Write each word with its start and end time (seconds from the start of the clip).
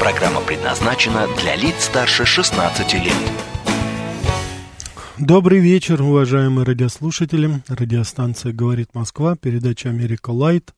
Программа 0.00 0.40
предназначена 0.40 1.26
для 1.38 1.56
лиц 1.56 1.84
старше 1.84 2.24
16 2.24 2.94
лет. 2.94 3.14
Добрый 5.18 5.60
вечер, 5.60 6.02
уважаемые 6.02 6.66
радиослушатели. 6.66 7.62
Радиостанция 7.68 8.52
«Говорит 8.52 8.94
Москва», 8.94 9.34
передача 9.34 9.88
«Америка 9.88 10.30
Лайт». 10.30 10.75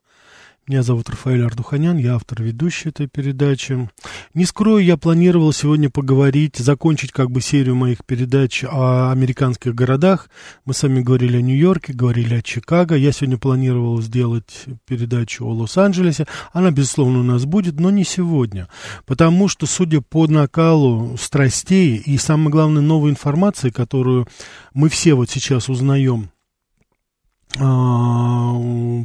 Меня 0.68 0.82
зовут 0.82 1.08
Рафаэль 1.08 1.46
Ардуханян, 1.46 1.96
я 1.96 2.16
автор 2.16 2.42
ведущей 2.42 2.90
этой 2.90 3.06
передачи. 3.06 3.88
Не 4.34 4.44
скрою, 4.44 4.84
я 4.84 4.98
планировал 4.98 5.50
сегодня 5.54 5.88
поговорить, 5.88 6.56
закончить 6.58 7.10
как 7.10 7.30
бы 7.30 7.40
серию 7.40 7.74
моих 7.74 8.04
передач 8.04 8.64
о 8.64 9.10
американских 9.10 9.74
городах. 9.74 10.28
Мы 10.66 10.74
с 10.74 10.82
вами 10.82 11.00
говорили 11.00 11.38
о 11.38 11.40
Нью-Йорке, 11.40 11.94
говорили 11.94 12.34
о 12.34 12.42
Чикаго. 12.42 12.96
Я 12.96 13.12
сегодня 13.12 13.38
планировал 13.38 14.02
сделать 14.02 14.66
передачу 14.86 15.46
о 15.46 15.54
Лос-Анджелесе. 15.54 16.26
Она, 16.52 16.70
безусловно, 16.70 17.20
у 17.20 17.22
нас 17.22 17.46
будет, 17.46 17.80
но 17.80 17.88
не 17.88 18.04
сегодня. 18.04 18.68
Потому 19.06 19.48
что, 19.48 19.64
судя 19.64 20.02
по 20.02 20.26
накалу 20.26 21.16
страстей 21.18 21.96
и, 21.96 22.18
самое 22.18 22.50
главное, 22.50 22.82
новой 22.82 23.10
информации, 23.10 23.70
которую 23.70 24.28
мы 24.74 24.90
все 24.90 25.14
вот 25.14 25.30
сейчас 25.30 25.70
узнаем 25.70 26.28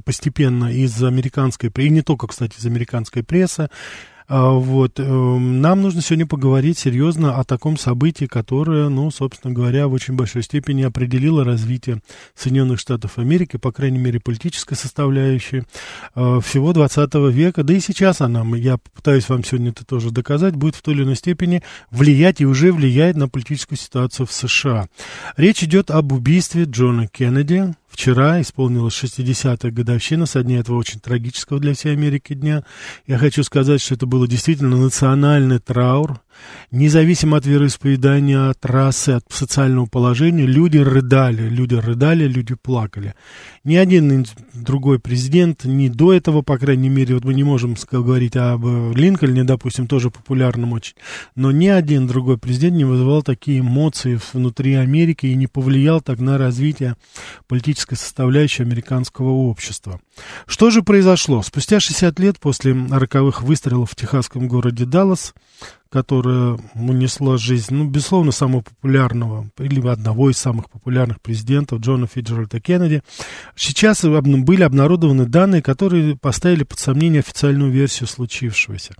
постепенно 0.05 0.71
из 0.71 1.01
американской, 1.03 1.71
и 1.75 1.89
не 1.89 2.01
только, 2.01 2.27
кстати, 2.27 2.59
из 2.59 2.65
американской 2.65 3.23
прессы, 3.23 3.69
а, 4.27 4.51
вот, 4.51 4.99
эм, 4.99 5.61
нам 5.61 5.81
нужно 5.81 6.01
сегодня 6.01 6.25
поговорить 6.25 6.79
серьезно 6.79 7.37
о 7.39 7.43
таком 7.43 7.77
событии, 7.77 8.25
которое, 8.25 8.89
ну, 8.89 9.11
собственно 9.11 9.53
говоря, 9.53 9.87
в 9.87 9.93
очень 9.93 10.15
большой 10.15 10.43
степени 10.43 10.83
определило 10.83 11.43
развитие 11.43 12.01
Соединенных 12.35 12.79
Штатов 12.79 13.17
Америки, 13.17 13.57
по 13.57 13.71
крайней 13.71 13.97
мере, 13.97 14.19
политической 14.19 14.75
составляющей 14.75 15.63
э, 16.15 16.39
всего 16.43 16.73
20 16.73 17.13
века, 17.31 17.63
да 17.63 17.73
и 17.73 17.79
сейчас 17.79 18.21
она, 18.21 18.43
я 18.55 18.77
пытаюсь 18.77 19.27
вам 19.29 19.43
сегодня 19.43 19.71
это 19.71 19.85
тоже 19.85 20.11
доказать, 20.11 20.55
будет 20.55 20.75
в 20.75 20.81
той 20.81 20.93
или 20.95 21.03
иной 21.03 21.15
степени 21.15 21.61
влиять 21.91 22.41
и 22.41 22.45
уже 22.45 22.71
влияет 22.71 23.17
на 23.17 23.27
политическую 23.27 23.77
ситуацию 23.77 24.25
в 24.25 24.31
США. 24.31 24.87
Речь 25.37 25.63
идет 25.63 25.91
об 25.91 26.11
убийстве 26.11 26.63
Джона 26.63 27.07
Кеннеди, 27.07 27.73
Вчера 27.93 28.41
исполнилась 28.41 29.03
60-я 29.03 29.69
годовщина 29.71 30.25
со 30.25 30.41
дня 30.43 30.57
этого 30.59 30.77
очень 30.77 30.99
трагического 30.99 31.59
для 31.59 31.75
всей 31.75 31.93
Америки 31.93 32.33
дня. 32.33 32.63
Я 33.05 33.19
хочу 33.19 33.43
сказать, 33.43 33.81
что 33.81 33.93
это 33.93 34.07
было 34.07 34.27
действительно 34.27 34.75
национальный 34.75 35.59
траур. 35.59 36.19
Независимо 36.71 37.37
от 37.37 37.45
вероисповедания, 37.45 38.49
от 38.49 38.65
расы, 38.65 39.11
от 39.11 39.25
социального 39.29 39.85
положения, 39.85 40.45
люди 40.45 40.77
рыдали, 40.77 41.49
люди 41.49 41.75
рыдали, 41.75 42.27
люди 42.27 42.55
плакали. 42.55 43.15
Ни 43.63 43.75
один 43.75 44.25
другой 44.53 44.99
президент, 44.99 45.65
ни 45.65 45.87
до 45.87 46.13
этого, 46.13 46.41
по 46.41 46.57
крайней 46.57 46.89
мере, 46.89 47.15
вот 47.15 47.23
мы 47.23 47.33
не 47.33 47.43
можем 47.43 47.75
говорить 47.91 48.35
об 48.35 48.65
Линкольне, 48.95 49.43
допустим, 49.43 49.87
тоже 49.87 50.09
популярном 50.09 50.73
очень, 50.73 50.95
но 51.35 51.51
ни 51.51 51.67
один 51.67 52.07
другой 52.07 52.37
президент 52.37 52.75
не 52.75 52.85
вызывал 52.85 53.23
такие 53.23 53.59
эмоции 53.59 54.19
внутри 54.33 54.73
Америки 54.75 55.27
и 55.27 55.35
не 55.35 55.47
повлиял 55.47 56.01
так 56.01 56.19
на 56.19 56.37
развитие 56.37 56.95
политической 57.47 57.95
составляющей 57.95 58.63
американского 58.63 59.29
общества. 59.29 59.99
Что 60.45 60.69
же 60.69 60.83
произошло? 60.83 61.41
Спустя 61.41 61.79
60 61.79 62.19
лет 62.19 62.39
после 62.39 62.73
роковых 62.73 63.41
выстрелов 63.43 63.91
в 63.91 63.95
техасском 63.95 64.47
городе 64.47 64.85
Даллас, 64.85 65.33
которая 65.93 66.57
унесла 66.73 67.37
жизнь, 67.37 67.67
ну, 67.75 67.85
безусловно, 67.85 68.31
самого 68.31 68.61
популярного, 68.61 69.47
или 69.59 69.87
одного 69.87 70.31
из 70.31 70.39
самых 70.39 70.71
популярных 70.71 71.21
президентов 71.21 71.81
Джона 71.81 72.07
Фиджеральда 72.07 72.59
Кеннеди. 72.59 73.03
Сейчас 73.55 74.03
были 74.03 74.63
обнародованы 74.63 75.27
данные, 75.27 75.61
которые 75.61 76.17
поставили 76.17 76.63
под 76.63 76.79
сомнение 76.79 77.19
официальную 77.19 77.71
версию 77.71 78.07
случившегося. 78.07 78.95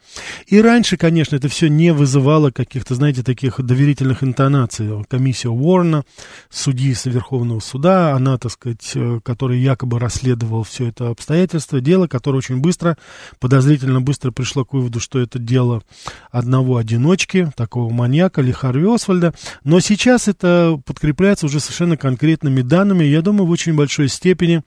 И 0.46 0.62
раньше, 0.62 0.96
конечно, 0.96 1.36
это 1.36 1.48
все 1.50 1.68
не 1.68 1.92
вызывало 1.92 2.52
каких-то, 2.52 2.94
знаете, 2.94 3.24
таких 3.24 3.60
доверительных 3.60 4.24
интонаций. 4.24 5.04
Комиссия 5.10 5.50
Уоррена, 5.50 6.04
судьи 6.52 6.94
Верховного 7.06 7.60
суда, 7.60 8.14
она, 8.14 8.38
так 8.38 8.52
сказать, 8.52 8.92
э, 8.94 9.20
которая 9.24 9.58
якобы 9.58 9.98
расследовала 9.98 10.64
все 10.64 10.90
это 10.90 11.10
обстоятельство, 11.10 11.82
дело, 11.82 12.06
которое 12.06 12.38
очень 12.38 12.60
быстро, 12.60 13.00
подозрительно 13.40 14.00
быстро 14.00 14.30
пришло 14.30 14.64
к 14.64 14.74
выводу, 14.74 15.00
что 15.00 15.18
это 15.18 15.40
дело 15.40 15.82
одного 16.30 16.83
одиночки, 16.84 17.52
такого 17.56 17.92
маньяка, 17.92 18.42
Ли 18.42 18.52
Харви 18.52 18.94
Освальда. 18.94 19.34
Но 19.64 19.80
сейчас 19.80 20.28
это 20.28 20.80
подкрепляется 20.86 21.48
уже 21.48 21.60
совершенно 21.60 21.98
конкретными 21.98 22.62
данными. 22.62 23.04
Я 23.04 23.22
думаю, 23.22 23.48
в 23.48 23.52
очень 23.52 23.76
большой 23.76 24.10
степени 24.10 24.62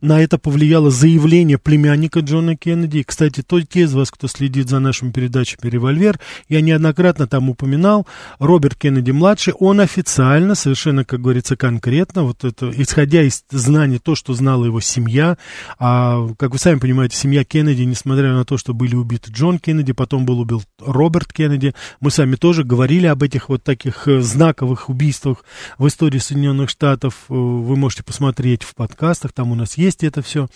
на 0.00 0.20
это 0.20 0.38
повлияло 0.38 0.90
заявление 0.90 1.58
племянника 1.58 2.20
Джона 2.20 2.56
Кеннеди. 2.56 3.02
Кстати, 3.02 3.42
то, 3.42 3.60
те 3.60 3.82
из 3.82 3.94
вас, 3.94 4.10
кто 4.10 4.28
следит 4.28 4.68
за 4.68 4.78
нашими 4.78 5.10
передачами 5.10 5.70
«Револьвер», 5.70 6.18
я 6.48 6.60
неоднократно 6.60 7.26
там 7.26 7.50
упоминал, 7.50 8.06
Роберт 8.38 8.76
Кеннеди-младший, 8.76 9.54
он 9.54 9.80
официально, 9.80 10.54
совершенно, 10.54 11.04
как 11.04 11.20
говорится, 11.20 11.56
конкретно, 11.56 12.22
вот 12.22 12.44
это, 12.44 12.70
исходя 12.76 13.22
из 13.22 13.44
знаний, 13.50 13.98
то, 13.98 14.14
что 14.14 14.34
знала 14.34 14.64
его 14.64 14.80
семья, 14.80 15.38
а, 15.78 16.28
как 16.38 16.52
вы 16.52 16.58
сами 16.58 16.78
понимаете, 16.78 17.16
семья 17.16 17.44
Кеннеди, 17.44 17.82
несмотря 17.82 18.32
на 18.32 18.44
то, 18.44 18.58
что 18.58 18.74
были 18.74 18.94
убиты 18.94 19.30
Джон 19.30 19.58
Кеннеди, 19.58 19.92
потом 19.92 20.24
был 20.24 20.40
убит 20.40 20.66
Роберт 20.80 21.32
Кеннеди, 21.32 21.74
мы 22.00 22.10
сами 22.10 22.36
тоже 22.36 22.64
говорили 22.64 23.06
об 23.06 23.22
этих 23.22 23.48
вот 23.48 23.62
таких 23.62 24.08
э, 24.08 24.20
знаковых 24.20 24.88
убийствах 24.88 25.44
в 25.78 25.86
истории 25.86 26.18
Соединенных 26.18 26.70
Штатов, 26.70 27.14
э, 27.28 27.34
вы 27.34 27.76
можете 27.76 28.02
посмотреть 28.02 28.62
в 28.62 28.74
подкастах, 28.74 29.32
там 29.32 29.50
у 29.50 29.54
нас 29.54 29.65
есть 29.74 30.04
это 30.04 30.22
все. 30.22 30.48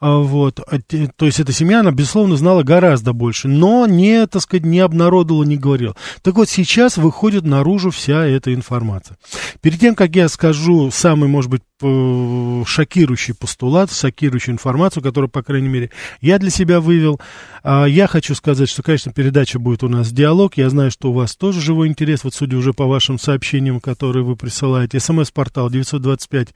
А, 0.00 0.18
вот. 0.18 0.60
А 0.60 0.78
то 1.16 1.26
есть 1.26 1.40
эта 1.40 1.52
семья, 1.52 1.80
она, 1.80 1.92
безусловно, 1.92 2.36
знала 2.36 2.62
гораздо 2.62 3.12
больше, 3.12 3.48
но 3.48 3.86
не, 3.86 4.26
так 4.26 4.42
сказать, 4.42 4.64
не 4.64 4.80
обнародовала, 4.80 5.44
не 5.44 5.56
говорила. 5.56 5.96
Так 6.22 6.34
вот, 6.34 6.48
сейчас 6.48 6.96
выходит 6.96 7.44
наружу 7.44 7.90
вся 7.90 8.26
эта 8.26 8.52
информация. 8.54 9.16
Перед 9.60 9.80
тем, 9.80 9.94
как 9.94 10.14
я 10.16 10.28
скажу 10.28 10.90
самый, 10.90 11.28
может 11.28 11.50
быть, 11.50 11.62
шокирующий 11.80 13.34
постулат, 13.34 13.90
шокирующую 13.90 14.52
информацию, 14.52 15.02
которую, 15.02 15.30
по 15.30 15.42
крайней 15.42 15.68
мере, 15.68 15.90
я 16.20 16.38
для 16.38 16.50
себя 16.50 16.80
вывел. 16.80 17.20
А, 17.62 17.86
я 17.86 18.06
хочу 18.06 18.34
сказать, 18.34 18.68
что, 18.68 18.82
конечно, 18.82 19.12
передача 19.12 19.58
будет 19.58 19.82
у 19.82 19.88
нас 19.88 20.12
диалог. 20.12 20.56
Я 20.56 20.68
знаю, 20.68 20.90
что 20.90 21.10
у 21.10 21.14
вас 21.14 21.36
тоже 21.36 21.60
живой 21.60 21.88
интерес, 21.88 22.24
вот 22.24 22.34
судя 22.34 22.58
уже 22.58 22.74
по 22.74 22.86
вашим 22.86 23.18
сообщениям, 23.18 23.80
которые 23.80 24.24
вы 24.24 24.36
присылаете. 24.36 25.00
СМС-портал 25.00 25.70
925 25.70 26.48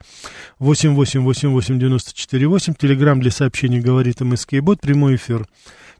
8888 0.59 1.79
94 1.79 1.84
8. 1.89 2.73
Телеграмм 2.75 3.19
для 3.19 3.31
сообщений 3.31 3.79
говорит 3.79 4.21
МСК 4.21 4.55
Бот. 4.61 4.81
Прямой 4.81 5.15
эфир 5.15 5.47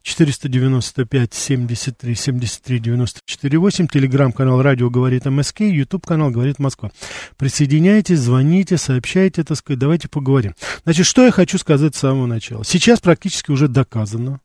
495 0.06 1.34
73 1.34 2.16
73 2.16 2.80
94 2.80 3.58
8. 3.58 3.88
Телеграм-канал 3.88 4.62
«Радио 4.62 4.90
говорит 4.90 5.26
МСК», 5.26 5.62
Ютуб-канал 5.62 6.30
«Говорит 6.30 6.60
Москва». 6.60 6.92
Присоединяйтесь, 7.38 8.20
звоните, 8.20 8.78
сообщайте, 8.78 9.44
так 9.44 9.58
сказать, 9.58 9.80
давайте 9.80 10.08
поговорим. 10.08 10.54
Значит, 10.84 11.08
что 11.08 11.26
я 11.26 11.32
хочу 11.32 11.58
сказать 11.58 11.96
с 11.96 12.00
самого 12.00 12.28
начала. 12.28 12.64
Сейчас 12.64 13.00
практически 13.00 13.50
уже 13.50 13.68
доказано, 13.68 14.42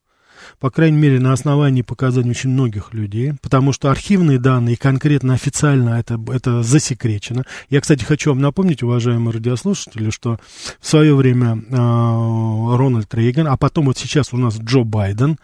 по 0.59 0.71
крайней 0.71 0.99
мере, 0.99 1.21
на 1.21 1.33
основании 1.33 1.83
показаний 1.83 2.31
очень 2.31 2.51
многих 2.51 2.93
людей, 2.93 3.33
потому 3.43 3.73
что 3.73 3.91
архивные 3.91 4.39
данные, 4.39 4.77
конкретно 4.77 5.35
официально 5.35 5.91
это, 5.91 6.21
это 6.33 6.63
засекречено. 6.63 7.45
Я, 7.69 7.81
кстати, 7.81 8.05
хочу 8.05 8.31
вам 8.31 8.41
напомнить, 8.41 8.83
уважаемые 8.83 9.35
радиослушатели, 9.35 10.11
что 10.11 10.39
в 10.81 10.87
свое 10.87 11.15
время 11.15 11.63
э, 11.69 11.75
Рональд 11.77 13.13
Рейган, 13.15 13.47
а 13.47 13.57
потом 13.57 13.87
вот 13.87 13.99
сейчас 13.99 14.33
у 14.33 14.37
нас 14.37 14.59
Джо 14.59 14.85
Байден, 14.85 15.39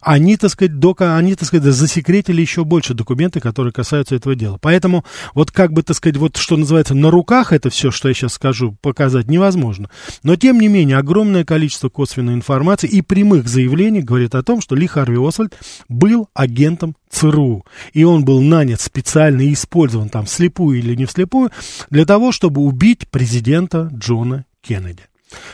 они, 0.00 0.36
так 0.36 0.50
сказать, 0.50 0.78
дока, 0.78 1.16
они, 1.16 1.34
так 1.34 1.46
сказать, 1.46 1.72
засекретили 1.72 2.40
еще 2.40 2.64
больше 2.64 2.94
документы, 2.94 3.40
которые 3.40 3.72
касаются 3.72 4.14
этого 4.14 4.34
дела. 4.34 4.58
Поэтому 4.60 5.04
вот 5.34 5.50
как 5.50 5.72
бы, 5.72 5.82
так 5.82 5.96
сказать, 5.96 6.16
вот 6.16 6.36
что 6.36 6.56
называется, 6.56 6.94
на 6.94 7.10
руках 7.10 7.52
это 7.52 7.70
все, 7.70 7.90
что 7.90 8.08
я 8.08 8.14
сейчас 8.14 8.34
скажу, 8.34 8.76
показать 8.80 9.28
невозможно. 9.28 9.88
Но, 10.22 10.36
тем 10.36 10.58
не 10.58 10.68
менее, 10.68 10.96
огромное 10.96 11.44
количество 11.44 11.88
косвенной 11.88 12.34
информации 12.34 12.88
и 12.88 13.02
прямых 13.02 13.48
заявлений 13.48 14.02
говорит 14.02 14.34
о 14.34 14.42
том, 14.42 14.49
что 14.60 14.74
Ли 14.74 14.86
Харви 14.86 15.18
Освальд 15.24 15.56
был 15.88 16.28
агентом 16.34 16.96
ЦРУ. 17.10 17.64
И 17.92 18.04
он 18.04 18.24
был 18.24 18.40
нанят 18.40 18.80
специально 18.80 19.42
и 19.42 19.52
использован 19.52 20.08
там 20.08 20.24
вслепую 20.24 20.78
или 20.78 20.94
не 20.94 21.06
вслепую 21.06 21.50
для 21.90 22.04
того, 22.04 22.32
чтобы 22.32 22.62
убить 22.62 23.08
президента 23.08 23.90
Джона 23.94 24.46
Кеннеди. 24.62 25.02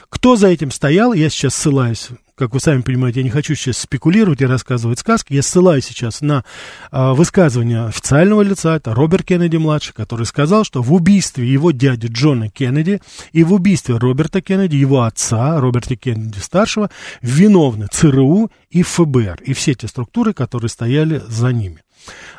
Кто 0.09 0.37
за 0.37 0.49
этим 0.49 0.71
стоял, 0.71 1.13
я 1.13 1.29
сейчас 1.29 1.55
ссылаюсь 1.55 2.09
как 2.37 2.53
вы 2.53 2.61
сами 2.61 2.83
понимаете, 2.83 3.21
я 3.21 3.25
не 3.25 3.31
хочу 3.31 3.55
сейчас 3.55 3.79
спекулировать 3.79 4.43
и 4.43 4.47
рассказывать 4.47 4.99
сказки, 4.99 5.33
я 5.33 5.43
ссылаюсь 5.43 5.87
сейчас 5.87 6.21
на 6.21 6.45
а, 6.91 7.15
высказывание 7.15 7.87
официального 7.87 8.43
лица, 8.43 8.77
это 8.77 8.95
Роберт 8.95 9.25
Кеннеди-младший, 9.25 9.95
который 9.95 10.27
сказал, 10.27 10.65
что 10.65 10.83
в 10.83 10.93
убийстве 10.93 11.51
его 11.51 11.71
дяди 11.71 12.09
Джона 12.09 12.51
Кеннеди 12.51 13.01
и 13.33 13.43
в 13.43 13.55
убийстве 13.55 13.97
Роберта 13.97 14.43
Кеннеди, 14.43 14.77
его 14.77 15.03
отца, 15.03 15.59
Роберта 15.59 15.97
Кеннеди-старшего, 15.97 16.91
виновны 17.23 17.89
ЦРУ 17.91 18.51
и 18.71 18.83
ФБР, 18.83 19.41
и 19.43 19.55
все 19.55 19.75
те 19.75 19.89
структуры, 19.89 20.35
которые 20.35 20.69
стояли 20.69 21.23
за 21.27 21.53
ними. 21.53 21.83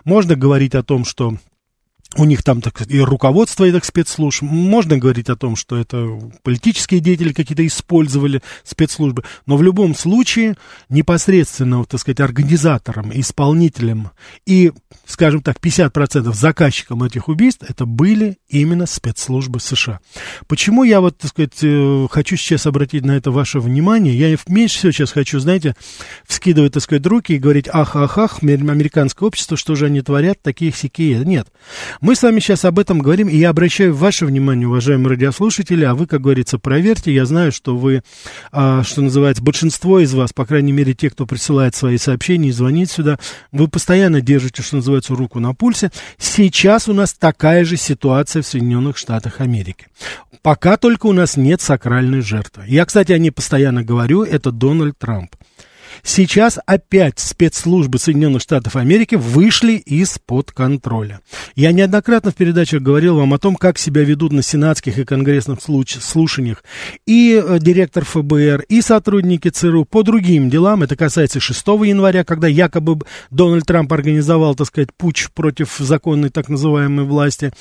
Можно 0.06 0.36
говорить 0.36 0.76
о 0.76 0.84
том, 0.84 1.06
что 1.06 1.38
у 2.18 2.26
них 2.26 2.44
там 2.44 2.62
так, 2.62 2.90
и 2.90 3.00
руководство 3.00 3.64
этих 3.64 3.86
спецслужб. 3.86 4.42
Можно 4.42 4.98
говорить 4.98 5.30
о 5.30 5.36
том, 5.36 5.56
что 5.56 5.78
это 5.78 6.20
политические 6.44 7.00
деятели 7.00 7.32
какие-то 7.32 7.66
использовали 7.66 8.42
спецслужбы. 8.64 9.24
Но 9.46 9.56
в 9.56 9.64
любом 9.64 9.96
случае 9.96 10.56
непосредственно, 10.90 11.86
так 11.86 12.00
сказать, 12.00 12.20
организатором, 12.20 13.12
исполнителем 13.14 14.10
и, 14.46 14.72
скажем 15.06 15.42
так, 15.42 15.58
50% 15.58 16.34
заказчиком 16.34 17.04
этих 17.04 17.28
убийств 17.28 17.64
это 17.68 17.86
были 17.86 18.38
именно 18.50 18.88
спецслужбы 18.88 19.60
США. 19.60 20.00
Почему 20.48 20.84
я 20.84 21.02
вот, 21.02 21.18
так 21.20 21.30
сказать, 21.30 21.60
э, 21.62 22.08
хочу 22.10 22.36
сейчас 22.36 22.66
обратить 22.66 23.06
на 23.06 23.12
это 23.12 23.32
ваше 23.32 23.60
внимание? 23.60 24.18
Я 24.18 24.36
меньше 24.48 24.78
всего 24.78 24.92
сейчас 24.92 25.12
хочу, 25.12 25.40
знаете, 25.40 25.76
вскидывать, 26.26 26.74
так 26.74 26.84
сказать, 26.84 27.06
руки 27.06 27.34
и 27.34 27.38
говорить, 27.38 27.68
ах, 27.72 27.96
ах, 27.96 28.18
ах, 28.18 28.42
американское 28.42 29.28
общество, 29.28 29.56
что 29.56 29.76
же 29.76 29.86
они 29.86 30.02
творят, 30.02 30.42
такие 30.42 30.72
сякие. 30.72 31.24
Нет. 31.24 31.48
Мы 32.08 32.16
с 32.16 32.24
вами 32.24 32.40
сейчас 32.40 32.64
об 32.64 32.80
этом 32.80 33.00
говорим, 33.00 33.28
и 33.28 33.36
я 33.36 33.50
обращаю 33.50 33.94
ваше 33.94 34.26
внимание, 34.26 34.66
уважаемые 34.66 35.10
радиослушатели, 35.10 35.84
а 35.84 35.94
вы, 35.94 36.08
как 36.08 36.22
говорится, 36.22 36.58
проверьте. 36.58 37.14
Я 37.14 37.26
знаю, 37.26 37.52
что 37.52 37.76
вы, 37.76 38.02
а, 38.54 38.82
что 38.84 39.02
называется, 39.02 39.44
большинство 39.44 40.00
из 40.00 40.14
вас, 40.14 40.32
по 40.32 40.46
крайней 40.46 40.72
мере, 40.72 40.94
те, 40.94 41.10
кто 41.10 41.26
присылает 41.26 41.76
свои 41.76 41.98
сообщения 41.98 42.48
и 42.48 42.54
звонит 42.54 42.90
сюда, 42.90 43.20
вы 43.52 43.68
постоянно 43.68 44.22
держите, 44.22 44.62
что 44.62 44.78
называется, 44.78 45.16
руку 45.16 45.42
на 45.42 45.54
пульсе. 45.54 45.92
Сейчас 46.18 46.88
у 46.88 46.94
нас 46.94 47.14
такая 47.14 47.66
же 47.66 47.76
ситуация 47.76 48.42
в 48.42 48.48
Соединенных 48.48 48.96
Штатах 48.96 49.42
Америки. 49.42 49.88
Пока 50.42 50.78
только 50.78 51.08
у 51.08 51.12
нас 51.12 51.36
нет 51.36 51.60
сакральной 51.60 52.22
жертвы. 52.22 52.64
Я, 52.68 52.86
кстати, 52.86 53.12
о 53.12 53.18
ней 53.18 53.32
постоянно 53.32 53.84
говорю, 53.84 54.24
это 54.24 54.54
Дональд 54.54 54.98
Трамп. 54.98 55.36
Сейчас 56.04 56.60
опять 56.66 57.20
спецслужбы 57.20 58.00
Соединенных 58.00 58.42
Штатов 58.42 58.76
Америки 58.76 59.16
вышли 59.16 59.74
из-под 59.74 60.52
контроля. 60.52 61.22
Я 61.56 61.72
неоднократно 61.72 62.32
в 62.32 62.36
передачах 62.36 62.82
говорил 62.82 63.18
вам 63.18 63.34
о 63.34 63.40
том, 63.40 63.56
как 63.56 63.78
себя 63.78 64.04
ведут 64.04 64.32
на 64.32 64.42
сенатских 64.42 64.98
и 64.98 65.06
конгрессных 65.06 65.60
слушаниях 65.62 66.64
и 67.06 67.42
э, 67.44 67.60
директор 67.60 68.06
ФБР, 68.06 68.66
и 68.70 68.82
сотрудники 68.82 69.50
ЦРУ 69.50 69.86
по 69.86 70.04
другим 70.04 70.50
делам. 70.50 70.84
Это 70.84 70.96
касается 70.96 71.40
6 71.40 71.68
января, 71.68 72.24
когда 72.24 72.48
якобы 72.48 73.00
Дональд 73.32 73.66
Трамп 73.66 73.92
организовал, 73.94 74.56
так 74.56 74.68
сказать, 74.68 74.90
путь 74.96 75.28
против 75.34 75.76
законной 75.78 76.30
так 76.30 76.50
называемой 76.50 77.06
власти. 77.06 77.52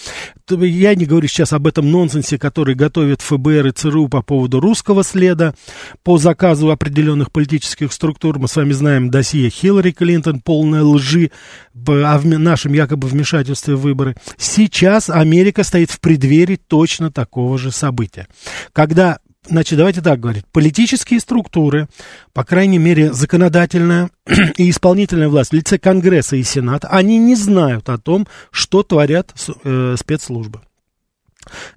Я 0.51 0.95
не 0.95 1.07
говорю 1.07 1.29
сейчас 1.29 1.53
об 1.53 1.67
этом 1.67 1.91
нонсенсе, 1.91 2.39
который 2.39 2.75
готовит 2.75 3.23
ФБР 3.23 3.69
и 3.69 3.73
ЦРУ 3.73 4.09
по 4.09 4.23
поводу 4.23 4.61
русского 4.61 5.03
следа, 5.03 5.55
по 6.03 6.19
заказу 6.19 6.71
определенных 6.71 7.33
политических 7.33 7.93
структур 7.93 8.26
структур. 8.27 8.39
Мы 8.41 8.49
с 8.49 8.57
вами 8.57 8.73
знаем 8.73 9.11
досье 9.11 9.51
Хиллари 9.51 9.93
Клинтон, 9.93 10.41
полная 10.41 10.83
лжи 10.83 11.31
о 11.75 12.21
нашем 12.25 12.73
якобы 12.73 13.09
вмешательстве 13.09 13.75
в 13.77 13.81
выборы. 13.81 14.17
Сейчас 14.37 15.11
Америка 15.11 15.63
стоит 15.63 15.91
в 15.91 16.01
преддверии 16.01 16.57
точно 16.57 17.11
такого 17.11 17.59
же 17.59 17.71
события. 17.71 18.27
Когда 18.73 19.19
Значит, 19.49 19.79
давайте 19.79 20.01
так 20.01 20.19
говорить. 20.19 20.45
Политические 20.51 21.21
структуры, 21.21 21.87
по 22.33 22.43
крайней 22.43 22.79
мере, 22.79 23.13
законодательная 23.13 24.11
и 24.57 24.69
исполнительная 24.69 25.29
власть 25.29 25.51
в 25.51 25.55
лице 25.55 25.79
Конгресса 25.79 26.35
и 26.35 26.43
Сената, 26.43 26.89
они 26.89 27.17
не 27.19 27.37
знают 27.37 27.89
о 27.89 27.97
том, 27.97 28.27
что 28.51 28.83
творят 28.83 29.33
э, 29.63 29.95
спецслужбы. 29.97 30.63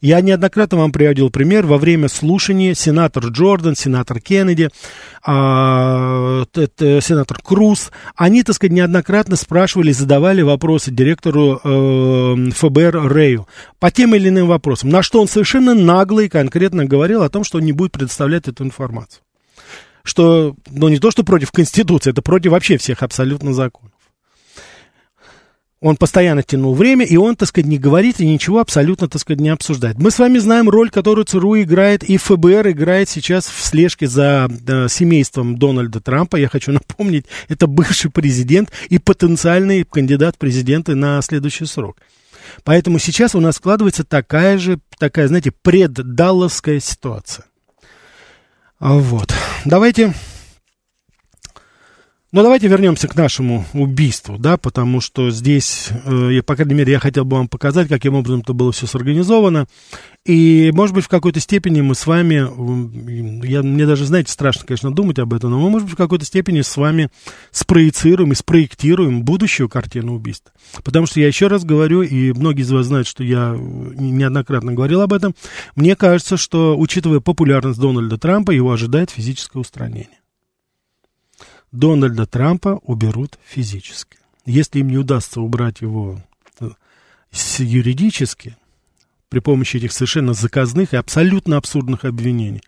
Я 0.01 0.21
неоднократно 0.21 0.77
вам 0.77 0.92
приводил 0.92 1.30
пример. 1.30 1.66
Во 1.66 1.77
время 1.77 2.07
слушания 2.07 2.74
сенатор 2.74 3.25
Джордан, 3.27 3.75
сенатор 3.75 4.19
Кеннеди, 4.19 4.69
а, 5.24 6.44
сенатор 6.56 7.39
Круз, 7.44 7.92
они, 8.16 8.44
так 8.44 8.56
сказать, 8.56 8.74
неоднократно 8.74 9.36
спрашивали, 9.36 9.92
задавали 9.92 10.42
вопросы 10.42 10.92
директору 10.92 11.60
э, 11.63 12.51
ФБР 12.56 13.07
Рэю 13.07 13.48
по 13.80 13.92
тем 13.92 14.16
или 14.16 14.30
иным 14.30 14.48
вопросам, 14.48 14.89
на 14.89 15.04
что 15.04 15.21
он 15.21 15.27
совершенно 15.27 15.74
нагло 15.74 16.22
и 16.22 16.30
конкретно 16.30 16.86
говорил 16.86 17.24
о 17.24 17.30
том, 17.30 17.44
что 17.44 17.57
он 17.57 17.65
не 17.65 17.74
будет 17.74 17.92
предоставлять 17.92 18.48
эту 18.48 18.63
информацию. 18.63 19.22
Что, 20.04 20.56
ну, 20.69 20.88
не 20.88 20.98
то, 20.98 21.12
что 21.12 21.24
против 21.24 21.51
Конституции, 21.51 22.12
это 22.12 22.22
против 22.22 22.51
вообще 22.51 22.77
всех 22.77 23.04
абсолютно 23.04 23.54
законов. 23.54 23.99
Он 25.81 25.96
постоянно 25.96 26.44
тянул 26.44 26.76
время, 26.76 27.06
и 27.06 27.16
он, 27.16 27.38
так 27.38 27.48
сказать, 27.48 27.70
не 27.70 27.78
говорит 27.78 28.20
и 28.20 28.28
ничего 28.28 28.60
абсолютно, 28.60 29.08
так 29.08 29.22
сказать, 29.22 29.40
не 29.40 29.48
обсуждает. 29.48 29.98
Мы 29.98 30.12
с 30.12 30.20
вами 30.20 30.38
знаем 30.38 30.70
роль, 30.70 30.90
которую 30.90 31.24
ЦРУ 31.24 31.62
играет, 31.62 32.04
и 32.04 32.18
ФБР 32.18 32.72
играет 32.72 33.08
сейчас 33.08 33.48
в 33.48 33.64
слежке 33.64 34.06
за 34.08 34.50
э, 34.68 34.88
семейством 34.90 35.58
Дональда 35.58 36.02
Трампа. 36.02 36.36
Я 36.36 36.50
хочу 36.50 36.72
напомнить, 36.74 37.28
это 37.48 37.68
бывший 37.68 38.12
президент 38.12 38.72
и 38.90 39.00
потенциальный 39.00 39.86
кандидат 39.86 40.36
в 40.36 40.40
президенты 40.40 40.96
на 40.96 41.22
следующий 41.22 41.66
срок. 41.66 41.98
Поэтому 42.66 43.00
сейчас 43.00 43.34
у 43.34 43.40
нас 43.40 43.56
складывается 43.56 44.04
такая 44.04 44.58
же, 44.58 44.80
такая, 44.98 45.30
знаете, 45.30 45.52
преддалловская 45.52 46.82
ситуация. 46.82 47.46
Вот. 48.80 49.34
Давайте 49.64 50.14
но 52.31 52.44
давайте 52.44 52.68
вернемся 52.68 53.08
к 53.08 53.16
нашему 53.16 53.66
убийству, 53.74 54.38
да, 54.38 54.58
потому 54.58 55.02
что 55.02 55.31
здесь, 55.31 55.90
э, 56.06 56.42
по 56.44 56.56
крайней 56.56 56.76
мере, 56.76 56.92
я 56.92 57.00
хотел 57.00 57.26
бы 57.26 57.38
вам 57.38 57.48
показать, 57.48 57.88
каким 57.88 58.14
образом 58.14 58.42
это 58.42 58.54
было 58.54 58.72
все 58.72 58.86
сорганизовано. 58.86 59.66
И, 60.26 60.70
может 60.74 60.94
быть, 60.94 61.06
в 61.06 61.08
какой-то 61.08 61.40
степени 61.40 61.81
мы 61.81 61.96
с 61.96 62.06
вами, 62.06 63.48
я, 63.48 63.64
мне 63.64 63.88
даже, 63.88 64.06
знаете, 64.06 64.31
страшно, 64.31 64.66
конечно, 64.68 64.94
думать 64.94 65.18
об 65.18 65.34
этом, 65.34 65.50
но 65.50 65.60
мы, 65.60 65.72
может 65.72 65.88
быть, 65.88 65.96
в 65.96 65.98
какой-то 65.98 66.24
степени 66.24 66.62
с 66.62 66.78
вами 66.78 67.10
спроецируем 67.52 68.32
и 68.32 68.36
спроектируем 68.36 69.24
будущую 69.24 69.68
картину 69.68 70.14
убийства. 70.14 70.52
Потому 70.84 71.08
что 71.08 71.20
я 71.20 71.28
еще 71.28 71.48
раз 71.48 71.64
говорю, 71.64 72.04
и 72.04 72.32
многие 72.34 72.62
из 72.62 72.72
вас 72.72 72.86
знают, 72.86 73.08
что 73.08 73.24
я 73.24 73.56
неоднократно 73.58 74.74
говорил 74.74 75.02
об 75.02 75.14
этом, 75.14 75.34
мне 75.75 75.96
кажется, 75.96 76.38
что, 76.38 76.78
учитывая 76.78 77.22
популярность 77.22 77.80
Дональда 77.80 78.20
Трампа, 78.20 78.52
его 78.52 78.72
ожидает 78.72 79.10
физическое 79.10 79.60
устранение. 79.60 80.19
Дональда 81.71 82.25
Трампа 82.25 82.80
уберут 82.83 83.38
физически. 83.45 84.18
Если 84.45 84.80
им 84.80 84.89
не 84.89 84.98
удастся 84.98 85.42
убрать 85.42 85.81
его 85.81 86.21
э, 86.60 86.69
юридически, 87.60 88.58
при 89.29 89.39
помощи 89.39 89.77
этих 89.77 89.91
совершенно 89.91 90.34
заказных 90.34 90.94
и 90.94 90.98
абсолютно 90.98 91.58
абсурдных 91.58 92.05
обвинений, 92.05 92.63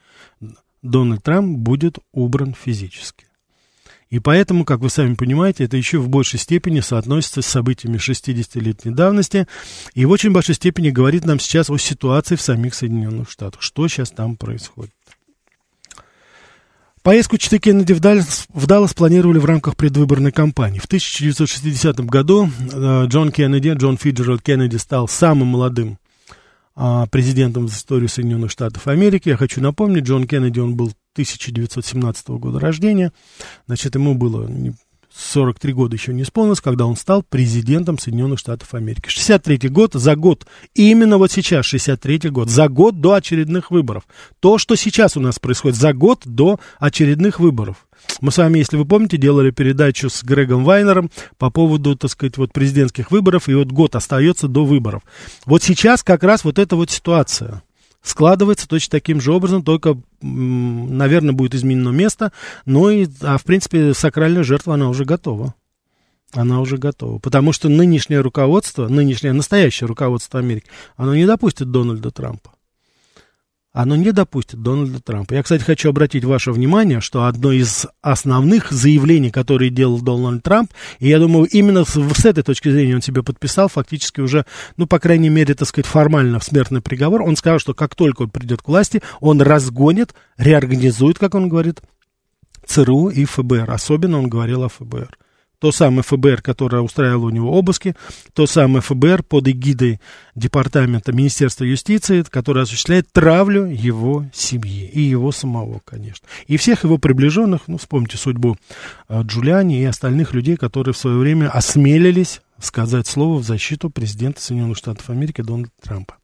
Дональд 0.81 1.23
Трамп 1.23 1.57
будет 1.57 1.97
убран 2.11 2.53
физически. 2.53 3.25
И 4.11 4.19
поэтому, 4.19 4.65
как 4.65 4.81
вы 4.81 4.89
сами 4.89 5.15
понимаете, 5.15 5.63
это 5.63 5.77
еще 5.77 5.97
в 5.97 6.09
большей 6.09 6.37
степени 6.37 6.81
соотносится 6.81 7.41
с 7.41 7.45
событиями 7.45 7.95
60-летней 7.95 8.91
давности 8.91 9.47
и 9.93 10.05
в 10.05 10.11
очень 10.11 10.31
большой 10.31 10.55
степени 10.55 10.89
говорит 10.89 11.25
нам 11.25 11.39
сейчас 11.39 11.69
о 11.69 11.77
ситуации 11.77 12.35
в 12.35 12.41
самих 12.41 12.75
Соединенных 12.75 13.31
Штатах, 13.31 13.61
что 13.61 13.87
сейчас 13.87 14.11
там 14.11 14.35
происходит. 14.35 14.93
Поездку 17.03 17.38
Читы 17.38 17.58
Кеннеди 17.58 17.93
в 17.93 18.00
Даллас, 18.00 18.46
в 18.53 18.67
Даллас 18.67 18.93
планировали 18.93 19.39
в 19.39 19.46
рамках 19.46 19.75
предвыборной 19.75 20.31
кампании. 20.31 20.77
В 20.77 20.86
1960 20.86 22.00
году 22.01 22.48
э, 22.48 23.05
Джон 23.08 23.31
Кеннеди, 23.31 23.70
Джон 23.70 23.98
Фиджеральд 23.98 24.43
Кеннеди 24.43 24.75
стал 24.75 25.08
самым 25.08 25.48
молодым 25.48 25.98
а, 26.75 27.08
президентом 27.08 27.67
в 27.67 27.72
истории 27.72 28.08
Соединенных 28.08 28.51
Штатов 28.51 28.88
Америки. 28.88 29.29
Я 29.29 29.38
хочу 29.38 29.62
напомнить, 29.62 30.03
Джон 30.03 30.27
Кеннеди, 30.27 30.60
он 30.60 30.75
был 30.75 30.93
1917 31.13 32.29
года 32.29 32.60
рождения, 32.60 33.12
значит, 33.65 33.96
ему 33.96 34.13
было 34.13 34.48
43 35.15 35.73
года 35.73 35.95
еще 35.95 36.13
не 36.13 36.23
исполнилось, 36.23 36.61
когда 36.61 36.85
он 36.85 36.95
стал 36.95 37.23
президентом 37.23 37.97
Соединенных 37.97 38.39
Штатов 38.39 38.73
Америки. 38.73 39.09
63 39.09 39.69
год, 39.69 39.93
за 39.93 40.15
год, 40.15 40.45
именно 40.73 41.17
вот 41.17 41.31
сейчас, 41.31 41.65
63 41.65 42.29
год, 42.29 42.49
за 42.49 42.69
год 42.69 43.01
до 43.01 43.13
очередных 43.13 43.71
выборов. 43.71 44.03
То, 44.39 44.57
что 44.57 44.75
сейчас 44.75 45.17
у 45.17 45.19
нас 45.19 45.39
происходит, 45.39 45.77
за 45.77 45.93
год 45.93 46.21
до 46.25 46.59
очередных 46.79 47.39
выборов. 47.39 47.87
Мы 48.19 48.31
с 48.31 48.37
вами, 48.37 48.59
если 48.59 48.77
вы 48.77 48.85
помните, 48.85 49.17
делали 49.17 49.51
передачу 49.51 50.09
с 50.09 50.23
Грегом 50.23 50.63
Вайнером 50.63 51.11
по 51.37 51.49
поводу, 51.49 51.95
так 51.95 52.09
сказать, 52.09 52.37
вот 52.37 52.51
президентских 52.51 53.11
выборов, 53.11 53.47
и 53.47 53.53
вот 53.53 53.67
год 53.67 53.95
остается 53.95 54.47
до 54.47 54.65
выборов. 54.65 55.03
Вот 55.45 55.61
сейчас 55.63 56.03
как 56.03 56.23
раз 56.23 56.43
вот 56.43 56.57
эта 56.57 56.75
вот 56.75 56.89
ситуация 56.89 57.61
складывается 58.01 58.67
точно 58.67 58.91
таким 58.91 59.22
же 59.22 59.31
образом, 59.31 59.63
только, 59.63 59.98
наверное, 60.22 61.34
будет 61.34 61.55
изменено 61.55 61.89
место, 61.89 62.31
но 62.65 62.89
и, 62.89 63.08
а 63.22 63.38
в 63.38 63.43
принципе, 63.43 63.93
сакральная 63.93 64.43
жертва, 64.43 64.74
она 64.74 64.89
уже 64.89 65.05
готова. 65.05 65.53
Она 66.34 66.62
уже 66.62 66.77
готова. 66.77 67.20
Потому 67.20 67.51
что 67.51 67.70
нынешнее 67.70 68.22
руководство, 68.22 68.88
нынешнее 68.88 69.34
настоящее 69.34 69.88
руководство 69.88 70.39
Америки, 70.39 70.67
оно 70.96 71.15
не 71.15 71.25
допустит 71.25 71.72
Дональда 71.72 72.12
Трампа. 72.12 72.51
Оно 73.73 73.95
не 73.95 74.11
допустит 74.11 74.61
Дональда 74.61 74.99
Трампа. 74.99 75.33
Я, 75.33 75.43
кстати, 75.43 75.63
хочу 75.63 75.89
обратить 75.89 76.25
ваше 76.25 76.51
внимание, 76.51 76.99
что 76.99 77.25
одно 77.25 77.51
из 77.51 77.87
основных 78.01 78.71
заявлений, 78.71 79.31
которые 79.31 79.69
делал 79.69 80.01
Дональд 80.01 80.43
Трамп, 80.43 80.71
и 80.99 81.07
я 81.07 81.19
думаю, 81.19 81.47
именно 81.47 81.85
с, 81.85 81.93
с 81.93 82.25
этой 82.25 82.43
точки 82.43 82.69
зрения 82.69 82.95
он 82.95 83.01
себе 83.01 83.23
подписал 83.23 83.69
фактически 83.69 84.19
уже, 84.19 84.45
ну, 84.75 84.87
по 84.87 84.99
крайней 84.99 85.29
мере, 85.29 85.53
так 85.53 85.67
сказать, 85.67 85.85
формально 85.85 86.39
в 86.39 86.43
смертный 86.43 86.81
приговор. 86.81 87.21
Он 87.21 87.37
сказал, 87.37 87.59
что 87.59 87.73
как 87.73 87.95
только 87.95 88.23
он 88.23 88.29
придет 88.29 88.61
к 88.61 88.67
власти, 88.67 89.01
он 89.21 89.41
разгонит, 89.41 90.13
реорганизует, 90.37 91.17
как 91.17 91.35
он 91.35 91.47
говорит, 91.47 91.81
ЦРУ 92.65 93.09
и 93.09 93.23
ФБР. 93.23 93.71
Особенно 93.71 94.19
он 94.19 94.27
говорил 94.27 94.63
о 94.63 94.69
ФБР 94.69 95.17
то 95.61 95.71
самое 95.71 96.01
ФБР, 96.01 96.41
которое 96.41 96.81
устраивало 96.81 97.27
у 97.27 97.29
него 97.29 97.51
обыски, 97.51 97.95
то 98.33 98.47
самое 98.47 98.81
ФБР 98.81 99.21
под 99.21 99.47
эгидой 99.47 100.01
Департамента 100.33 101.13
Министерства 101.13 101.65
юстиции, 101.65 102.23
которое 102.23 102.61
осуществляет 102.61 103.11
травлю 103.13 103.65
его 103.65 104.25
семьи 104.33 104.89
и 104.91 105.01
его 105.01 105.31
самого, 105.31 105.79
конечно. 105.85 106.27
И 106.47 106.57
всех 106.57 106.83
его 106.83 106.97
приближенных, 106.97 107.67
ну, 107.67 107.77
вспомните 107.77 108.17
судьбу 108.17 108.57
э, 109.07 109.21
Джулиани 109.21 109.79
и 109.79 109.85
остальных 109.85 110.33
людей, 110.33 110.57
которые 110.57 110.95
в 110.95 110.97
свое 110.97 111.19
время 111.19 111.51
осмелились 111.51 112.41
сказать 112.59 113.05
слово 113.05 113.37
в 113.37 113.43
защиту 113.43 113.91
президента 113.91 114.41
Соединенных 114.41 114.77
Штатов 114.77 115.11
Америки 115.11 115.41
Дональда 115.41 115.69
Трампа. 115.79 116.15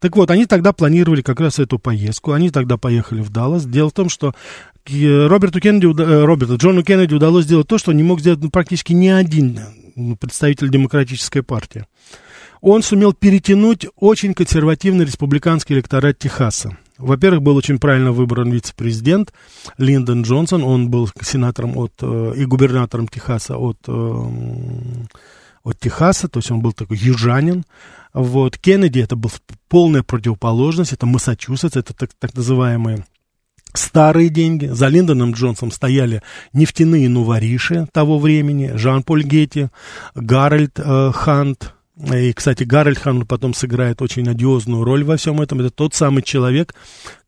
Так 0.00 0.16
вот, 0.16 0.30
они 0.30 0.46
тогда 0.46 0.72
планировали 0.72 1.22
как 1.22 1.38
раз 1.40 1.58
эту 1.58 1.78
поездку, 1.78 2.32
они 2.32 2.50
тогда 2.50 2.76
поехали 2.76 3.20
в 3.20 3.30
Даллас. 3.30 3.64
Дело 3.64 3.90
в 3.90 3.92
том, 3.92 4.08
что 4.08 4.34
Роберту 4.90 5.60
Кеннеди, 5.60 5.86
э, 5.86 6.24
Роберту 6.24 6.56
Джону 6.56 6.82
Кеннеди 6.82 7.14
удалось 7.14 7.44
сделать 7.44 7.66
то, 7.66 7.78
что 7.78 7.92
не 7.92 8.02
мог 8.02 8.20
сделать 8.20 8.40
ну, 8.40 8.50
практически 8.50 8.92
ни 8.92 9.08
один 9.08 9.58
э, 9.96 10.16
представитель 10.16 10.70
демократической 10.70 11.42
партии. 11.42 11.86
Он 12.60 12.82
сумел 12.82 13.12
перетянуть 13.12 13.86
очень 13.96 14.34
консервативный 14.34 15.04
республиканский 15.04 15.76
электорат 15.76 16.18
Техаса. 16.18 16.76
Во-первых, 16.96 17.42
был 17.42 17.56
очень 17.56 17.78
правильно 17.78 18.10
выбран 18.10 18.50
вице-президент 18.50 19.32
Линдон 19.76 20.22
Джонсон. 20.22 20.64
Он 20.64 20.90
был 20.90 21.08
сенатором 21.22 21.76
от, 21.76 21.92
э, 22.00 22.32
и 22.36 22.44
губернатором 22.44 23.08
Техаса 23.08 23.56
от, 23.56 23.78
от 23.86 25.78
Техаса, 25.78 26.28
то 26.28 26.38
есть 26.38 26.50
он 26.50 26.60
был 26.60 26.72
такой 26.72 26.96
южанин. 26.96 27.64
Вот. 28.14 28.58
Кеннеди 28.58 29.00
это 29.00 29.16
был 29.16 29.30
полная 29.68 30.02
противоположность, 30.02 30.92
это 30.92 31.06
Массачусетс, 31.06 31.76
это 31.76 31.94
так, 31.94 32.10
так 32.18 32.34
называемые 32.34 33.04
старые 33.74 34.28
деньги. 34.28 34.66
За 34.66 34.88
Линдоном 34.88 35.32
Джонсом 35.32 35.70
стояли 35.70 36.22
нефтяные 36.52 37.08
нувориши 37.08 37.86
того 37.92 38.18
времени, 38.18 38.72
Жан-Поль 38.74 39.24
Гетти, 39.24 39.68
Гарольд 40.14 40.78
э, 40.78 41.12
Хант, 41.14 41.74
и, 42.12 42.32
кстати, 42.32 42.62
Гарольд 42.62 42.98
Хант 42.98 43.26
потом 43.26 43.54
сыграет 43.54 44.00
очень 44.02 44.28
одиозную 44.28 44.84
роль 44.84 45.02
во 45.02 45.16
всем 45.16 45.40
этом. 45.40 45.60
Это 45.60 45.70
тот 45.70 45.94
самый 45.94 46.22
человек, 46.22 46.74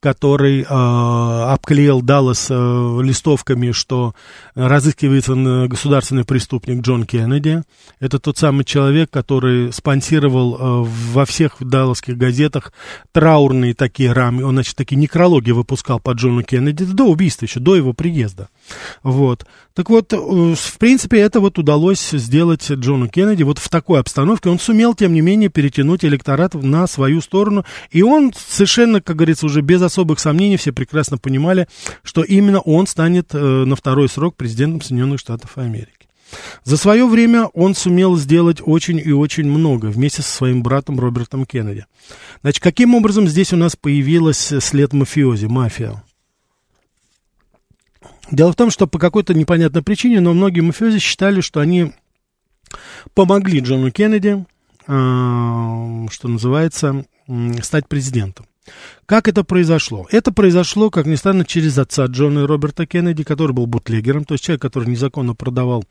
который 0.00 0.62
э, 0.62 0.64
обклеил 0.64 2.00
Даллас 2.00 2.48
э, 2.50 2.54
листовками, 3.02 3.72
что 3.72 4.14
разыскивается 4.54 5.34
государственный 5.68 6.24
преступник 6.24 6.80
Джон 6.80 7.04
Кеннеди. 7.04 7.62
Это 8.00 8.18
тот 8.18 8.38
самый 8.38 8.64
человек, 8.64 9.10
который 9.10 9.72
спонсировал 9.74 10.56
э, 10.56 10.88
во 11.12 11.26
всех 11.26 11.56
далласских 11.60 12.16
газетах 12.16 12.72
траурные 13.12 13.74
такие 13.74 14.12
рамы. 14.12 14.42
Он, 14.44 14.54
значит, 14.54 14.74
такие 14.74 14.96
некрологи 14.96 15.50
выпускал 15.50 16.00
по 16.00 16.12
Джону 16.12 16.42
Кеннеди 16.42 16.86
до 16.86 17.04
убийства, 17.04 17.44
еще 17.44 17.60
до 17.60 17.76
его 17.76 17.92
приезда. 17.92 18.48
Вот. 19.02 19.44
Так 19.74 19.90
вот, 19.90 20.12
э, 20.14 20.16
в 20.16 20.78
принципе, 20.78 21.20
это 21.20 21.40
вот 21.40 21.58
удалось 21.58 22.10
сделать 22.10 22.70
Джону 22.70 23.08
Кеннеди 23.08 23.42
вот 23.42 23.58
в 23.58 23.68
такой 23.68 24.00
обстановке. 24.00 24.48
Он 24.48 24.58
сумел, 24.58 24.94
тем 24.94 25.12
не 25.12 25.20
менее, 25.20 25.50
перетянуть 25.50 26.06
электорат 26.06 26.54
на 26.54 26.86
свою 26.86 27.20
сторону. 27.20 27.66
И 27.90 28.02
он 28.02 28.32
совершенно, 28.34 29.02
как 29.02 29.16
говорится, 29.16 29.44
уже 29.44 29.60
без 29.60 29.89
особых 29.90 30.20
сомнений 30.20 30.56
все 30.56 30.72
прекрасно 30.72 31.18
понимали, 31.18 31.66
что 32.02 32.22
именно 32.22 32.60
он 32.60 32.86
станет 32.86 33.34
э, 33.34 33.38
на 33.38 33.74
второй 33.76 34.08
срок 34.08 34.36
президентом 34.36 34.80
Соединенных 34.80 35.20
Штатов 35.20 35.58
Америки. 35.58 36.08
За 36.64 36.76
свое 36.76 37.06
время 37.06 37.46
он 37.46 37.74
сумел 37.74 38.16
сделать 38.16 38.58
очень 38.64 38.98
и 38.98 39.12
очень 39.12 39.46
много 39.46 39.86
вместе 39.86 40.22
со 40.22 40.30
своим 40.30 40.62
братом 40.62 41.00
Робертом 41.00 41.44
Кеннеди. 41.44 41.86
Значит, 42.42 42.62
каким 42.62 42.94
образом 42.94 43.26
здесь 43.26 43.52
у 43.52 43.56
нас 43.56 43.74
появилась 43.76 44.52
след 44.60 44.92
мафиози, 44.92 45.46
мафия? 45.46 46.02
Дело 48.30 48.52
в 48.52 48.56
том, 48.56 48.70
что 48.70 48.86
по 48.86 48.98
какой-то 48.98 49.34
непонятной 49.34 49.82
причине, 49.82 50.20
но 50.20 50.32
многие 50.32 50.60
мафиози 50.60 51.00
считали, 51.00 51.40
что 51.40 51.58
они 51.58 51.92
помогли 53.14 53.58
Джону 53.60 53.90
Кеннеди, 53.90 54.44
э, 54.86 56.06
что 56.10 56.28
называется, 56.28 57.04
стать 57.62 57.88
президентом. 57.88 58.46
Как 59.10 59.26
это 59.26 59.42
произошло? 59.42 60.06
Это 60.12 60.30
произошло, 60.30 60.88
как 60.88 61.06
ни 61.06 61.16
странно, 61.16 61.44
через 61.44 61.76
отца 61.78 62.06
Джона 62.06 62.40
и 62.40 62.46
Роберта 62.46 62.86
Кеннеди, 62.86 63.24
который 63.24 63.50
был 63.50 63.66
бутлегером, 63.66 64.24
то 64.24 64.34
есть 64.34 64.44
человек, 64.44 64.62
который 64.62 64.88
незаконно 64.88 65.34
продавал 65.34 65.84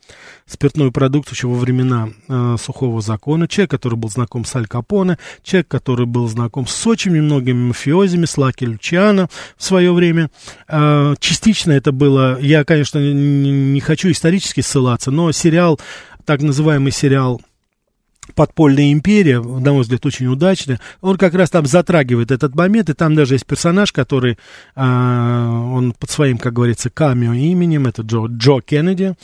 спиртную 0.46 0.90
продукцию 0.90 1.34
еще 1.34 1.48
во 1.48 1.56
времена 1.56 2.08
э, 2.28 2.56
сухого 2.58 3.02
закона, 3.02 3.46
человек, 3.46 3.70
который 3.72 3.96
был 3.96 4.08
знаком 4.08 4.46
с 4.46 4.56
Аль 4.56 4.66
Капоне, 4.66 5.18
человек, 5.42 5.68
который 5.68 6.06
был 6.06 6.28
знаком 6.28 6.66
с 6.66 6.86
очень 6.86 7.10
многими 7.10 7.68
мафиозами, 7.68 8.24
с 8.24 8.38
Лаки 8.38 8.64
Лючиано 8.64 9.28
в 9.58 9.64
свое 9.64 9.92
время. 9.92 10.30
Э, 10.66 11.14
частично 11.20 11.72
это 11.72 11.92
было, 11.92 12.40
я, 12.40 12.64
конечно, 12.64 12.98
не, 12.98 13.50
не 13.50 13.80
хочу 13.80 14.10
исторически 14.10 14.62
ссылаться, 14.62 15.10
но 15.10 15.30
сериал, 15.32 15.78
так 16.24 16.40
называемый 16.40 16.92
сериал 16.92 17.42
подпольная 18.34 18.92
империя, 18.92 19.40
на 19.40 19.72
мой 19.72 19.82
взгляд, 19.82 20.04
очень 20.06 20.26
удачная. 20.26 20.80
Он 21.00 21.16
как 21.16 21.34
раз 21.34 21.50
там 21.50 21.66
затрагивает 21.66 22.30
этот 22.30 22.54
момент, 22.54 22.90
и 22.90 22.94
там 22.94 23.14
даже 23.14 23.34
есть 23.34 23.46
персонаж, 23.46 23.92
который, 23.92 24.38
а, 24.74 25.50
он 25.72 25.92
под 25.92 26.10
своим, 26.10 26.38
как 26.38 26.52
говорится, 26.52 26.90
камео 26.90 27.32
именем, 27.32 27.86
это 27.86 28.02
Джо, 28.02 28.26
Джо 28.26 28.60
Кеннеди, 28.60 29.14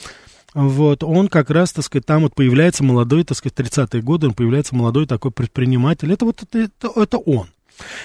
вот, 0.55 1.05
он 1.05 1.29
как 1.29 1.51
раз, 1.51 1.73
так 1.73 1.85
сказать, 1.85 2.07
там 2.07 2.23
вот 2.23 2.35
появляется 2.35 2.83
молодой, 2.83 3.25
так 3.25 3.37
сказать, 3.37 3.59
30-е 3.59 4.01
годы, 4.01 4.29
он 4.29 4.33
появляется 4.33 4.75
молодой 4.75 5.07
такой 5.07 5.31
предприниматель, 5.31 6.11
это 6.11 6.25
вот, 6.25 6.43
это, 6.43 6.71
это, 6.97 7.19
он. 7.19 7.49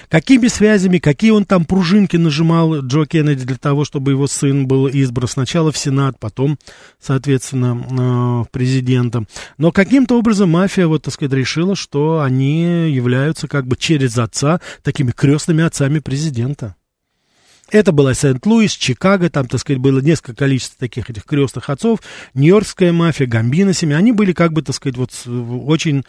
Какими 0.10 0.48
связями, 0.48 0.98
какие 0.98 1.32
он 1.32 1.46
там 1.46 1.66
пружинки 1.66 2.18
нажимал 2.18 2.82
Джо 2.82 3.06
Кеннеди 3.06 3.46
для 3.46 3.58
того, 3.58 3.86
чтобы 3.86 4.12
его 4.12 4.28
сын 4.28 4.68
был 4.68 4.88
избран 4.88 5.28
сначала 5.28 5.72
в 5.72 5.78
Сенат, 5.78 6.20
потом, 6.20 6.58
соответственно, 7.00 8.44
э, 8.44 8.50
президентом. 8.52 9.28
Но 9.58 9.72
каким-то 9.72 10.18
образом 10.18 10.50
мафия, 10.50 10.88
вот, 10.88 11.04
так 11.04 11.14
сказать, 11.14 11.34
решила, 11.34 11.76
что 11.76 12.22
они 12.22 12.92
являются 12.92 13.48
как 13.48 13.68
бы 13.68 13.76
через 13.76 14.18
отца 14.18 14.60
такими 14.84 15.12
крестными 15.12 15.64
отцами 15.64 16.00
президента. 16.00 16.76
Это 17.72 17.94
была 17.94 18.14
Сент-Луис, 18.14 18.74
Чикаго, 18.74 19.30
там, 19.30 19.48
так 19.48 19.62
сказать, 19.62 19.80
было 19.80 20.00
несколько 20.02 20.36
количество 20.36 20.78
таких 20.78 21.10
этих 21.10 21.24
крестных 21.24 21.70
отцов, 21.70 22.00
Нью-Йоркская 22.34 22.92
мафия, 22.92 23.26
Гамбина 23.28 23.74
семья, 23.74 23.98
они 23.98 24.12
были, 24.12 24.34
как 24.34 24.52
бы, 24.52 24.62
так 24.62 24.76
сказать, 24.76 24.98
вот 24.98 25.12
очень 25.26 26.04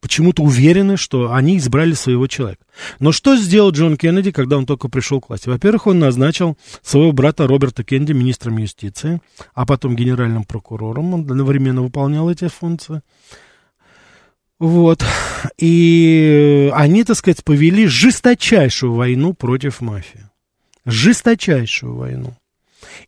почему-то 0.00 0.42
уверены, 0.42 0.96
что 0.96 1.32
они 1.32 1.56
избрали 1.58 1.94
своего 1.94 2.28
человека. 2.28 2.64
Но 3.00 3.10
что 3.10 3.36
сделал 3.36 3.72
Джон 3.72 3.96
Кеннеди, 3.96 4.30
когда 4.30 4.56
он 4.56 4.66
только 4.66 4.88
пришел 4.88 5.20
к 5.20 5.30
власти? 5.30 5.48
Во-первых, 5.48 5.88
он 5.88 5.98
назначил 5.98 6.56
своего 6.82 7.10
брата 7.10 7.48
Роберта 7.48 7.82
Кеннеди 7.82 8.12
министром 8.12 8.58
юстиции, 8.58 9.20
а 9.52 9.66
потом 9.66 9.96
генеральным 9.96 10.44
прокурором, 10.44 11.14
он 11.14 11.20
одновременно 11.22 11.82
выполнял 11.82 12.30
эти 12.30 12.46
функции. 12.46 13.02
Вот. 14.58 15.04
И 15.58 16.70
они, 16.74 17.04
так 17.04 17.16
сказать, 17.16 17.44
повели 17.44 17.86
жесточайшую 17.86 18.94
войну 18.94 19.34
против 19.34 19.80
мафии. 19.80 20.28
Жесточайшую 20.84 21.94
войну. 21.94 22.34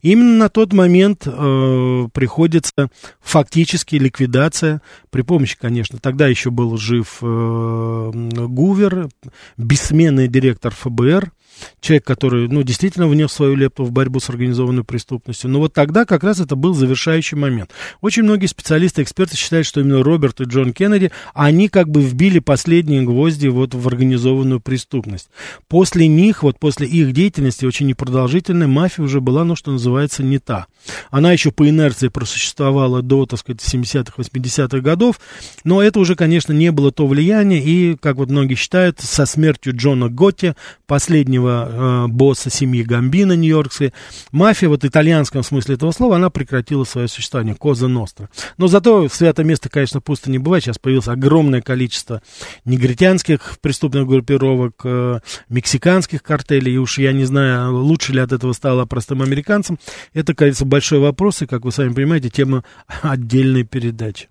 Именно 0.01 0.37
на 0.37 0.49
тот 0.49 0.73
момент 0.73 1.23
э, 1.25 2.07
приходится 2.13 2.89
фактически 3.21 3.95
ликвидация 3.95 4.81
при 5.09 5.21
помощи, 5.21 5.57
конечно, 5.59 5.99
тогда 5.99 6.27
еще 6.27 6.49
был 6.49 6.77
жив 6.77 7.19
э, 7.21 8.11
Гувер, 8.13 9.09
бессменный 9.57 10.27
директор 10.27 10.73
ФБР, 10.73 11.31
человек, 11.79 12.05
который, 12.05 12.47
ну, 12.47 12.63
действительно 12.63 13.07
внес 13.07 13.31
свою 13.31 13.55
лепту 13.55 13.83
в 13.83 13.91
борьбу 13.91 14.19
с 14.19 14.29
организованной 14.29 14.83
преступностью. 14.83 15.49
Но 15.49 15.59
вот 15.59 15.73
тогда 15.73 16.05
как 16.05 16.23
раз 16.23 16.39
это 16.39 16.55
был 16.55 16.73
завершающий 16.73 17.37
момент. 17.37 17.71
Очень 18.01 18.23
многие 18.23 18.47
специалисты, 18.47 19.01
эксперты 19.01 19.37
считают, 19.37 19.67
что 19.67 19.81
именно 19.81 20.03
Роберт 20.03 20.41
и 20.41 20.45
Джон 20.45 20.73
Кеннеди, 20.73 21.11
они 21.33 21.69
как 21.69 21.89
бы 21.89 22.01
вбили 22.01 22.39
последние 22.39 23.01
гвозди 23.03 23.47
вот 23.47 23.73
в 23.73 23.87
организованную 23.87 24.59
преступность. 24.59 25.29
После 25.67 26.07
них, 26.07 26.43
вот 26.43 26.59
после 26.59 26.87
их 26.87 27.13
деятельности, 27.13 27.65
очень 27.65 27.87
непродолжительная, 27.87 28.67
мафия 28.67 29.03
уже 29.03 29.21
была, 29.21 29.43
ну, 29.43 29.55
что 29.55 29.71
называется, 29.71 30.23
не 30.23 30.39
та. 30.39 30.67
Она 31.09 31.31
еще 31.31 31.51
по 31.51 31.67
инерции 31.67 32.07
просуществовала 32.07 33.01
до, 33.01 33.25
так 33.25 33.39
сказать, 33.39 33.61
70-х, 33.61 34.13
80-х 34.17 34.79
годов, 34.79 35.19
но 35.63 35.81
это 35.81 35.99
уже, 35.99 36.15
конечно, 36.15 36.53
не 36.53 36.71
было 36.71 36.91
то 36.91 37.07
влияние, 37.07 37.63
и, 37.63 37.95
как 37.95 38.17
вот 38.17 38.29
многие 38.29 38.55
считают, 38.55 38.99
со 38.99 39.25
смертью 39.25 39.75
Джона 39.75 40.09
Готти, 40.09 40.53
последнего 40.85 41.46
мафиозного 41.47 42.05
э, 42.05 42.07
босса 42.07 42.49
семьи 42.49 42.83
Гамбина 42.83 43.33
нью-йоркской. 43.33 43.93
Мафия, 44.31 44.69
вот 44.69 44.83
в 44.83 44.87
итальянском 44.87 45.43
смысле 45.43 45.75
этого 45.75 45.91
слова, 45.91 46.17
она 46.17 46.29
прекратила 46.29 46.83
свое 46.83 47.07
существование, 47.07 47.55
Коза 47.55 47.87
Ностра. 47.87 48.29
Но 48.57 48.67
зато 48.67 49.07
святое 49.09 49.45
место, 49.45 49.69
конечно, 49.69 50.01
пусто 50.01 50.29
не 50.29 50.37
бывает. 50.37 50.63
Сейчас 50.63 50.79
появилось 50.79 51.07
огромное 51.07 51.61
количество 51.61 52.21
негритянских 52.65 53.57
преступных 53.61 54.07
группировок, 54.07 54.81
э, 54.83 55.19
мексиканских 55.49 56.23
картелей, 56.23 56.73
и 56.73 56.77
уж 56.77 56.97
я 56.97 57.13
не 57.13 57.25
знаю, 57.25 57.75
лучше 57.75 58.13
ли 58.13 58.19
от 58.19 58.31
этого 58.31 58.53
стало 58.53 58.85
простым 58.85 59.21
американцам. 59.21 59.79
Это, 60.13 60.33
кажется, 60.33 60.65
большой 60.65 60.99
вопрос, 60.99 61.41
и, 61.41 61.47
как 61.47 61.65
вы 61.65 61.71
сами 61.71 61.93
понимаете, 61.93 62.29
тема 62.29 62.63
отдельной 63.01 63.63
передачи. 63.63 64.27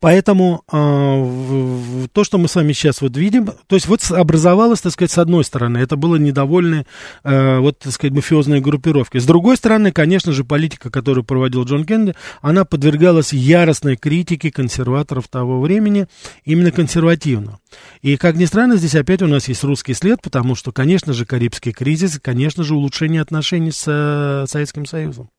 Поэтому 0.00 0.62
э, 0.70 2.06
то, 2.12 2.24
что 2.24 2.38
мы 2.38 2.48
с 2.48 2.54
вами 2.54 2.72
сейчас 2.72 3.00
вот 3.00 3.16
видим, 3.16 3.46
то 3.66 3.76
есть 3.76 3.86
вот 3.86 4.02
образовалось, 4.10 4.80
так 4.80 4.92
сказать, 4.92 5.10
с 5.10 5.18
одной 5.18 5.44
стороны, 5.44 5.78
это 5.78 5.96
было 5.96 6.16
недовольны, 6.16 6.86
э, 7.24 7.58
вот, 7.58 7.78
так 7.78 7.92
сказать, 7.92 8.14
мафиозные 8.14 8.60
группировки. 8.60 9.18
С 9.18 9.26
другой 9.26 9.56
стороны, 9.56 9.92
конечно 9.92 10.32
же, 10.32 10.44
политика, 10.44 10.90
которую 10.90 11.24
проводил 11.24 11.64
Джон 11.64 11.84
Кеннеди, 11.84 12.14
она 12.40 12.64
подвергалась 12.64 13.32
яростной 13.32 13.96
критике 13.96 14.50
консерваторов 14.50 15.28
того 15.28 15.60
времени, 15.60 16.06
именно 16.44 16.70
консервативно. 16.70 17.58
И, 18.02 18.16
как 18.16 18.36
ни 18.36 18.44
странно, 18.44 18.76
здесь 18.76 18.94
опять 18.94 19.22
у 19.22 19.26
нас 19.26 19.48
есть 19.48 19.64
русский 19.64 19.94
след, 19.94 20.20
потому 20.22 20.54
что, 20.54 20.72
конечно 20.72 21.12
же, 21.12 21.26
Карибский 21.26 21.72
кризис, 21.72 22.18
конечно 22.20 22.64
же, 22.64 22.74
улучшение 22.74 23.22
отношений 23.22 23.72
с 23.72 23.84
э, 23.86 24.46
Советским 24.48 24.86
Союзом. 24.86 25.30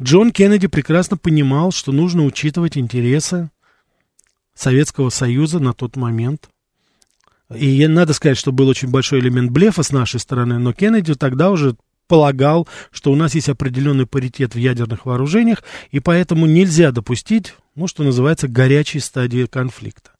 Джон 0.00 0.32
Кеннеди 0.32 0.66
прекрасно 0.66 1.16
понимал, 1.16 1.72
что 1.72 1.92
нужно 1.92 2.24
учитывать 2.24 2.76
интересы 2.76 3.50
Советского 4.54 5.10
Союза 5.10 5.58
на 5.58 5.72
тот 5.72 5.96
момент. 5.96 6.48
И 7.54 7.86
надо 7.86 8.12
сказать, 8.12 8.38
что 8.38 8.52
был 8.52 8.68
очень 8.68 8.88
большой 8.88 9.20
элемент 9.20 9.50
блефа 9.50 9.82
с 9.82 9.92
нашей 9.92 10.18
стороны, 10.18 10.58
но 10.58 10.72
Кеннеди 10.72 11.14
тогда 11.14 11.50
уже 11.50 11.76
полагал, 12.08 12.68
что 12.90 13.12
у 13.12 13.16
нас 13.16 13.34
есть 13.34 13.48
определенный 13.48 14.06
паритет 14.06 14.54
в 14.54 14.58
ядерных 14.58 15.06
вооружениях, 15.06 15.62
и 15.90 16.00
поэтому 16.00 16.46
нельзя 16.46 16.92
допустить, 16.92 17.54
ну, 17.74 17.86
что 17.86 18.02
называется, 18.02 18.48
горячей 18.48 19.00
стадии 19.00 19.46
конфликта. 19.46 20.15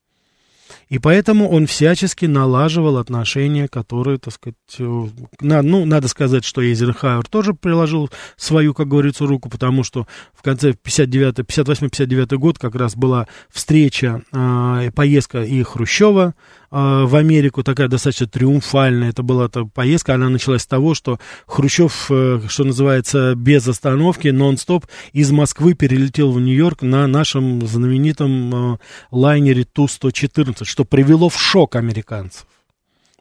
И 0.88 1.00
поэтому 1.00 1.48
он 1.48 1.66
всячески 1.66 2.26
налаживал 2.26 2.98
отношения, 2.98 3.66
которые, 3.66 4.18
так 4.18 4.32
сказать, 4.32 4.56
э, 4.78 5.06
ну, 5.40 5.84
надо 5.84 6.06
сказать, 6.06 6.44
что 6.44 6.62
Эйзенхауэр 6.62 7.26
тоже 7.26 7.54
приложил 7.54 8.08
свою, 8.36 8.72
как 8.72 8.86
говорится, 8.86 9.26
руку, 9.26 9.48
потому 9.48 9.82
что 9.82 10.06
в 10.32 10.42
конце 10.42 10.70
58-59 10.70 12.36
год 12.36 12.58
как 12.58 12.76
раз 12.76 12.94
была 12.94 13.26
встреча, 13.50 14.22
э, 14.32 14.90
поездка 14.94 15.42
и 15.42 15.60
Хрущева, 15.64 16.34
а, 16.65 16.65
в 16.76 17.16
Америку, 17.16 17.62
такая 17.62 17.88
достаточно 17.88 18.26
триумфальная. 18.26 19.08
Это 19.08 19.22
была 19.22 19.46
эта 19.46 19.64
поездка, 19.64 20.14
она 20.14 20.28
началась 20.28 20.62
с 20.62 20.66
того, 20.66 20.94
что 20.94 21.18
Хрущев, 21.46 22.10
э, 22.10 22.40
что 22.48 22.64
называется, 22.64 23.34
без 23.34 23.66
остановки, 23.66 24.28
нон-стоп, 24.28 24.84
из 25.12 25.30
Москвы 25.30 25.72
перелетел 25.72 26.32
в 26.32 26.40
Нью-Йорк 26.40 26.82
на 26.82 27.06
нашем 27.06 27.66
знаменитом 27.66 28.74
э, 28.74 28.78
лайнере 29.10 29.64
Ту-114, 29.64 30.64
что 30.64 30.84
привело 30.84 31.30
в 31.30 31.40
шок 31.40 31.76
американцев. 31.76 32.46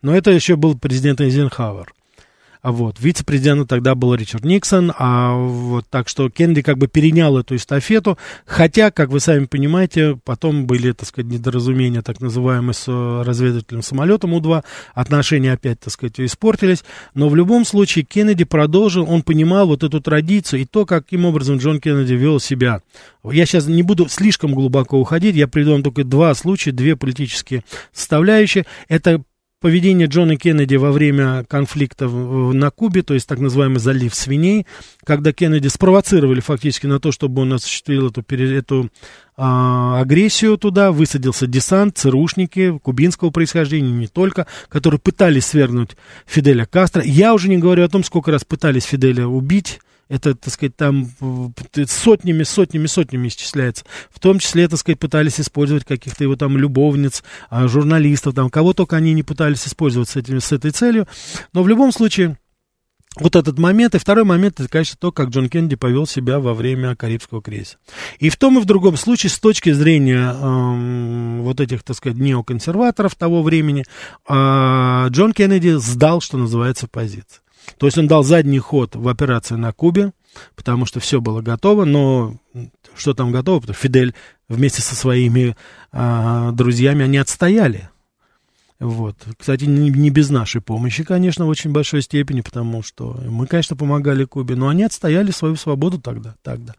Но 0.01 0.13
это 0.13 0.31
еще 0.31 0.57
был 0.57 0.77
президент 0.77 1.21
Эйзенхауэр. 1.21 1.94
А 2.65 2.71
вот, 2.71 2.99
вице-президентом 2.99 3.67
тогда 3.67 3.93
был 3.93 4.15
Ричард 4.15 4.43
Никсон, 4.43 4.91
а 4.97 5.35
вот 5.35 5.85
так 5.87 6.09
что 6.09 6.31
Кеннеди 6.31 6.63
как 6.63 6.79
бы 6.79 6.87
перенял 6.87 7.37
эту 7.37 7.57
эстафету, 7.57 8.17
хотя, 8.43 8.89
как 8.89 9.09
вы 9.09 9.19
сами 9.19 9.45
понимаете, 9.45 10.17
потом 10.23 10.65
были, 10.65 10.91
так 10.91 11.07
сказать, 11.07 11.31
недоразумения, 11.31 12.01
так 12.01 12.21
называемые, 12.21 12.73
с 12.73 12.85
э, 12.87 13.21
разведывательным 13.23 13.83
самолетом 13.83 14.33
У-2, 14.33 14.63
отношения 14.95 15.51
опять, 15.51 15.79
так 15.79 15.93
сказать, 15.93 16.19
испортились, 16.19 16.83
но 17.13 17.29
в 17.29 17.35
любом 17.35 17.65
случае 17.65 18.03
Кеннеди 18.03 18.45
продолжил, 18.45 19.07
он 19.07 19.21
понимал 19.21 19.67
вот 19.67 19.83
эту 19.83 20.01
традицию 20.01 20.61
и 20.61 20.65
то, 20.65 20.87
каким 20.87 21.25
образом 21.25 21.57
Джон 21.57 21.79
Кеннеди 21.79 22.13
вел 22.13 22.39
себя. 22.39 22.81
Я 23.23 23.45
сейчас 23.45 23.67
не 23.67 23.83
буду 23.83 24.07
слишком 24.09 24.55
глубоко 24.55 24.99
уходить, 24.99 25.35
я 25.35 25.47
приведу 25.47 25.73
вам 25.73 25.83
только 25.83 26.03
два 26.03 26.33
случая, 26.33 26.71
две 26.71 26.95
политические 26.95 27.63
составляющие. 27.93 28.65
Это 28.87 29.21
поведение 29.65 30.05
Джона 30.05 30.37
Кеннеди 30.37 30.75
во 30.75 30.91
время 30.91 31.43
конфликта 31.45 32.07
на 32.07 32.69
Кубе, 32.69 33.01
то 33.01 33.15
есть 33.15 33.27
так 33.27 33.39
называемый 33.39 33.79
залив 33.79 34.13
свиней, 34.13 34.67
когда 35.03 35.33
Кеннеди 35.33 35.69
спровоцировали 35.69 36.39
фактически 36.39 36.85
на 36.85 36.99
то, 36.99 37.11
чтобы 37.11 37.41
он 37.41 37.53
осуществил 37.53 38.09
эту, 38.11 38.23
эту 38.29 38.91
а, 39.35 40.01
агрессию 40.01 40.59
туда, 40.59 40.91
высадился 40.91 41.47
десант, 41.47 41.97
ЦРУшники 41.97 42.77
кубинского 42.77 43.31
происхождения, 43.31 43.89
не 43.89 44.05
только, 44.05 44.45
которые 44.69 44.99
пытались 44.99 45.47
свергнуть 45.47 45.97
Фиделя 46.27 46.67
Кастро. 46.67 47.01
Я 47.03 47.33
уже 47.33 47.49
не 47.49 47.57
говорю 47.57 47.85
о 47.85 47.89
том, 47.89 48.03
сколько 48.03 48.29
раз 48.29 48.43
пытались 48.43 48.83
Фиделя 48.83 49.25
убить, 49.25 49.79
это, 50.07 50.35
так 50.35 50.53
сказать, 50.53 50.75
там 50.75 51.07
сотнями, 51.87 52.43
сотнями, 52.43 52.85
сотнями 52.87 53.27
исчисляется. 53.27 53.85
В 54.11 54.19
том 54.19 54.39
числе, 54.39 54.67
так 54.67 54.79
сказать, 54.79 54.99
пытались 54.99 55.39
использовать 55.39 55.85
каких-то 55.85 56.23
его 56.23 56.35
там 56.35 56.57
любовниц, 56.57 57.23
а, 57.49 57.67
журналистов, 57.67 58.35
там, 58.35 58.49
кого 58.49 58.73
только 58.73 58.95
они 58.95 59.13
не 59.13 59.23
пытались 59.23 59.67
использовать 59.67 60.09
с, 60.09 60.15
этими, 60.15 60.39
с 60.39 60.51
этой 60.51 60.71
целью. 60.71 61.07
Но 61.53 61.63
в 61.63 61.67
любом 61.67 61.91
случае, 61.91 62.37
вот 63.17 63.35
этот 63.35 63.57
момент. 63.57 63.95
И 63.95 63.97
второй 63.97 64.25
момент, 64.25 64.59
это, 64.59 64.69
конечно, 64.69 64.97
то, 64.99 65.11
как 65.11 65.29
Джон 65.29 65.49
Кеннеди 65.49 65.75
повел 65.75 66.05
себя 66.05 66.39
во 66.39 66.53
время 66.53 66.95
Карибского 66.95 67.41
кризиса. 67.41 67.77
И 68.19 68.29
в 68.29 68.37
том 68.37 68.59
и 68.59 68.61
в 68.61 68.65
другом 68.65 68.97
случае, 68.97 69.29
с 69.29 69.39
точки 69.39 69.71
зрения 69.71 70.33
э, 70.33 71.41
вот 71.41 71.59
этих, 71.61 71.83
так 71.83 71.95
сказать, 71.95 72.17
неоконсерваторов 72.17 73.15
того 73.15 73.41
времени, 73.41 73.85
э, 74.27 75.07
Джон 75.09 75.33
Кеннеди 75.33 75.77
сдал, 75.77 76.21
что 76.21 76.37
называется, 76.37 76.87
позиции. 76.87 77.41
То 77.77 77.85
есть 77.85 77.97
он 77.97 78.07
дал 78.07 78.23
задний 78.23 78.59
ход 78.59 78.95
в 78.95 79.07
операции 79.07 79.55
на 79.55 79.71
Кубе, 79.71 80.11
потому 80.55 80.85
что 80.85 80.99
все 80.99 81.21
было 81.21 81.41
готово, 81.41 81.85
но 81.85 82.35
что 82.95 83.13
там 83.13 83.31
готово? 83.31 83.61
Потому 83.61 83.73
что 83.75 83.83
Фидель 83.83 84.13
вместе 84.47 84.81
со 84.81 84.95
своими 84.95 85.55
а, 85.91 86.51
друзьями, 86.51 87.05
они 87.05 87.17
отстояли 87.17 87.89
вот. 88.79 89.15
Кстати, 89.37 89.63
не, 89.63 89.89
не 89.89 90.09
без 90.09 90.29
нашей 90.29 90.59
помощи, 90.59 91.05
конечно, 91.05 91.45
в 91.45 91.49
очень 91.49 91.71
большой 91.71 92.01
степени, 92.01 92.41
потому 92.41 92.83
что 92.83 93.17
мы, 93.25 93.47
конечно, 93.47 93.77
помогали 93.77 94.25
Кубе, 94.25 94.55
но 94.55 94.67
они 94.67 94.83
отстояли 94.83 95.31
свою 95.31 95.55
свободу 95.55 95.99
тогда. 95.99 96.35
тогда. 96.43 96.73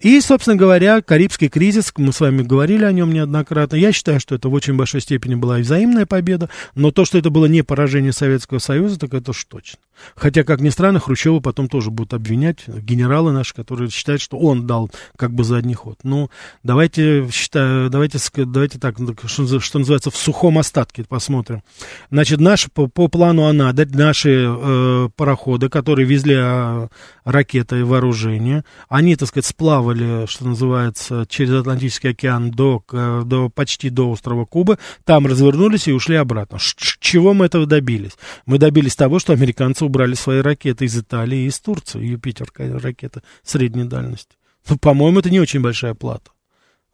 И, 0.00 0.20
собственно 0.20 0.56
говоря, 0.56 1.00
Карибский 1.00 1.48
кризис, 1.48 1.92
мы 1.96 2.12
с 2.12 2.20
вами 2.20 2.42
говорили 2.42 2.84
о 2.84 2.92
нем 2.92 3.12
неоднократно. 3.12 3.76
Я 3.76 3.92
считаю, 3.92 4.20
что 4.20 4.34
это 4.34 4.50
в 4.50 4.52
очень 4.52 4.76
большой 4.76 5.00
степени 5.00 5.34
была 5.34 5.60
и 5.60 5.62
взаимная 5.62 6.04
победа, 6.04 6.50
но 6.74 6.90
то, 6.90 7.06
что 7.06 7.16
это 7.16 7.30
было 7.30 7.46
не 7.46 7.62
поражение 7.62 8.12
Советского 8.12 8.58
Союза, 8.58 8.98
так 8.98 9.14
это 9.14 9.30
уж 9.30 9.42
точно. 9.44 9.78
Хотя, 10.14 10.44
как 10.44 10.60
ни 10.60 10.68
странно, 10.68 11.00
Хрущева 11.00 11.40
потом 11.40 11.68
тоже 11.68 11.90
будут 11.90 12.14
обвинять, 12.14 12.66
генералы 12.68 13.32
наши, 13.32 13.54
которые 13.54 13.90
считают, 13.90 14.20
что 14.20 14.38
он 14.38 14.66
дал 14.66 14.90
как 15.16 15.32
бы 15.32 15.44
задний 15.44 15.74
ход. 15.74 15.98
Ну, 16.02 16.30
давайте, 16.62 17.28
считаю, 17.32 17.90
давайте, 17.90 18.18
давайте 18.36 18.78
так, 18.78 18.96
что, 19.26 19.60
что 19.60 19.78
называется, 19.78 20.10
в 20.10 20.16
сухом 20.16 20.58
остатке 20.58 21.04
посмотрим 21.04 21.30
посмотрим. 21.30 21.62
Значит, 22.10 22.40
наши, 22.40 22.70
по, 22.70 22.86
по 22.86 23.08
плану 23.08 23.44
АНАДА, 23.44 23.86
наши 23.92 24.46
э, 24.46 25.08
пароходы, 25.16 25.68
которые 25.68 26.06
везли 26.06 26.36
э, 26.38 26.88
ракеты 27.24 27.80
и 27.80 27.82
вооружение, 27.82 28.64
они, 28.88 29.16
так 29.16 29.28
сказать, 29.28 29.46
сплавали, 29.46 30.26
что 30.26 30.46
называется, 30.46 31.26
через 31.28 31.52
Атлантический 31.52 32.10
океан 32.10 32.50
до, 32.50 32.82
до, 32.90 33.48
почти 33.48 33.90
до 33.90 34.10
острова 34.10 34.44
Кубы, 34.44 34.78
там 35.04 35.26
развернулись 35.26 35.88
и 35.88 35.92
ушли 35.92 36.16
обратно. 36.16 36.58
Ш 36.58 36.74
чего 37.00 37.34
мы 37.34 37.46
этого 37.46 37.66
добились? 37.66 38.12
Мы 38.46 38.58
добились 38.58 38.96
того, 38.96 39.18
что 39.18 39.32
американцы 39.32 39.84
убрали 39.90 40.14
свои 40.14 40.40
ракеты 40.40 40.86
из 40.86 40.96
Италии 40.96 41.40
и 41.40 41.46
из 41.46 41.60
Турции, 41.60 42.02
Юпитер 42.02 42.50
ракеты 42.56 43.22
средней 43.42 43.84
дальности. 43.84 44.36
Ну, 44.68 44.78
по-моему, 44.78 45.20
это 45.20 45.30
не 45.30 45.40
очень 45.40 45.60
большая 45.60 45.94
плата 45.94 46.30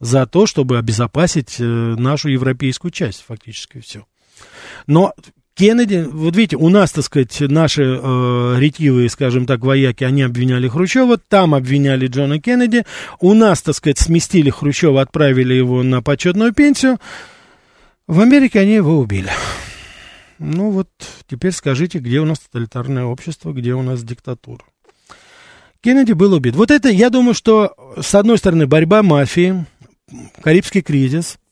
за 0.00 0.26
то, 0.26 0.46
чтобы 0.46 0.78
обезопасить 0.78 1.56
э, 1.58 1.64
нашу 1.64 2.28
европейскую 2.28 2.90
часть, 2.90 3.24
фактически 3.26 3.80
все. 3.80 4.06
Но 4.86 5.14
Кеннеди, 5.54 6.06
вот 6.10 6.36
видите, 6.36 6.56
у 6.56 6.68
нас, 6.68 6.92
так 6.92 7.04
сказать, 7.04 7.40
наши 7.40 7.82
э, 7.82 8.56
ретивые, 8.58 9.08
скажем 9.08 9.46
так, 9.46 9.60
вояки, 9.60 10.04
они 10.04 10.22
обвиняли 10.22 10.68
Хрущева, 10.68 11.16
там 11.16 11.54
обвиняли 11.54 12.08
Джона 12.08 12.40
Кеннеди, 12.40 12.84
у 13.20 13.32
нас, 13.32 13.62
так 13.62 13.74
сказать, 13.74 13.98
сместили 13.98 14.50
Хрущева, 14.50 15.00
отправили 15.00 15.54
его 15.54 15.82
на 15.82 16.02
почетную 16.02 16.52
пенсию, 16.52 16.98
в 18.06 18.20
Америке 18.20 18.60
они 18.60 18.74
его 18.74 18.98
убили. 18.98 19.30
Ну 20.38 20.70
вот, 20.70 20.88
теперь 21.28 21.52
скажите, 21.52 21.98
где 21.98 22.20
у 22.20 22.24
нас 22.24 22.38
тоталитарное 22.40 23.04
общество, 23.04 23.52
где 23.52 23.74
у 23.74 23.82
нас 23.82 24.02
диктатура. 24.02 24.64
Кеннеди 25.80 26.12
был 26.12 26.32
убит. 26.32 26.56
Вот 26.56 26.70
это, 26.70 26.88
я 26.88 27.10
думаю, 27.10 27.34
что, 27.34 27.74
с 28.00 28.14
одной 28.14 28.38
стороны, 28.38 28.66
борьба 28.66 29.02
мафии, 29.02 29.66
Карибский 30.42 30.82
кризис– 30.82 31.38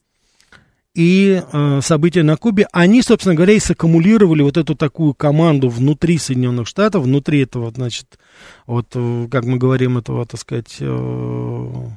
и 0.95 1.43
э, 1.43 1.81
события 1.83 2.23
на 2.23 2.37
Кубе, 2.37 2.69
они, 2.73 3.03
собственно 3.03 3.35
говоря, 3.35 3.55
и 3.55 3.59
саккумулировали 3.59 4.43
вот 4.43 4.57
эту 4.57 4.77
такую 4.77 5.13
команду 5.13 5.69
внутри 5.69 6.19
Соединенных 6.19 6.69
Штатов, 6.69 7.03
внутри 7.03 7.41
этого, 7.41 7.73
значит, 7.73 8.19
вот, 8.67 8.87
э, 8.95 9.29
как 9.29 9.45
мы 9.45 9.59
говорим, 9.59 9.99
этого, 9.99 10.25
так 10.25 10.41
сказать, 10.41 10.77
э, 10.79 11.89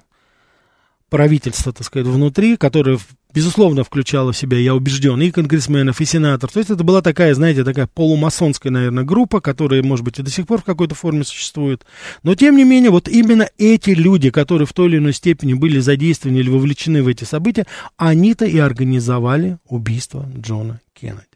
правительства, 1.09 1.71
так 1.71 1.85
сказать, 1.85 2.07
внутри, 2.07 2.57
которое, 2.57 2.99
безусловно, 3.33 3.83
включало 3.83 4.31
в 4.31 4.37
себя, 4.37 4.57
я 4.57 4.75
убежден, 4.75 5.21
и 5.21 5.31
конгрессменов, 5.31 6.01
и 6.01 6.05
сенаторов. 6.05 6.53
То 6.53 6.59
есть 6.59 6.69
это 6.71 6.83
была 6.83 7.01
такая, 7.01 7.33
знаете, 7.33 7.63
такая 7.63 7.87
полумасонская, 7.87 8.71
наверное, 8.71 9.03
группа, 9.03 9.39
которая, 9.39 9.83
может 9.83 10.03
быть, 10.03 10.19
и 10.19 10.23
до 10.23 10.29
сих 10.29 10.47
пор 10.47 10.61
в 10.61 10.65
какой-то 10.65 10.95
форме 10.95 11.23
существует. 11.23 11.85
Но, 12.23 12.35
тем 12.35 12.57
не 12.57 12.63
менее, 12.63 12.91
вот 12.91 13.07
именно 13.07 13.49
эти 13.57 13.91
люди, 13.91 14.29
которые 14.29 14.67
в 14.67 14.73
той 14.73 14.89
или 14.89 14.97
иной 14.97 15.13
степени 15.13 15.53
были 15.53 15.79
задействованы 15.79 16.37
или 16.37 16.49
вовлечены 16.49 17.03
в 17.03 17.07
эти 17.07 17.23
события, 17.23 17.65
они-то 17.95 18.45
и 18.45 18.57
организовали 18.57 19.57
убийство 19.67 20.25
Джона 20.37 20.81
Кеннеди. 20.93 21.26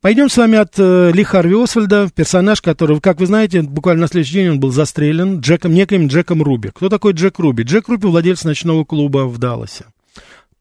Пойдем 0.00 0.30
с 0.30 0.36
вами 0.38 0.56
от 0.56 0.78
э, 0.78 1.12
Ли 1.12 1.22
Харви 1.22 1.62
Освальда, 1.62 2.08
персонаж, 2.14 2.62
который, 2.62 2.98
как 3.00 3.20
вы 3.20 3.26
знаете, 3.26 3.60
буквально 3.60 4.02
на 4.02 4.08
следующий 4.08 4.32
день 4.32 4.48
он 4.48 4.60
был 4.60 4.70
застрелен 4.70 5.40
Джеком, 5.40 5.74
неким 5.74 6.06
Джеком 6.06 6.42
Руби. 6.42 6.70
Кто 6.70 6.88
такой 6.88 7.12
Джек 7.12 7.38
Руби? 7.38 7.64
Джек 7.64 7.86
Руби 7.86 8.06
владелец 8.06 8.44
ночного 8.44 8.86
клуба 8.86 9.26
в 9.26 9.36
Далласе. 9.36 9.84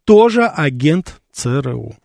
Тоже 0.03 0.45
агент 0.45 1.21
ЦРУ. 1.31 1.95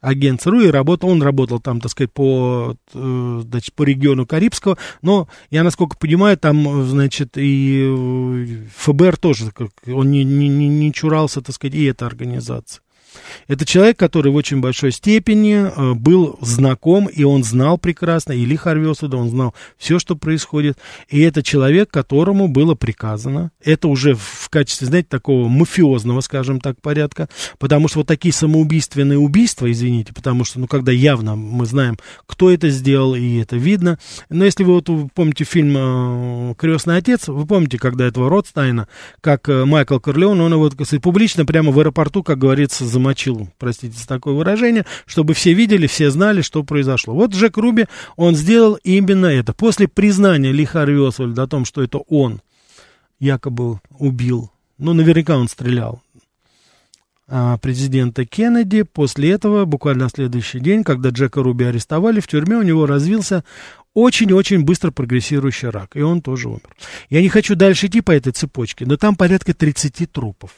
Агент 0.00 0.42
ЦРУ, 0.42 0.62
и 0.62 0.70
работал, 0.70 1.08
он 1.10 1.22
работал 1.22 1.60
там, 1.60 1.80
так 1.80 1.92
сказать, 1.92 2.12
по, 2.12 2.76
э, 2.92 3.42
значит, 3.44 3.72
по 3.74 3.84
региону 3.84 4.26
Карибского, 4.26 4.78
но, 5.02 5.28
я 5.50 5.62
насколько 5.62 5.96
понимаю, 5.96 6.36
там, 6.36 6.84
значит, 6.84 7.38
и 7.38 7.86
э, 7.86 8.66
ФБР 8.76 9.18
тоже, 9.18 9.52
он 9.86 10.10
не, 10.10 10.24
не, 10.24 10.48
не 10.48 10.92
чурался, 10.92 11.42
так 11.42 11.54
сказать, 11.54 11.76
и 11.76 11.84
эта 11.84 12.06
организация. 12.06 12.82
Это 13.48 13.64
человек, 13.64 13.98
который 13.98 14.32
в 14.32 14.34
очень 14.34 14.60
большой 14.60 14.92
степени 14.92 15.54
э, 15.54 15.94
был 15.94 16.38
знаком, 16.40 17.06
и 17.06 17.24
он 17.24 17.44
знал 17.44 17.78
прекрасно, 17.78 18.32
или 18.32 18.56
Харви 18.56 18.90
Осуда, 18.90 19.16
он 19.16 19.30
знал 19.30 19.54
все, 19.76 19.98
что 19.98 20.16
происходит. 20.16 20.78
И 21.08 21.20
это 21.20 21.42
человек, 21.42 21.90
которому 21.90 22.48
было 22.48 22.74
приказано, 22.74 23.50
это 23.62 23.88
уже 23.88 24.14
в 24.14 24.48
качестве, 24.50 24.86
знаете, 24.86 25.08
такого 25.10 25.48
мафиозного, 25.48 26.20
скажем 26.20 26.60
так, 26.60 26.80
порядка, 26.80 27.28
потому 27.58 27.88
что 27.88 28.00
вот 28.00 28.06
такие 28.06 28.32
самоубийственные 28.32 29.18
убийства, 29.18 29.70
извините, 29.70 30.12
потому 30.12 30.44
что, 30.44 30.60
ну, 30.60 30.66
когда 30.66 30.92
явно 30.92 31.36
мы 31.36 31.66
знаем, 31.66 31.98
кто 32.26 32.50
это 32.50 32.68
сделал, 32.70 33.14
и 33.14 33.38
это 33.38 33.56
видно. 33.56 33.98
Но 34.28 34.44
если 34.44 34.64
вы 34.64 34.74
вот 34.74 34.88
помните 35.14 35.44
фильм 35.44 35.74
э, 35.76 36.54
«Крестный 36.56 36.96
отец», 36.96 37.28
вы 37.28 37.46
помните, 37.46 37.78
когда 37.78 38.06
этого 38.06 38.28
Ротстайна, 38.28 38.88
как 39.20 39.48
э, 39.48 39.64
Майкл 39.64 39.98
Корлеон, 39.98 40.40
он 40.40 40.52
его, 40.52 40.70
кстати, 40.70 41.00
публично 41.00 41.44
прямо 41.44 41.72
в 41.72 41.78
аэропорту, 41.78 42.22
как 42.22 42.38
говорится, 42.38 42.84
замочил 43.06 43.48
простите 43.58 43.96
за 43.96 44.06
такое 44.06 44.34
выражение, 44.34 44.84
чтобы 45.06 45.34
все 45.34 45.54
видели, 45.54 45.86
все 45.86 46.10
знали, 46.10 46.42
что 46.42 46.64
произошло. 46.64 47.14
Вот 47.14 47.32
Джек 47.32 47.56
Руби, 47.56 47.86
он 48.16 48.34
сделал 48.34 48.78
именно 48.82 49.26
это. 49.26 49.52
После 49.52 49.86
признания 49.86 50.52
Ли 50.52 50.64
Харви 50.64 51.06
Освальда 51.06 51.44
о 51.44 51.46
том, 51.46 51.64
что 51.64 51.82
это 51.82 51.98
он 51.98 52.40
якобы 53.20 53.78
убил, 53.98 54.50
ну, 54.78 54.92
наверняка 54.92 55.38
он 55.38 55.48
стрелял, 55.48 56.02
а, 57.28 57.58
президента 57.58 58.24
Кеннеди. 58.24 58.82
После 58.82 59.30
этого, 59.30 59.64
буквально 59.64 60.04
на 60.04 60.10
следующий 60.10 60.60
день, 60.60 60.84
когда 60.84 61.10
Джека 61.10 61.42
Руби 61.42 61.64
арестовали, 61.64 62.20
в 62.20 62.26
тюрьме 62.26 62.56
у 62.56 62.62
него 62.62 62.86
развился 62.86 63.44
очень-очень 63.94 64.64
быстро 64.64 64.90
прогрессирующий 64.90 65.70
рак, 65.70 65.96
и 65.96 66.02
он 66.02 66.20
тоже 66.20 66.48
умер. 66.48 66.76
Я 67.08 67.22
не 67.22 67.28
хочу 67.28 67.54
дальше 67.54 67.86
идти 67.86 68.00
по 68.00 68.10
этой 68.10 68.32
цепочке, 68.32 68.84
но 68.84 68.96
там 68.96 69.16
порядка 69.16 69.54
30 69.54 70.10
трупов. 70.12 70.50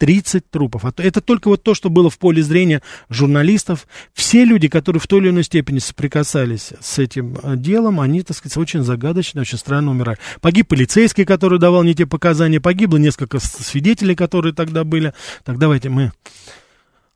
30 0.00 0.50
трупов. 0.50 0.86
А 0.86 0.92
это 0.96 1.20
только 1.20 1.48
вот 1.48 1.62
то, 1.62 1.74
что 1.74 1.90
было 1.90 2.08
в 2.08 2.18
поле 2.18 2.42
зрения 2.42 2.80
журналистов. 3.10 3.86
Все 4.14 4.46
люди, 4.46 4.66
которые 4.66 4.98
в 4.98 5.06
той 5.06 5.20
или 5.20 5.28
иной 5.28 5.44
степени 5.44 5.78
соприкасались 5.78 6.72
с 6.80 6.98
этим 6.98 7.36
э, 7.42 7.56
делом, 7.56 8.00
они, 8.00 8.22
так 8.22 8.34
сказать, 8.34 8.56
очень 8.56 8.82
загадочно, 8.82 9.42
очень 9.42 9.58
странно 9.58 9.90
умирали. 9.90 10.18
Погиб 10.40 10.68
полицейский, 10.68 11.26
который 11.26 11.58
давал 11.58 11.82
не 11.82 11.94
те 11.94 12.06
показания, 12.06 12.60
погибло 12.60 12.96
несколько 12.96 13.40
свидетелей, 13.40 14.14
которые 14.14 14.54
тогда 14.54 14.84
были. 14.84 15.12
Так, 15.44 15.58
давайте 15.58 15.90
мы... 15.90 16.12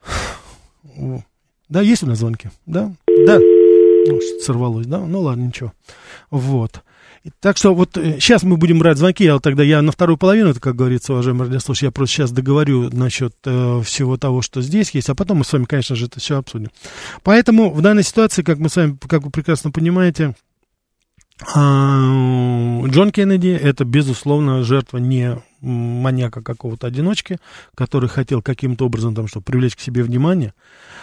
Да, 1.70 1.80
есть 1.80 2.02
у 2.02 2.06
нас 2.06 2.18
звонки? 2.18 2.50
Да? 2.66 2.92
Да. 3.26 3.40
Сорвалось, 4.42 4.86
да? 4.86 4.98
Ну, 4.98 5.20
ладно, 5.22 5.44
ничего. 5.44 5.72
Вот. 6.30 6.82
Так 7.40 7.56
что 7.56 7.74
вот 7.74 7.92
сейчас 7.94 8.42
э, 8.42 8.46
мы 8.46 8.56
будем 8.58 8.78
брать 8.78 8.98
звонки, 8.98 9.26
а 9.26 9.38
тогда 9.38 9.62
я 9.62 9.80
на 9.80 9.92
вторую 9.92 10.18
половину, 10.18 10.54
как 10.54 10.76
говорится, 10.76 11.14
уважаемый 11.14 11.46
радиослушатель, 11.46 11.87
я 11.87 11.90
просто 11.90 12.16
сейчас 12.16 12.32
договорю 12.32 12.90
насчет 12.92 13.34
э, 13.46 13.80
всего 13.82 14.18
того, 14.18 14.42
что 14.42 14.60
здесь 14.60 14.90
есть, 14.90 15.08
а 15.08 15.14
потом 15.14 15.38
мы 15.38 15.44
с 15.44 15.52
вами, 15.52 15.64
конечно 15.64 15.96
же, 15.96 16.06
это 16.06 16.20
все 16.20 16.37
обсудим. 16.37 16.68
Поэтому 17.22 17.70
в 17.70 17.80
данной 17.80 18.02
ситуации, 18.02 18.42
как 18.42 18.58
мы 18.58 18.68
с 18.68 18.76
вами, 18.76 18.98
как 19.08 19.22
вы 19.22 19.30
прекрасно 19.30 19.70
понимаете, 19.70 20.34
а, 21.54 22.82
Джон 22.87 23.10
Кеннеди 23.10 23.48
это, 23.48 23.84
безусловно, 23.84 24.62
жертва 24.62 24.98
не 24.98 25.38
маньяка 25.64 26.42
какого-то 26.42 26.87
одиночки, 26.87 27.38
который 27.74 28.09
хотел 28.09 28.42
каким-то 28.42 28.87
образом 28.87 29.14
там, 29.14 29.27
чтобы 29.27 29.44
привлечь 29.44 29.77
к 29.77 29.81
себе 29.81 30.03
внимание. 30.03 30.53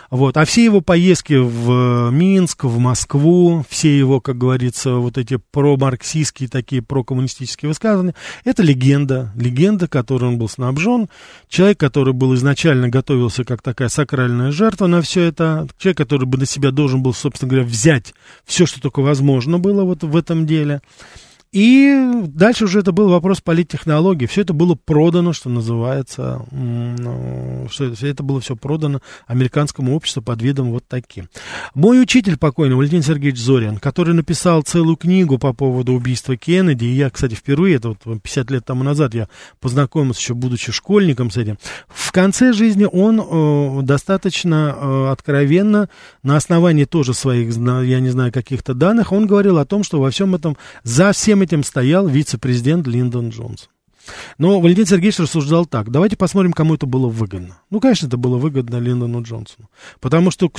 Вот. 0.10 0.38
А 0.38 0.46
все 0.46 0.64
его 0.66 0.82
поездки 0.82 1.34
в 1.34 2.10
Минск, 2.12 2.66
в 2.66 2.78
Москву, 2.78 3.66
все 3.70 3.98
его, 3.98 4.20
как 4.20 4.38
говорится, 4.38 4.96
вот 4.96 5.18
эти 5.18 5.40
промарксистские 5.52 6.50
такие 6.50 6.82
прокоммунистические 6.82 7.70
высказывания, 7.70 8.14
это 8.44 8.62
легенда, 8.62 9.32
легенда, 9.36 9.88
которой 9.88 10.26
он 10.26 10.38
был 10.38 10.50
снабжен. 10.50 11.08
Человек, 11.48 11.80
который 11.80 12.14
был 12.14 12.36
изначально 12.36 12.90
готовился 12.90 13.44
как 13.46 13.62
такая 13.62 13.90
сакральная 13.90 14.52
жертва 14.52 14.88
на 14.88 15.02
все 15.02 15.22
это. 15.24 15.68
Человек, 15.78 15.98
который 15.98 16.26
бы 16.26 16.38
на 16.38 16.46
себя 16.46 16.72
должен 16.72 17.02
был, 17.02 17.14
собственно 17.14 17.50
говоря, 17.50 17.66
взять 17.66 18.14
все, 18.46 18.66
что 18.66 18.82
только 18.82 19.02
возможно 19.02 19.60
было 19.60 19.84
вот 19.84 20.04
в 20.04 20.16
этом 20.16 20.46
деле. 20.46 20.82
И 21.52 22.10
дальше 22.28 22.64
уже 22.64 22.80
это 22.80 22.94
был 22.94 23.10
вопрос 23.10 23.42
политтехнологии. 23.42 24.26
Все 24.26 24.42
это 24.42 24.54
было 24.54 24.76
продано, 24.76 25.34
что 25.34 25.50
называется, 25.50 26.46
ну, 26.50 27.68
что 27.70 27.86
это, 27.86 28.08
это 28.08 28.24
было 28.24 28.40
все 28.40 28.56
продано 28.56 29.02
американскому 29.28 29.94
обществу 29.94 30.22
под 30.22 30.42
видом 30.42 30.72
вот 30.72 30.86
таким. 30.88 31.28
Мой 31.76 32.02
учитель 32.02 32.38
покойный, 32.38 32.78
Валентин 32.78 33.02
Сергеевич 33.02 33.38
Зорин, 33.38 33.80
который 33.80 34.14
написал 34.14 34.62
целую 34.62 34.96
книгу 34.96 35.38
по 35.38 35.52
поводу 35.52 35.92
убийства 35.92 36.38
Кеннеди, 36.38 36.86
и 36.86 36.94
я, 36.94 37.10
кстати, 37.10 37.36
впервые, 37.36 37.76
это 37.76 37.98
вот 38.06 38.22
50 38.22 38.50
лет 38.50 38.64
тому 38.64 38.86
назад 38.86 39.14
я 39.14 39.28
познакомился 39.60 40.22
еще 40.22 40.34
будучи 40.36 40.72
школьником 40.72 41.32
с 41.32 41.38
этим, 41.38 41.58
в 41.90 42.14
конце 42.14 42.54
жизни 42.54 42.88
он 42.90 43.20
э, 43.20 43.82
достаточно 43.82 44.74
э, 44.74 45.12
откровенно, 45.12 45.90
на 46.24 46.38
основании 46.38 46.86
тоже 46.86 47.14
своих, 47.14 47.54
я 47.58 48.00
не 48.00 48.10
знаю, 48.10 48.32
каких-то 48.32 48.74
данных, 48.74 49.12
он 49.12 49.28
говорил 49.28 49.58
о 49.58 49.66
том, 49.66 49.84
что 49.84 50.00
во 50.00 50.12
всем 50.12 50.34
этом, 50.34 50.56
за 50.84 51.12
всем 51.12 51.41
этим 51.42 51.64
стоял 51.64 52.08
вице-президент 52.08 52.88
Линдон 52.88 53.30
Джонсон. 53.30 53.70
Но 54.38 54.60
Валентин 54.60 54.86
Сергеевич 54.86 55.20
рассуждал 55.20 55.66
так. 55.66 55.92
Давайте 55.92 56.18
посмотрим, 56.18 56.54
кому 56.54 56.76
это 56.76 56.86
было 56.86 57.08
выгодно. 57.08 57.60
Ну, 57.70 57.80
конечно, 57.80 58.08
это 58.08 58.18
было 58.18 58.38
выгодно 58.38 58.78
Линдону 58.78 59.22
Джонсону. 59.22 59.70
Потому 60.00 60.32
что 60.32 60.52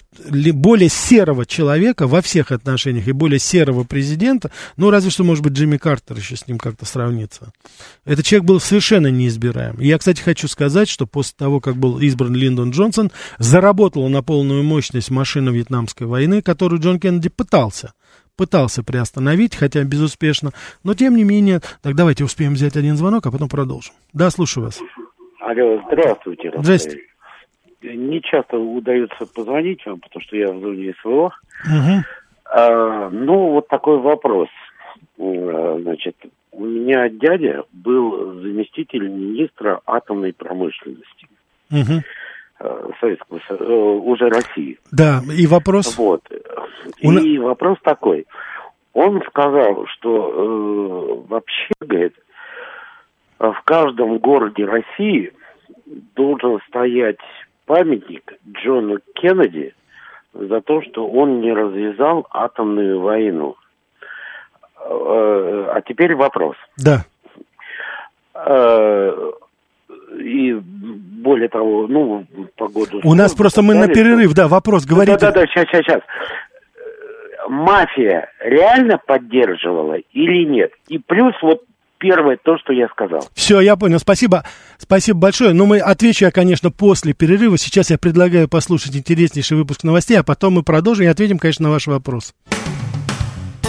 более 0.53 0.89
серого 0.89 1.47
человека 1.47 2.07
во 2.07 2.23
всех 2.23 2.53
отношениях 2.53 3.09
и 3.09 3.13
более 3.13 3.39
серого 3.39 3.85
президента, 3.85 4.51
ну, 4.77 4.91
разве 4.91 5.11
что, 5.11 5.25
может 5.25 5.43
быть, 5.43 5.55
Джимми 5.55 5.77
Картер 5.77 6.17
еще 6.17 6.37
с 6.37 6.47
ним 6.47 6.59
как-то 6.59 6.87
сравнится. 6.87 7.53
Этот 8.05 8.25
человек 8.25 8.47
был 8.47 8.61
совершенно 8.61 9.09
неизбираем. 9.09 9.81
Я, 9.81 9.99
кстати, 9.99 10.21
хочу 10.21 10.49
сказать, 10.49 10.89
что 10.89 11.07
после 11.07 11.35
того, 11.37 11.61
как 11.61 11.77
был 11.77 11.99
избран 11.99 12.35
Линдон 12.35 12.71
Джонсон, 12.71 13.11
заработала 13.39 14.09
на 14.09 14.23
полную 14.23 14.63
мощность 14.63 15.11
машина 15.11 15.51
Вьетнамской 15.51 16.07
войны, 16.07 16.43
которую 16.43 16.81
Джон 16.81 17.01
Кеннеди 17.01 17.29
пытался 17.29 17.93
пытался 18.37 18.83
приостановить, 18.83 19.57
хотя 19.57 19.85
безуспешно. 19.85 20.51
Но 20.85 20.95
тем 20.95 21.17
не 21.17 21.25
менее, 21.25 21.61
так 21.83 21.95
давайте 21.95 22.25
успеем 22.25 22.55
взять 22.55 22.77
один 22.77 22.97
звонок, 22.97 23.27
а 23.27 23.31
потом 23.31 23.49
продолжим. 23.49 23.95
Да, 24.13 24.31
слушаю 24.31 24.65
вас. 24.65 24.81
Алло, 25.41 25.83
здравствуйте. 25.87 26.53
Здравствуйте. 26.57 27.03
Не 27.83 28.23
часто 28.23 28.59
удается 28.59 29.27
позвонить 29.27 29.85
вам, 29.85 29.99
потому 30.01 30.23
что 30.23 30.37
я 30.37 30.53
в 30.53 30.61
зоне 30.61 30.95
СВО. 31.03 31.33
Угу. 31.67 32.05
А, 32.45 33.11
ну, 33.11 33.51
вот 33.51 33.69
такой 33.69 33.99
вопрос. 33.99 34.49
А, 35.19 35.79
значит, 35.83 36.17
у 36.53 36.65
меня 36.65 37.09
дядя 37.09 37.65
был 37.73 38.41
заместитель 38.41 39.09
министра 39.09 39.81
атомной 39.87 40.33
промышленности. 40.33 41.27
Угу. 41.71 42.03
Советского 43.01 43.41
э, 43.49 43.65
уже 43.65 44.29
России. 44.29 44.79
Да, 44.91 45.21
и 45.37 45.47
вопрос. 45.47 45.97
Вот. 45.97 46.23
И 46.99 47.39
У... 47.39 47.43
вопрос 47.45 47.79
такой. 47.83 48.27
Он 48.93 49.23
сказал, 49.29 49.87
что 49.87 51.23
э, 51.25 51.29
вообще, 51.29 51.73
говорит, 51.81 52.15
в 53.39 53.61
каждом 53.65 54.19
городе 54.19 54.65
России 54.65 55.33
должен 56.15 56.61
стоять 56.69 57.19
памятник 57.67 58.35
Джону 58.49 58.99
Кеннеди 59.15 59.75
за 60.33 60.61
то, 60.61 60.83
что 60.83 61.07
он 61.09 61.41
не 61.41 61.53
развязал 61.53 62.27
атомную 62.31 63.01
войну. 63.01 63.57
Э, 64.85 65.73
а 65.75 65.81
теперь 65.83 66.15
вопрос. 66.15 66.57
Да. 66.77 67.05
Э, 68.35 69.33
и 70.19 70.53
более 70.55 71.49
того, 71.49 71.87
ну, 71.87 72.27
погоду... 72.57 73.01
У 73.05 73.15
нас 73.15 73.35
просто 73.35 73.63
мы 73.63 73.75
на 73.75 73.89
перерыв, 73.89 74.35
да, 74.35 74.49
вопрос, 74.49 74.85
говорите. 74.85 75.19
Да-да-да, 75.19 75.47
сейчас, 75.47 75.67
сейчас, 75.67 75.83
сейчас. 75.85 76.01
Мафия 77.49 78.31
реально 78.41 78.99
поддерживала 79.05 79.95
или 80.13 80.45
нет? 80.45 80.73
И 80.89 80.99
плюс 80.99 81.35
вот 81.43 81.63
первое 81.99 82.37
то, 82.43 82.59
что 82.59 82.73
я 82.73 82.89
сказал. 82.89 83.25
Все, 83.35 83.61
я 83.61 83.77
понял. 83.77 83.99
Спасибо. 83.99 84.45
Спасибо 84.79 85.19
большое. 85.19 85.53
Но 85.53 85.65
ну, 85.65 85.71
мы 85.71 85.79
отвечу 85.79 86.25
я, 86.25 86.31
конечно, 86.31 86.71
после 86.71 87.15
перерыва. 87.15 87.57
Сейчас 87.57 87.91
я 87.91 87.99
предлагаю 87.99 88.49
послушать 88.49 88.97
интереснейший 88.97 89.57
выпуск 89.57 89.85
новостей, 89.85 90.19
а 90.19 90.25
потом 90.25 90.55
мы 90.55 90.63
продолжим 90.63 91.07
и 91.07 91.09
ответим, 91.09 91.39
конечно, 91.39 91.65
на 91.65 91.71
ваш 91.71 91.87
вопрос. 91.87 92.35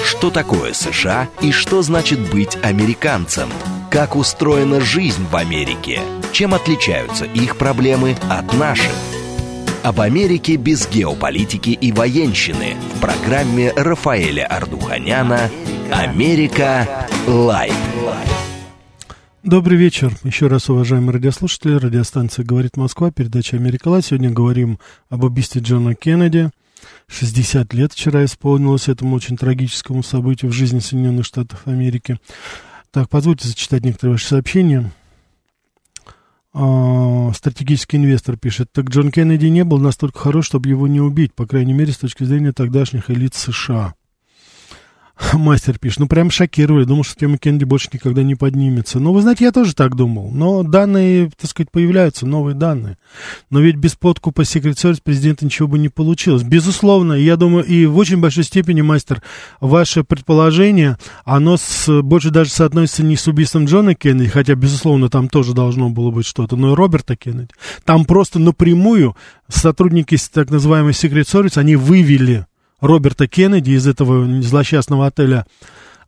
Что 0.03 0.31
такое 0.31 0.73
США 0.73 1.27
и 1.41 1.51
что 1.51 1.81
значит 1.81 2.19
быть 2.31 2.57
американцем? 2.63 3.49
Как 3.93 4.15
устроена 4.15 4.82
жизнь 4.82 5.23
в 5.29 5.36
Америке? 5.36 6.01
Чем 6.32 6.56
отличаются 6.56 7.25
их 7.25 7.58
проблемы 7.58 8.17
от 8.27 8.51
наших? 8.56 8.91
Об 9.84 10.01
Америке 10.01 10.56
без 10.56 10.89
геополитики 10.89 11.69
и 11.69 11.91
военщины 11.91 12.73
в 12.95 12.99
программе 12.99 13.71
Рафаэля 13.71 14.47
Ардуханяна 14.47 15.51
«Америка. 15.91 17.08
Light». 17.27 17.75
Добрый 19.43 19.77
вечер. 19.77 20.12
Еще 20.23 20.47
раз, 20.47 20.71
уважаемые 20.71 21.13
радиослушатели. 21.13 21.75
Радиостанция 21.75 22.43
«Говорит 22.43 22.77
Москва», 22.77 23.12
передача 23.12 23.58
«Америка 23.58 23.89
Light». 23.89 24.08
Сегодня 24.08 24.32
говорим 24.32 24.79
об 25.12 25.23
убийстве 25.23 25.62
Джона 25.62 25.93
Кеннеди. 25.93 26.49
60 27.10 27.71
лет 27.75 27.93
вчера 27.93 28.25
исполнилось 28.25 28.88
этому 28.88 29.15
очень 29.15 29.38
трагическому 29.38 30.01
событию 30.01 30.49
в 30.49 30.53
жизни 30.56 30.79
Соединенных 30.79 31.27
Штатов 31.27 31.67
Америки. 31.67 32.17
Так, 32.93 33.10
позвольте 33.10 33.47
зачитать 33.47 33.84
некоторые 33.84 34.13
ваши 34.13 34.27
сообщения. 34.27 34.91
А, 36.53 37.32
стратегический 37.34 37.97
инвестор 37.97 38.38
пишет, 38.38 38.71
так 38.71 38.91
Джон 38.91 39.10
Кеннеди 39.10 39.47
не 39.47 39.63
был 39.63 39.79
настолько 39.79 40.19
хорош, 40.19 40.45
чтобы 40.45 40.69
его 40.69 40.88
не 40.88 41.01
убить, 41.01 41.34
по 41.34 41.47
крайней 41.47 41.73
мере, 41.73 41.91
с 41.91 41.97
точки 41.97 42.23
зрения 42.23 42.51
тогдашних 42.51 43.10
элит 43.10 43.34
США. 43.34 43.95
Мастер 45.34 45.78
пишет, 45.78 45.99
ну 45.99 46.08
прям 46.08 46.32
шокировали, 46.32 46.86
думал, 46.86 47.04
что 47.04 47.15
тема 47.15 47.38
Кеннеди 47.38 47.65
больше 47.65 47.89
никогда 47.93 48.23
не 48.23 48.34
поднимется. 48.34 48.99
Ну, 48.99 49.13
вы 49.13 49.21
знаете, 49.21 49.45
я 49.45 49.52
тоже 49.52 49.76
так 49.76 49.95
думал, 49.95 50.32
но 50.32 50.63
данные, 50.63 51.30
так 51.39 51.49
сказать, 51.49 51.69
появляются, 51.71 52.26
новые 52.26 52.56
данные. 52.56 52.97
Но 53.52 53.60
ведь 53.60 53.76
без 53.76 53.95
подкупа 53.95 54.41
Secret 54.41 54.73
Service 54.73 55.02
президента 55.04 55.45
ничего 55.45 55.67
бы 55.67 55.78
не 55.78 55.89
получилось. 55.89 56.41
Безусловно, 56.41 57.13
я 57.13 57.36
думаю, 57.36 57.63
и 57.63 57.86
в 57.86 57.97
очень 57.97 58.19
большой 58.19 58.43
степени, 58.43 58.82
мастер, 58.82 59.21
ваше 59.62 60.04
предположение, 60.04 60.97
оно 61.26 61.58
с, 61.58 62.02
больше 62.02 62.32
даже 62.32 62.49
соотносится 62.49 63.04
не 63.04 63.15
с 63.15 63.28
убийством 63.28 63.65
Джона 63.65 63.93
Кеннеди, 63.93 64.30
хотя, 64.30 64.56
безусловно, 64.56 65.10
там 65.10 65.30
тоже 65.30 65.54
должно 65.54 65.89
было 65.89 66.10
быть 66.10 66.26
что-то, 66.26 66.56
но 66.56 66.71
и 66.71 66.76
Роберта 66.76 67.15
Кеннеди. 67.15 67.49
Там 67.86 68.06
просто 68.06 68.39
напрямую 68.39 69.15
сотрудники 69.47 70.17
так 70.34 70.49
называемой 70.49 70.93
Secret 70.93 71.26
Service, 71.26 71.60
они 71.60 71.76
вывели 71.76 72.47
Роберта 72.84 73.30
Кеннеди 73.30 73.72
из 73.72 73.88
этого 73.88 74.41
злосчастного 74.41 75.08
отеля, 75.08 75.46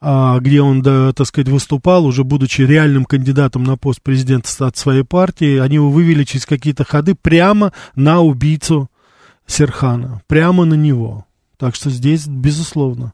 а, 0.02 0.40
где 0.40 0.62
он, 0.62 0.82
да, 0.82 1.14
так 1.14 1.26
сказать, 1.26 1.48
выступал, 1.48 2.06
уже 2.06 2.26
будучи 2.26 2.64
реальным 2.64 3.06
кандидатом 3.06 3.64
на 3.64 3.78
пост 3.78 4.02
президента 4.02 4.50
от 4.68 4.76
своей 4.76 5.04
партии, 5.04 5.58
они 5.58 5.76
его 5.76 5.90
вывели 5.90 6.26
через 6.26 6.46
какие-то 6.46 6.84
ходы 6.84 7.16
прямо 7.16 7.72
на 7.96 8.20
убийцу 8.20 8.90
Серхана, 9.48 10.22
прямо 10.28 10.66
на 10.66 10.74
него. 10.74 11.26
Так 11.58 11.76
что 11.76 11.90
здесь, 11.90 12.28
безусловно. 12.28 13.14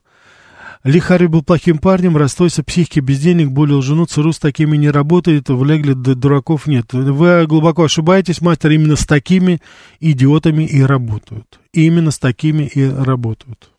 Ли 0.84 0.98
Харри 0.98 1.26
был 1.26 1.42
плохим 1.42 1.78
парнем, 1.78 2.16
расстройство 2.16 2.64
психики, 2.64 3.00
денег, 3.00 3.50
более 3.50 3.80
жену, 3.82 4.04
ЦРУ 4.04 4.32
с 4.32 4.40
такими 4.40 4.76
не 4.76 4.90
работает, 4.90 5.48
в 5.48 5.64
Легле 5.64 5.94
дураков 5.94 6.66
нет. 6.66 6.92
Вы 6.92 7.46
глубоко 7.46 7.84
ошибаетесь, 7.84 8.40
мастер, 8.40 8.72
именно 8.72 8.96
с 8.96 9.06
такими 9.06 9.60
идиотами 10.00 10.64
и 10.64 10.82
работают. 10.82 11.60
Именно 11.72 12.10
с 12.10 12.18
такими 12.18 12.64
и 12.64 12.84
работают. 12.84 13.70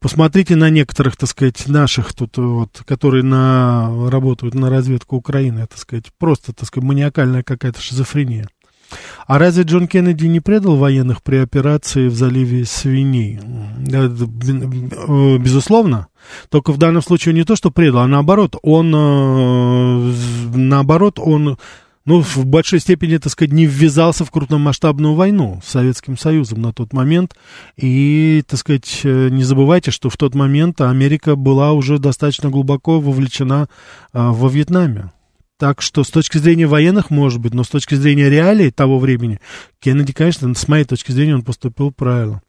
Посмотрите 0.00 0.56
на 0.56 0.70
некоторых, 0.70 1.16
так 1.16 1.30
сказать, 1.30 1.68
наших 1.68 2.12
тут 2.12 2.36
вот, 2.36 2.82
которые 2.84 3.22
на, 3.22 4.10
работают 4.10 4.54
на 4.54 4.68
разведку 4.68 5.16
Украины, 5.16 5.66
так 5.68 5.78
сказать, 5.78 6.06
просто, 6.18 6.52
так 6.52 6.66
сказать, 6.66 6.86
маниакальная 6.86 7.44
какая-то 7.44 7.80
шизофрения. 7.80 8.48
А 9.26 9.38
разве 9.38 9.64
Джон 9.64 9.88
Кеннеди 9.88 10.26
не 10.26 10.40
предал 10.40 10.76
военных 10.76 11.22
при 11.22 11.36
операции 11.36 12.08
в 12.08 12.14
заливе 12.14 12.64
свиней? 12.64 13.40
Безусловно. 15.38 16.08
Только 16.50 16.72
в 16.72 16.78
данном 16.78 17.02
случае 17.02 17.34
не 17.34 17.44
то, 17.44 17.56
что 17.56 17.70
предал, 17.70 18.02
а 18.02 18.06
наоборот, 18.06 18.56
он, 18.62 18.94
э, 18.94 20.12
наоборот, 20.54 21.18
он, 21.18 21.58
ну, 22.06 22.22
в 22.22 22.46
большой 22.46 22.80
степени, 22.80 23.18
так 23.18 23.30
сказать, 23.30 23.52
не 23.52 23.66
ввязался 23.66 24.24
в 24.24 24.30
крупномасштабную 24.30 25.14
войну 25.14 25.60
с 25.64 25.70
Советским 25.70 26.16
Союзом 26.16 26.62
на 26.62 26.72
тот 26.72 26.94
момент. 26.94 27.34
И, 27.76 28.42
так 28.46 28.58
сказать, 28.58 29.00
э, 29.04 29.28
не 29.30 29.44
забывайте, 29.44 29.90
что 29.90 30.08
в 30.08 30.16
тот 30.16 30.34
момент 30.34 30.80
Америка 30.80 31.36
была 31.36 31.72
уже 31.72 31.98
достаточно 31.98 32.48
глубоко 32.48 33.00
вовлечена 33.00 33.68
во 34.12 34.48
Вьетнаме. 34.48 35.10
Так 35.64 35.80
что 35.80 36.04
с 36.04 36.10
точки 36.10 36.36
зрения 36.36 36.66
военных, 36.66 37.08
может 37.08 37.40
быть, 37.40 37.54
но 37.54 37.64
с 37.64 37.68
точки 37.68 37.94
зрения 37.94 38.28
реалий 38.28 38.70
того 38.70 38.98
времени, 38.98 39.40
Кеннеди, 39.80 40.12
конечно, 40.12 40.54
с 40.54 40.68
моей 40.68 40.84
точки 40.84 41.10
зрения, 41.10 41.36
он 41.36 41.42
поступил 41.42 41.90
правильно. 41.90 42.42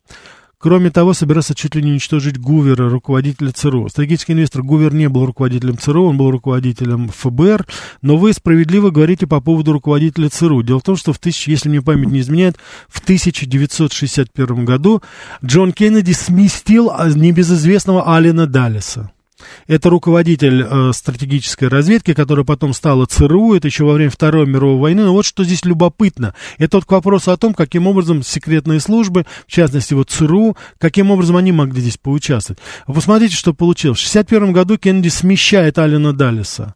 Кроме 0.58 0.92
того, 0.92 1.14
собирался 1.14 1.56
чуть 1.56 1.76
ли 1.76 1.82
не 1.82 1.92
уничтожить 1.92 2.38
Гувера, 2.38 2.90
руководителя 2.90 3.54
ЦРУ. 3.54 3.88
Стратегический 3.88 4.34
инвестор 4.34 4.64
Гувер 4.64 4.94
не 4.94 5.08
был 5.08 5.26
руководителем 5.26 5.78
ЦРУ, 5.78 6.08
он 6.08 6.18
был 6.18 6.30
руководителем 6.30 7.08
ФБР, 7.08 7.66
но 8.02 8.18
вы 8.18 8.34
справедливо 8.34 8.90
говорите 8.90 9.28
по 9.28 9.40
поводу 9.40 9.72
руководителя 9.72 10.28
ЦРУ. 10.28 10.62
Дело 10.64 10.82
в 10.82 10.84
том, 10.84 10.98
что 10.98 11.14
в 11.14 11.18
тысяч, 11.18 11.48
если 11.48 11.70
мне 11.70 11.82
память 11.82 12.10
не 12.10 12.20
изменяет, 12.20 12.58
в 12.90 13.00
1961 13.00 14.66
году 14.66 15.02
Джон 15.42 15.72
Кеннеди 15.72 16.12
сместил 16.12 16.92
а, 16.92 17.08
небезызвестного 17.08 18.14
Алина 18.14 18.46
Даллеса. 18.46 19.10
Это 19.68 19.90
руководитель 19.90 20.64
э, 20.64 20.92
стратегической 20.94 21.68
разведки, 21.68 22.14
которая 22.14 22.46
потом 22.46 22.74
стала 22.74 23.06
ЦРУ, 23.06 23.54
это 23.54 23.68
еще 23.68 23.84
во 23.84 23.94
время 23.94 24.10
Второй 24.10 24.46
мировой 24.46 24.80
войны. 24.80 25.04
Но 25.04 25.14
вот 25.14 25.26
что 25.26 25.44
здесь 25.44 25.66
любопытно. 25.66 26.34
Это 26.58 26.78
вот 26.78 26.86
к 26.86 26.92
вопросу 26.92 27.32
о 27.32 27.38
том, 27.38 27.54
каким 27.54 27.88
образом 27.88 28.24
секретные 28.24 28.80
службы, 28.80 29.26
в 29.46 29.52
частности 29.52 29.94
вот 29.94 30.10
ЦРУ, 30.10 30.56
каким 30.78 31.12
образом 31.12 31.36
они 31.36 31.52
могли 31.52 31.82
здесь 31.82 31.98
поучаствовать. 31.98 32.60
Вы 32.88 32.94
посмотрите, 32.94 33.36
что 33.36 33.54
получилось. 33.54 34.00
В 34.00 34.10
1961 34.10 34.54
году 34.54 34.78
Кеннеди 34.78 35.10
смещает 35.10 35.78
Алина 35.78 36.14
Даллеса. 36.14 36.76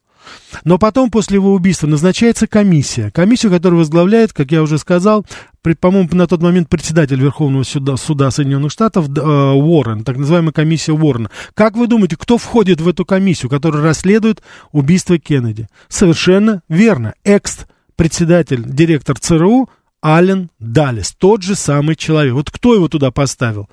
Но 0.63 0.77
потом, 0.77 1.11
после 1.11 1.35
его 1.35 1.53
убийства, 1.53 1.87
назначается 1.87 2.47
комиссия. 2.47 3.11
Комиссию, 3.11 3.51
которую 3.51 3.79
возглавляет, 3.79 4.33
как 4.33 4.51
я 4.51 4.61
уже 4.61 4.77
сказал, 4.77 5.25
по-моему, 5.79 6.09
на 6.13 6.27
тот 6.27 6.41
момент 6.41 6.69
председатель 6.69 7.19
Верховного 7.19 7.63
суда, 7.63 7.97
суда 7.97 8.31
Соединенных 8.31 8.71
Штатов 8.71 9.07
э, 9.09 9.21
Уоррен, 9.21 10.03
так 10.03 10.17
называемая 10.17 10.51
комиссия 10.51 10.93
Уоррена. 10.93 11.29
Как 11.53 11.75
вы 11.75 11.87
думаете, 11.87 12.17
кто 12.17 12.37
входит 12.37 12.81
в 12.81 12.87
эту 12.87 13.05
комиссию, 13.05 13.49
которая 13.49 13.83
расследует 13.83 14.41
убийство 14.71 15.17
Кеннеди? 15.19 15.67
Совершенно 15.87 16.61
верно. 16.69 17.13
Экс-председатель, 17.23 18.63
директор 18.65 19.19
ЦРУ 19.19 19.69
Ален 20.03 20.49
Даллес, 20.59 21.13
тот 21.17 21.43
же 21.43 21.55
самый 21.55 21.95
человек. 21.95 22.33
Вот 22.33 22.49
кто 22.49 22.73
его 22.73 22.87
туда 22.87 23.11
поставил? 23.11 23.67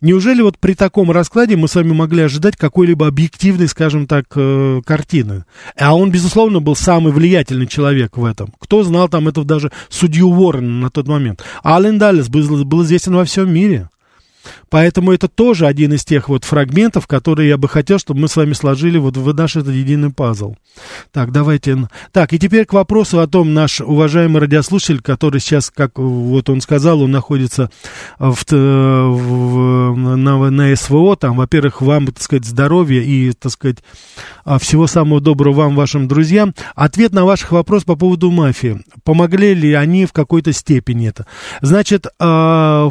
Неужели 0.00 0.40
вот 0.40 0.58
при 0.58 0.74
таком 0.74 1.10
раскладе 1.10 1.56
мы 1.56 1.68
с 1.68 1.74
вами 1.74 1.92
могли 1.92 2.22
ожидать 2.22 2.56
какой-либо 2.56 3.06
объективной, 3.06 3.68
скажем 3.68 4.06
так, 4.06 4.26
э, 4.36 4.80
картины? 4.86 5.44
А 5.78 5.94
он, 5.94 6.10
безусловно, 6.10 6.60
был 6.60 6.76
самый 6.76 7.12
влиятельный 7.12 7.66
человек 7.66 8.16
в 8.16 8.24
этом. 8.24 8.52
Кто 8.58 8.84
знал 8.84 9.08
там 9.08 9.28
этого 9.28 9.46
даже 9.46 9.70
судью 9.90 10.28
Уоррена 10.30 10.80
на 10.80 10.90
тот 10.90 11.08
момент? 11.08 11.42
Ален 11.64 11.98
Даллес 11.98 12.28
был, 12.28 12.64
был 12.64 12.82
известен 12.82 13.14
во 13.14 13.24
всем 13.24 13.52
мире. 13.52 13.90
Поэтому 14.68 15.12
это 15.12 15.28
тоже 15.28 15.66
один 15.66 15.92
из 15.92 16.04
тех 16.04 16.28
вот 16.28 16.44
фрагментов, 16.44 17.06
которые 17.06 17.48
я 17.48 17.56
бы 17.56 17.68
хотел, 17.68 17.98
чтобы 17.98 18.20
мы 18.20 18.28
с 18.28 18.36
вами 18.36 18.52
сложили 18.52 18.98
вот 18.98 19.16
в 19.16 19.34
наш 19.34 19.56
этот 19.56 19.74
единый 19.74 20.10
пазл. 20.10 20.54
Так, 21.12 21.32
давайте. 21.32 21.88
Так, 22.12 22.32
и 22.32 22.38
теперь 22.38 22.66
к 22.66 22.72
вопросу 22.72 23.20
о 23.20 23.26
том, 23.26 23.54
наш 23.54 23.80
уважаемый 23.80 24.40
радиослушатель, 24.40 25.00
который 25.00 25.40
сейчас, 25.40 25.70
как 25.70 25.98
вот 25.98 26.48
он 26.48 26.60
сказал, 26.60 27.02
он 27.02 27.10
находится 27.10 27.70
в, 28.18 28.44
в, 28.50 29.96
на, 29.96 30.50
на 30.50 30.76
СВО, 30.76 31.16
там, 31.16 31.36
во-первых, 31.36 31.80
вам, 31.80 32.06
так 32.06 32.22
сказать, 32.22 32.44
здоровья 32.44 33.00
и, 33.00 33.32
так 33.32 33.52
сказать, 33.52 33.78
а, 34.44 34.58
всего 34.58 34.86
самого 34.86 35.20
доброго 35.20 35.56
вам, 35.56 35.76
вашим 35.76 36.08
друзьям. 36.08 36.54
Ответ 36.74 37.12
на 37.12 37.24
ваш 37.24 37.50
вопрос 37.50 37.84
по 37.84 37.96
поводу 37.96 38.30
мафии. 38.30 38.80
Помогли 39.04 39.54
ли 39.54 39.72
они 39.72 40.06
в 40.06 40.12
какой-то 40.12 40.52
степени 40.52 41.08
это? 41.08 41.26
Значит, 41.60 42.06
э, 42.18 42.90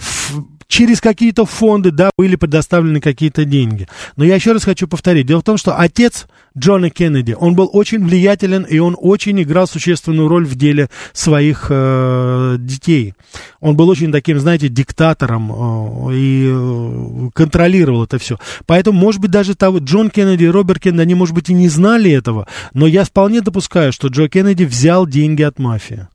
через 0.68 1.02
какие-то 1.02 1.46
фонды, 1.46 1.92
да, 1.92 2.10
были 2.18 2.36
предоставлены 2.36 3.02
какие-то 3.02 3.46
деньги. 3.46 3.88
Но 4.16 4.24
я 4.24 4.36
еще 4.36 4.52
раз 4.52 4.64
хочу 4.64 4.88
повторить. 4.88 5.28
Дело 5.28 5.42
в 5.42 5.44
том, 5.44 5.58
что 5.58 5.78
отец 5.78 6.28
Джона 6.58 6.90
Кеннеди, 6.90 7.36
он 7.38 7.56
был 7.56 7.70
очень 7.72 8.04
влиятелен, 8.04 8.64
и 8.64 8.80
он 8.80 8.96
очень 8.98 9.42
играл 9.42 9.68
существенную 9.68 10.28
роль 10.28 10.46
в 10.46 10.56
деле 10.56 10.90
своих 11.14 11.68
э, 11.70 12.56
детей. 12.60 13.14
Он 13.60 13.76
был 13.76 13.90
очень 13.90 14.12
таким, 14.12 14.40
знаете, 14.40 14.70
диктатором 14.70 15.52
э, 15.52 16.16
и 16.16 16.50
э, 16.50 17.30
контролировал 17.34 18.06
это 18.06 18.18
все. 18.20 18.38
Поэтому, 18.66 19.00
может 19.00 19.22
быть, 19.22 19.32
даже 19.32 19.56
того, 19.56 19.80
Джон 19.80 20.10
Кеннеди 20.10 20.46
и 20.46 20.50
Роберт 20.50 20.82
Кеннеди, 20.82 21.02
они, 21.02 21.16
может 21.16 21.36
быть, 21.36 21.50
и 21.50 21.54
не 21.54 21.68
знали 21.68 22.12
этого, 22.12 22.48
но 22.74 22.88
я 22.88 23.04
вполне 23.04 23.42
допускаю, 23.42 23.92
что 23.92 24.08
Джо 24.08 24.30
Кеннеди 24.30 24.64
взял 24.64 25.06
деньги 25.06 25.42
от 25.42 25.60
мафии. 25.60 26.08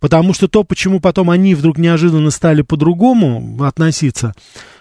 Потому 0.00 0.34
что 0.34 0.48
то, 0.48 0.64
почему 0.64 1.00
потом 1.00 1.30
они 1.30 1.54
вдруг 1.54 1.78
неожиданно 1.78 2.30
стали 2.30 2.62
по-другому 2.62 3.62
относиться, 3.64 4.34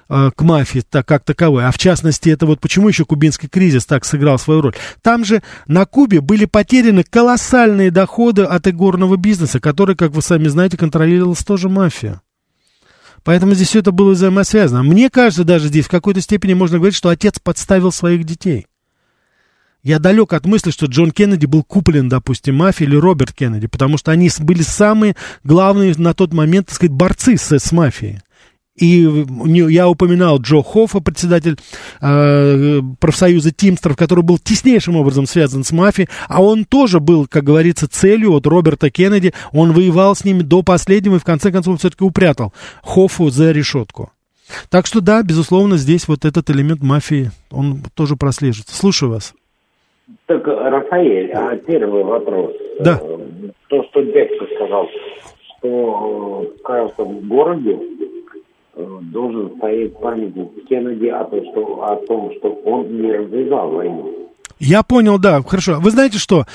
э, 0.10 0.32
к 0.36 0.42
мафии 0.42 0.84
так, 0.88 1.08
как 1.08 1.24
таковой, 1.24 1.66
а 1.66 1.72
в 1.72 1.78
частности, 1.78 2.30
это 2.30 2.46
вот 2.46 2.60
почему 2.60 2.88
еще 2.88 3.06
кубинский 3.06 3.50
кризис 3.50 3.86
так 3.86 4.06
сыграл 4.06 4.38
свою 4.38 4.62
роль. 4.62 4.76
Там 5.02 5.26
же 5.26 5.42
на 5.68 5.86
Кубе 5.86 6.22
были 6.22 6.46
потеряны 6.46 7.04
колоссальные 7.04 7.92
доходы 7.92 8.44
от 8.44 8.68
игорного 8.68 9.18
бизнеса, 9.18 9.60
который, 9.60 9.96
как 9.96 10.12
вы 10.12 10.22
сами 10.22 10.48
знаете, 10.48 10.78
контролировалась 10.78 11.44
тоже 11.44 11.70
мафия. 11.70 12.22
Поэтому 13.24 13.56
здесь 13.56 13.70
все 13.70 13.80
это 13.80 13.92
было 13.92 14.12
взаимосвязано. 14.12 14.84
Мне 14.84 15.10
кажется, 15.10 15.44
даже 15.44 15.70
здесь 15.70 15.86
в 15.86 15.90
какой-то 15.90 16.22
степени 16.22 16.54
можно 16.54 16.78
говорить, 16.78 16.96
что 16.96 17.10
отец 17.10 17.40
подставил 17.40 17.92
своих 17.92 18.24
детей. 18.24 18.68
Я 19.86 20.00
далек 20.00 20.34
от 20.34 20.48
мысли, 20.48 20.72
что 20.72 20.88
Джон 20.88 21.12
Кеннеди 21.12 21.46
был 21.46 21.62
куплен, 21.62 22.10
допустим, 22.10 22.56
мафией 22.56 22.90
или 22.90 22.98
Роберт 22.98 23.34
Кеннеди, 23.34 23.68
потому 23.68 24.00
что 24.00 24.10
они 24.10 24.32
были 24.40 24.64
самые 24.64 25.16
главные 25.44 25.94
на 25.96 26.16
тот 26.16 26.34
момент, 26.34 26.66
так 26.66 26.76
сказать, 26.76 26.92
борцы 26.92 27.38
с, 27.38 27.52
с 27.52 27.72
мафией. 27.72 28.20
И 28.76 29.08
я 29.70 29.88
упоминал 29.88 30.40
Джо 30.40 30.64
Хоффа, 30.64 31.02
председатель 31.02 31.60
э, 32.02 32.82
профсоюза 33.00 33.52
Тимстеров, 33.52 33.96
который 33.96 34.24
был 34.24 34.40
теснейшим 34.40 34.96
образом 34.96 35.28
связан 35.28 35.64
с 35.64 35.72
мафией, 35.72 36.10
а 36.30 36.42
он 36.42 36.66
тоже 36.66 37.00
был, 37.00 37.28
как 37.28 37.44
говорится, 37.44 37.88
целью 37.88 38.34
от 38.34 38.48
Роберта 38.48 38.90
Кеннеди. 38.90 39.34
Он 39.52 39.72
воевал 39.72 40.16
с 40.16 40.26
ними 40.26 40.42
до 40.42 40.64
последнего 40.64 41.18
и 41.18 41.20
в 41.20 41.24
конце 41.24 41.52
концов 41.52 41.78
все-таки 41.78 42.04
упрятал 42.04 42.54
Хоффу 42.82 43.30
за 43.30 43.52
решетку. 43.52 44.12
Так 44.70 44.88
что 44.88 45.00
да, 45.00 45.22
безусловно, 45.22 45.78
здесь 45.78 46.08
вот 46.08 46.26
этот 46.26 46.50
элемент 46.50 46.82
мафии, 46.82 47.30
он 47.52 47.84
тоже 47.94 48.16
прослеживается. 48.16 48.76
Слушаю 48.76 49.12
вас. 49.12 49.36
Так, 50.28 50.46
Рафаэль, 50.46 51.32
а 51.32 51.56
первый 51.58 52.04
вопрос. 52.04 52.54
Да. 52.80 53.00
Э, 53.02 53.18
то, 53.70 53.84
что 53.86 54.02
дядька 54.04 54.46
сказал, 54.56 54.88
что 55.58 56.52
в 56.58 56.62
каждом 56.62 57.28
городе 57.28 57.80
э, 58.76 58.86
должен 59.12 59.58
стоять 59.58 60.00
памятник 60.00 60.68
Кеннеди 60.68 61.08
о 61.08 61.24
том, 61.26 61.42
что, 61.52 61.84
о 61.84 61.96
том, 62.06 62.32
что 62.38 62.50
он 62.66 63.02
не 63.02 63.12
развязал 63.12 63.72
войну. 63.72 64.30
Я 64.60 64.84
понял, 64.84 65.18
да, 65.18 65.42
хорошо. 65.42 65.80
Вы 65.80 65.90
знаете 65.90 66.18
что? 66.18 66.46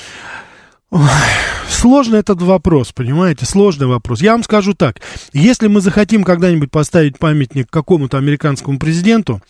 Сложный 1.68 2.18
этот 2.18 2.42
вопрос, 2.42 2.92
понимаете, 2.92 3.46
сложный 3.46 3.86
вопрос. 3.86 4.20
Я 4.20 4.32
вам 4.32 4.42
скажу 4.42 4.74
так, 4.74 5.00
если 5.32 5.68
мы 5.68 5.80
захотим 5.80 6.24
когда-нибудь 6.24 6.70
поставить 6.70 7.18
памятник 7.18 7.70
какому-то 7.70 8.18
американскому 8.18 8.78
президенту, 8.78 9.40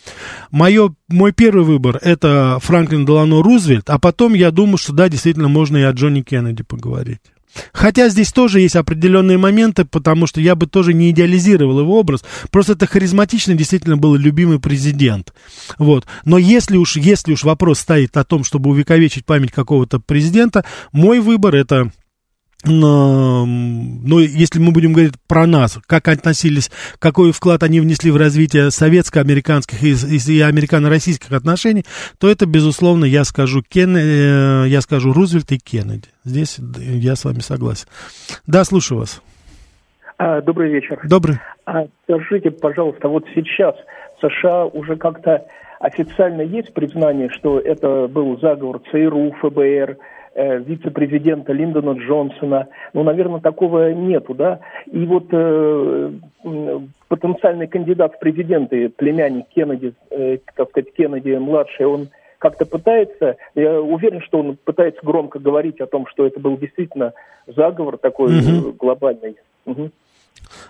мое, 0.51 0.93
мой 1.09 1.33
первый 1.33 1.65
выбор 1.65 1.97
это 2.01 2.59
Франклин 2.61 3.05
Делано 3.05 3.41
Рузвельт, 3.41 3.89
а 3.89 3.99
потом 3.99 4.33
я 4.33 4.51
думаю, 4.51 4.77
что 4.77 4.93
да, 4.93 5.09
действительно 5.09 5.49
можно 5.49 5.77
и 5.77 5.81
о 5.81 5.91
Джонни 5.91 6.21
Кеннеди 6.21 6.63
поговорить. 6.63 7.21
Хотя 7.73 8.09
здесь 8.09 8.31
тоже 8.31 8.61
есть 8.61 8.75
определенные 8.75 9.37
моменты, 9.37 9.85
потому 9.85 10.27
что 10.27 10.39
я 10.41 10.55
бы 10.55 10.67
тоже 10.67 10.93
не 10.93 11.11
идеализировал 11.11 11.79
его 11.81 11.99
образ. 11.99 12.23
Просто 12.49 12.73
это 12.73 12.87
харизматичный, 12.87 13.55
действительно 13.55 13.97
был 13.97 14.15
любимый 14.15 14.59
президент. 14.59 15.33
Вот. 15.77 16.05
Но 16.25 16.37
если 16.37 16.77
уж, 16.77 16.95
если 16.97 17.33
уж 17.33 17.43
вопрос 17.43 17.79
стоит 17.79 18.15
о 18.17 18.23
том, 18.23 18.43
чтобы 18.43 18.69
увековечить 18.69 19.25
память 19.25 19.51
какого-то 19.51 19.99
президента, 19.99 20.65
мой 20.91 21.19
выбор 21.19 21.55
это 21.55 21.91
но, 22.65 23.45
ну, 23.45 24.19
если 24.19 24.59
мы 24.59 24.71
будем 24.71 24.93
говорить 24.93 25.15
про 25.27 25.47
нас, 25.47 25.79
как 25.87 26.07
относились, 26.07 26.69
какой 26.99 27.31
вклад 27.31 27.63
они 27.63 27.79
внесли 27.79 28.11
в 28.11 28.17
развитие 28.17 28.71
советско-американских 28.71 29.83
и, 29.83 29.93
и, 29.93 30.41
американо-российских 30.41 31.31
отношений, 31.31 31.85
то 32.19 32.29
это, 32.29 32.45
безусловно, 32.45 33.05
я 33.05 33.23
скажу, 33.23 33.63
Кен, 33.67 33.95
э, 33.97 34.67
я 34.67 34.81
скажу 34.81 35.13
Рузвельт 35.13 35.51
и 35.51 35.57
Кеннеди. 35.57 36.09
Здесь 36.23 36.59
я 36.77 37.15
с 37.15 37.25
вами 37.25 37.39
согласен. 37.39 37.87
Да, 38.45 38.63
слушаю 38.63 38.99
вас. 38.99 39.21
А, 40.17 40.41
добрый 40.41 40.71
вечер. 40.71 40.99
Добрый. 41.03 41.39
А, 41.65 41.85
скажите, 42.03 42.51
пожалуйста, 42.51 43.07
вот 43.07 43.25
сейчас 43.33 43.75
США 44.21 44.65
уже 44.65 44.95
как-то 44.95 45.45
официально 45.79 46.41
есть 46.41 46.73
признание, 46.73 47.29
что 47.29 47.59
это 47.59 48.07
был 48.07 48.39
заговор 48.39 48.81
ЦРУ, 48.91 49.35
ФБР, 49.41 49.97
э, 50.33 50.59
вице-президента 50.59 51.53
Линдона 51.53 51.97
Джонсона. 51.97 52.67
Ну, 52.93 53.03
наверное, 53.03 53.39
такого 53.39 53.93
нету, 53.93 54.33
да. 54.33 54.59
И 54.91 55.05
вот 55.05 55.25
э, 55.31 56.11
потенциальный 57.07 57.67
кандидат 57.67 58.15
в 58.15 58.19
президенты, 58.19 58.89
племянник 58.89 59.47
Кеннеди, 59.49 59.93
э, 60.09 60.37
так 60.55 60.69
сказать, 60.69 60.93
Кеннеди 60.93 61.35
младший, 61.35 61.85
он 61.85 62.09
как-то 62.37 62.65
пытается, 62.65 63.37
я 63.53 63.79
уверен, 63.79 64.21
что 64.21 64.39
он 64.39 64.57
пытается 64.63 65.01
громко 65.03 65.37
говорить 65.37 65.79
о 65.79 65.85
том, 65.85 66.07
что 66.07 66.25
это 66.25 66.39
был 66.39 66.57
действительно 66.57 67.13
заговор 67.45 67.97
такой 67.97 68.39
угу. 68.39 68.73
глобальный. 68.73 69.35
Угу. 69.65 69.91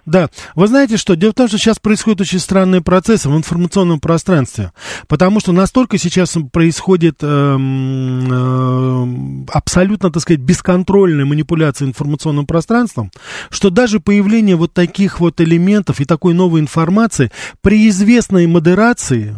Да, 0.06 0.30
вы 0.56 0.68
знаете 0.68 0.98
что, 0.98 1.16
дело 1.16 1.32
в 1.32 1.36
том, 1.36 1.48
что 1.48 1.58
сейчас 1.58 1.80
происходят 1.80 2.22
очень 2.22 2.40
странные 2.40 2.82
процессы 2.82 3.30
в 3.30 3.38
информационном 3.38 4.00
пространстве, 4.00 4.72
потому 5.08 5.40
что 5.40 5.52
настолько 5.52 5.98
сейчас 5.98 6.36
происходит 6.52 7.18
э, 7.22 7.28
э, 7.28 9.06
абсолютно, 9.52 10.12
так 10.12 10.22
сказать, 10.24 10.42
бесконтрольная 10.42 11.26
манипуляция 11.26 11.88
информационным 11.88 12.48
пространством, 12.48 13.12
что 13.50 13.70
даже 13.70 14.00
появление 14.00 14.56
вот 14.56 14.74
таких 14.74 15.20
вот 15.20 15.40
элементов 15.40 16.00
и 16.00 16.06
такой 16.06 16.34
новой 16.34 16.62
информации 16.62 17.32
при 17.62 17.88
известной 17.90 18.48
модерации 18.48 19.36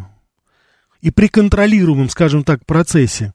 и 1.01 1.11
при 1.11 1.27
контролируемом, 1.27 2.09
скажем 2.09 2.45
так, 2.45 2.65
процессе, 2.65 3.33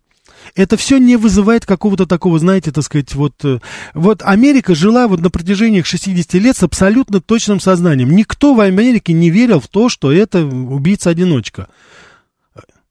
это 0.55 0.77
все 0.77 0.99
не 0.99 1.17
вызывает 1.17 1.67
какого-то 1.67 2.07
такого, 2.07 2.39
знаете, 2.39 2.71
так 2.71 2.85
сказать, 2.85 3.15
вот... 3.15 3.35
Э, 3.45 3.61
вот 3.95 4.23
Америка 4.23 4.75
жила 4.75 5.09
вот 5.09 5.21
на 5.21 5.31
протяжении 5.31 5.83
60 5.83 6.35
лет 6.35 6.57
с 6.57 6.63
абсолютно 6.63 7.21
точным 7.21 7.61
сознанием. 7.61 8.11
Никто 8.11 8.55
в 8.55 8.61
Америке 8.61 9.13
не 9.13 9.31
верил 9.31 9.61
в 9.61 9.69
то, 9.69 9.89
что 9.89 10.13
это 10.13 10.45
убийца-одиночка. 10.45 11.69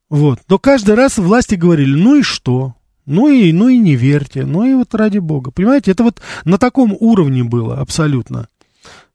Вот. 0.09 0.39
Но 0.47 0.57
каждый 0.57 0.95
раз 0.95 1.17
власти 1.17 1.55
говорили, 1.55 1.95
ну 1.95 2.15
и 2.15 2.21
что? 2.21 2.75
Ну 3.05 3.29
и, 3.29 3.53
ну 3.53 3.69
и 3.69 3.77
не 3.77 3.95
верьте, 3.95 4.45
ну 4.45 4.65
и 4.65 4.73
вот 4.73 4.93
ради 4.93 5.19
бога. 5.19 5.51
Понимаете, 5.51 5.91
это 5.91 6.03
вот 6.03 6.21
на 6.43 6.57
таком 6.57 6.95
уровне 6.99 7.43
было 7.43 7.79
абсолютно. 7.79 8.49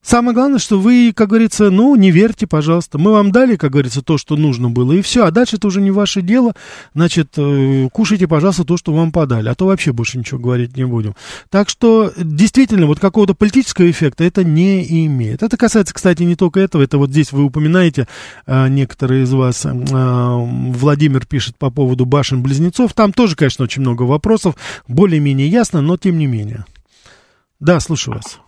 Самое 0.05 0.35
главное, 0.35 0.59
что 0.59 0.81
вы, 0.81 1.13
как 1.15 1.29
говорится, 1.29 1.71
ну, 1.71 1.95
не 1.95 2.11
верьте, 2.11 2.49
пожалуйста. 2.49 2.99
Мы 2.99 3.13
вам 3.13 3.31
дали, 3.31 3.55
как 3.55 3.71
говорится, 3.71 4.03
то, 4.03 4.19
что 4.19 4.35
нужно 4.35 4.69
было, 4.69 4.95
и 4.95 5.01
все. 5.01 5.25
А 5.25 5.31
дальше 5.31 5.57
это 5.57 5.69
уже 5.69 5.81
не 5.81 5.93
ваше 5.93 6.23
дело. 6.23 6.55
Значит, 6.93 7.35
э, 7.37 7.89
кушайте, 7.93 8.27
пожалуйста, 8.27 8.65
то, 8.65 8.77
что 8.77 8.93
вам 8.93 9.13
подали. 9.13 9.49
А 9.49 9.55
то 9.55 9.67
вообще 9.67 9.93
больше 9.93 10.19
ничего 10.19 10.41
говорить 10.41 10.77
не 10.77 10.85
будем. 10.85 11.15
Так 11.51 11.69
что, 11.69 12.13
действительно, 12.17 12.87
вот 12.87 12.99
какого-то 12.99 13.35
политического 13.35 13.89
эффекта 13.89 14.25
это 14.25 14.43
не 14.43 15.07
имеет. 15.07 15.45
Это 15.45 15.57
касается, 15.57 15.95
кстати, 15.95 16.25
не 16.25 16.35
только 16.35 16.59
этого. 16.59 16.83
Это 16.83 16.99
вот 16.99 17.11
здесь 17.11 17.31
вы 17.31 17.45
упоминаете, 17.45 18.09
э, 18.47 18.69
некоторые 18.69 19.23
из 19.23 19.33
вас, 19.33 19.65
э, 19.65 19.71
Владимир 19.73 21.27
пишет 21.27 21.57
по 21.57 21.71
поводу 21.71 22.07
башен-близнецов. 22.07 22.93
Там 22.93 23.13
тоже, 23.13 23.37
конечно, 23.37 23.63
очень 23.63 23.83
много 23.83 24.03
вопросов. 24.03 24.57
Более-менее 24.89 25.47
ясно, 25.47 25.81
но 25.81 25.97
тем 25.97 26.19
не 26.19 26.27
менее. 26.27 26.65
Да, 27.61 27.79
слушаю 27.79 28.17
вас. 28.17 28.41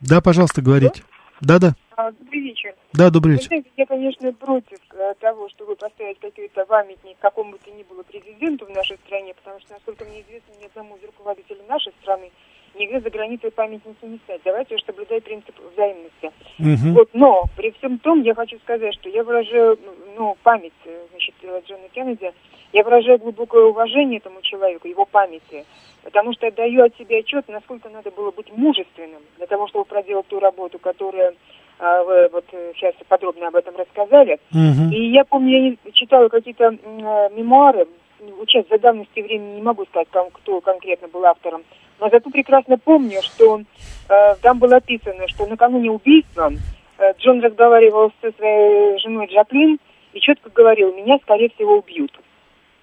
Да, 0.00 0.20
пожалуйста, 0.20 0.62
говорите. 0.62 1.02
Да-да. 1.40 1.74
А, 1.96 2.12
добрый 2.12 2.40
вечер. 2.40 2.74
Да, 2.92 3.10
добрый 3.10 3.34
вечер. 3.34 3.46
знаете, 3.48 3.70
я, 3.76 3.86
конечно, 3.86 4.32
против 4.32 4.78
э, 4.92 5.14
того, 5.20 5.48
чтобы 5.50 5.76
поставить 5.76 6.18
какой-то 6.18 6.64
памятник 6.66 7.16
какому 7.18 7.52
бы 7.52 7.58
то 7.58 7.70
ни 7.70 7.82
было 7.82 8.02
президенту 8.02 8.66
в 8.66 8.70
нашей 8.70 8.96
стране, 9.06 9.34
потому 9.34 9.60
что, 9.60 9.72
насколько 9.72 10.04
мне 10.04 10.22
известно, 10.22 10.52
ни 10.60 10.66
одному 10.66 10.96
из 10.96 11.04
руководителей 11.04 11.62
нашей 11.68 11.92
страны 12.00 12.30
нигде 12.74 13.00
за 13.00 13.10
границей 13.10 13.50
памятники 13.50 14.04
не 14.04 14.18
ставить. 14.24 14.42
Давайте 14.44 14.76
уж 14.76 14.82
соблюдать 14.84 15.24
принцип 15.24 15.54
взаимности. 15.72 16.30
Угу. 16.58 16.94
Вот, 16.94 17.10
но 17.12 17.44
при 17.56 17.70
всем 17.72 17.98
том 17.98 18.22
я 18.22 18.34
хочу 18.34 18.58
сказать, 18.60 18.94
что 18.94 19.08
я 19.08 19.24
выражаю 19.24 19.78
ну, 20.16 20.36
память 20.42 20.72
значит, 21.10 21.34
Джона 21.42 21.88
Кеннеди, 21.92 22.32
я 22.72 22.82
выражаю 22.82 23.18
глубокое 23.18 23.64
уважение 23.64 24.18
этому 24.18 24.42
человеку, 24.42 24.88
его 24.88 25.04
памяти, 25.04 25.64
потому 26.02 26.32
что 26.32 26.50
даю 26.50 26.84
от 26.84 26.96
себя 26.96 27.18
отчет, 27.18 27.46
насколько 27.48 27.88
надо 27.88 28.10
было 28.10 28.30
быть 28.30 28.50
мужественным 28.56 29.22
для 29.38 29.46
того, 29.46 29.68
чтобы 29.68 29.84
проделать 29.84 30.26
ту 30.28 30.38
работу, 30.40 30.78
которую 30.78 31.34
а, 31.78 32.02
вы 32.04 32.28
вот 32.32 32.44
сейчас 32.76 32.94
подробно 33.08 33.48
об 33.48 33.56
этом 33.56 33.74
рассказали. 33.76 34.38
Угу. 34.52 34.94
И 34.94 35.10
я 35.10 35.24
помню, 35.24 35.78
я 35.84 35.92
читала 35.92 36.28
какие-то 36.28 36.68
а, 36.68 37.28
мемуары, 37.30 37.86
сейчас 38.46 38.66
за 38.68 38.78
давности 38.78 39.20
времени 39.20 39.56
не 39.56 39.62
могу 39.62 39.84
сказать, 39.86 40.08
кто 40.32 40.60
конкретно 40.60 41.08
был 41.08 41.24
автором, 41.24 41.62
но 42.00 42.08
зато 42.10 42.30
прекрасно 42.30 42.78
помню, 42.78 43.20
что 43.22 43.60
э, 44.08 44.34
там 44.42 44.58
было 44.58 44.76
описано, 44.76 45.28
что 45.28 45.46
накануне 45.46 45.90
убийства 45.90 46.50
э, 46.98 47.12
Джон 47.18 47.40
разговаривал 47.40 48.12
со 48.20 48.32
своей 48.32 48.98
женой 48.98 49.26
Джаклин 49.26 49.78
и 50.12 50.20
четко 50.20 50.50
говорил, 50.50 50.94
меня, 50.94 51.18
скорее 51.22 51.50
всего, 51.50 51.78
убьют. 51.78 52.12
Угу. 52.12 52.24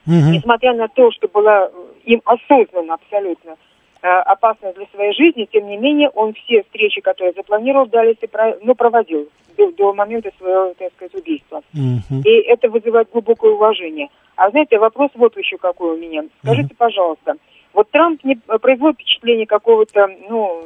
Несмотря 0.07 0.73
на 0.73 0.87
то, 0.87 1.11
что 1.11 1.27
была 1.27 1.69
им 2.05 2.21
осознанно 2.25 2.93
абсолютно 2.93 3.57
э, 4.01 4.07
опасна 4.07 4.73
для 4.73 4.85
своей 4.87 5.13
жизни, 5.13 5.47
тем 5.51 5.67
не 5.67 5.77
менее, 5.77 6.09
он 6.09 6.33
все 6.33 6.63
встречи, 6.63 7.01
которые 7.01 7.33
запланировал, 7.33 7.87
дались 7.87 8.17
и 8.21 8.29
ну, 8.63 8.75
проводил 8.75 9.27
до, 9.57 9.71
до 9.71 9.93
момента 9.93 10.31
своего, 10.37 10.73
так 10.77 10.93
сказать, 10.93 11.15
убийства. 11.15 11.61
Угу. 11.73 12.21
И 12.23 12.29
это 12.47 12.69
вызывает 12.69 13.09
глубокое 13.11 13.51
уважение. 13.51 14.09
А 14.35 14.49
знаете, 14.51 14.77
вопрос 14.79 15.11
вот 15.15 15.35
еще 15.37 15.57
какой 15.57 15.95
у 15.95 15.97
меня. 15.97 16.23
Скажите, 16.43 16.69
угу. 16.69 16.75
пожалуйста, 16.77 17.35
вот 17.73 17.89
Трамп 17.91 18.23
не 18.23 18.35
производит 18.35 18.99
впечатление 18.99 19.45
какого-то, 19.45 20.07
ну, 20.29 20.63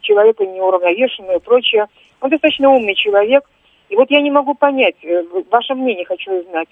человека 0.00 0.44
неуравновешенного 0.44 1.36
и 1.36 1.40
прочее. 1.40 1.86
Он 2.20 2.30
достаточно 2.30 2.70
умный 2.70 2.94
человек. 2.94 3.48
И 3.88 3.96
вот 3.96 4.10
я 4.10 4.20
не 4.20 4.30
могу 4.30 4.54
понять, 4.54 4.96
э, 5.02 5.24
ваше 5.50 5.74
мнение 5.74 6.04
хочу 6.04 6.32
узнать. 6.32 6.68